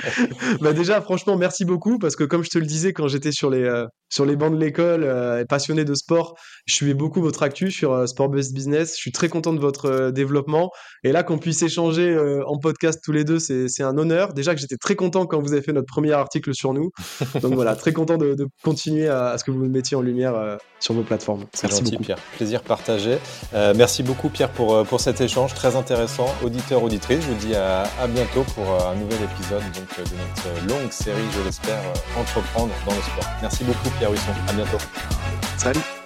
bah 0.60 0.72
déjà, 0.72 1.00
franchement, 1.00 1.36
merci 1.36 1.64
beaucoup 1.64 1.98
parce 1.98 2.16
que 2.16 2.24
comme 2.24 2.44
je 2.44 2.50
te 2.50 2.58
le 2.58 2.66
disais 2.66 2.92
quand 2.92 3.08
j'étais 3.08 3.32
sur 3.32 3.50
les 3.50 3.64
euh, 3.64 3.86
sur 4.10 4.26
les 4.26 4.36
bancs 4.36 4.52
de 4.52 4.58
l'école, 4.58 5.04
euh, 5.04 5.44
passionné 5.44 5.84
de 5.84 5.94
sport, 5.94 6.34
je 6.66 6.74
suivais 6.74 6.94
beaucoup 6.94 7.22
votre 7.22 7.42
actu 7.42 7.70
sur 7.70 7.92
euh, 7.92 8.06
Sport 8.06 8.28
Best 8.28 8.52
Business. 8.52 8.92
Je 8.96 9.00
suis 9.00 9.12
très 9.12 9.28
content 9.28 9.52
de 9.52 9.60
votre 9.60 10.10
développement 10.10 10.70
et 11.04 11.12
là 11.12 11.22
qu'on 11.22 11.38
puisse 11.38 11.62
échanger 11.62 12.18
en 12.46 12.58
podcast 12.58 13.00
tous 13.02 13.12
les 13.12 13.24
deux, 13.24 13.38
c'est 13.38 13.82
un 13.82 13.96
honneur. 13.96 14.34
Déjà 14.34 14.54
que 14.54 14.60
j'étais 14.60 14.76
très 14.76 14.96
content 14.96 15.26
quand 15.26 15.40
vous 15.40 15.52
avez 15.52 15.62
fait 15.62 15.72
notre 15.72 15.86
premier 15.86 16.12
article 16.12 16.54
sur 16.54 16.74
nous. 16.74 16.90
Donc 17.40 17.54
voilà, 17.54 17.74
très 17.76 17.92
content 17.92 18.18
de, 18.18 18.36
continuer 18.62 19.08
à, 19.08 19.38
ce 19.38 19.44
que 19.44 19.50
vous 19.50 19.58
me 19.58 19.68
mettiez 19.68 19.96
en 19.96 20.02
lumière 20.02 20.58
sur 20.78 20.94
vos 20.94 21.02
plateformes. 21.02 21.44
Merci 21.62 21.82
beaucoup. 21.82 22.02
Pierre. 22.02 22.18
Plaisir 22.36 22.62
partagé. 22.62 23.18
merci 23.76 24.02
beaucoup 24.02 24.28
Pierre 24.28 24.50
pour 24.50 24.84
pour 24.84 25.00
cet 25.00 25.20
échange 25.20 25.54
très 25.54 25.76
intéressant. 25.76 26.26
Auditeur 26.44 26.82
auditrice, 26.82 27.20
je 27.22 27.28
vous 27.28 27.46
dis 27.46 27.54
à, 27.54 27.84
à 28.00 28.08
bientôt 28.10 28.44
pour 28.54 28.64
euh, 28.64 28.92
un 28.92 28.94
nouvel 28.94 29.18
épisode 29.22 29.62
donc, 29.72 29.88
euh, 29.98 30.04
de 30.04 30.50
notre 30.50 30.66
longue 30.68 30.90
série, 30.90 31.26
je 31.32 31.42
l'espère, 31.42 31.78
euh, 31.80 32.20
Entreprendre 32.20 32.72
dans 32.86 32.94
le 32.94 33.02
sport. 33.02 33.30
Merci 33.40 33.64
beaucoup 33.64 33.90
Pierre 33.98 34.10
Huisson, 34.10 34.32
à 34.48 34.52
bientôt. 34.52 34.78
Salut 35.56 35.99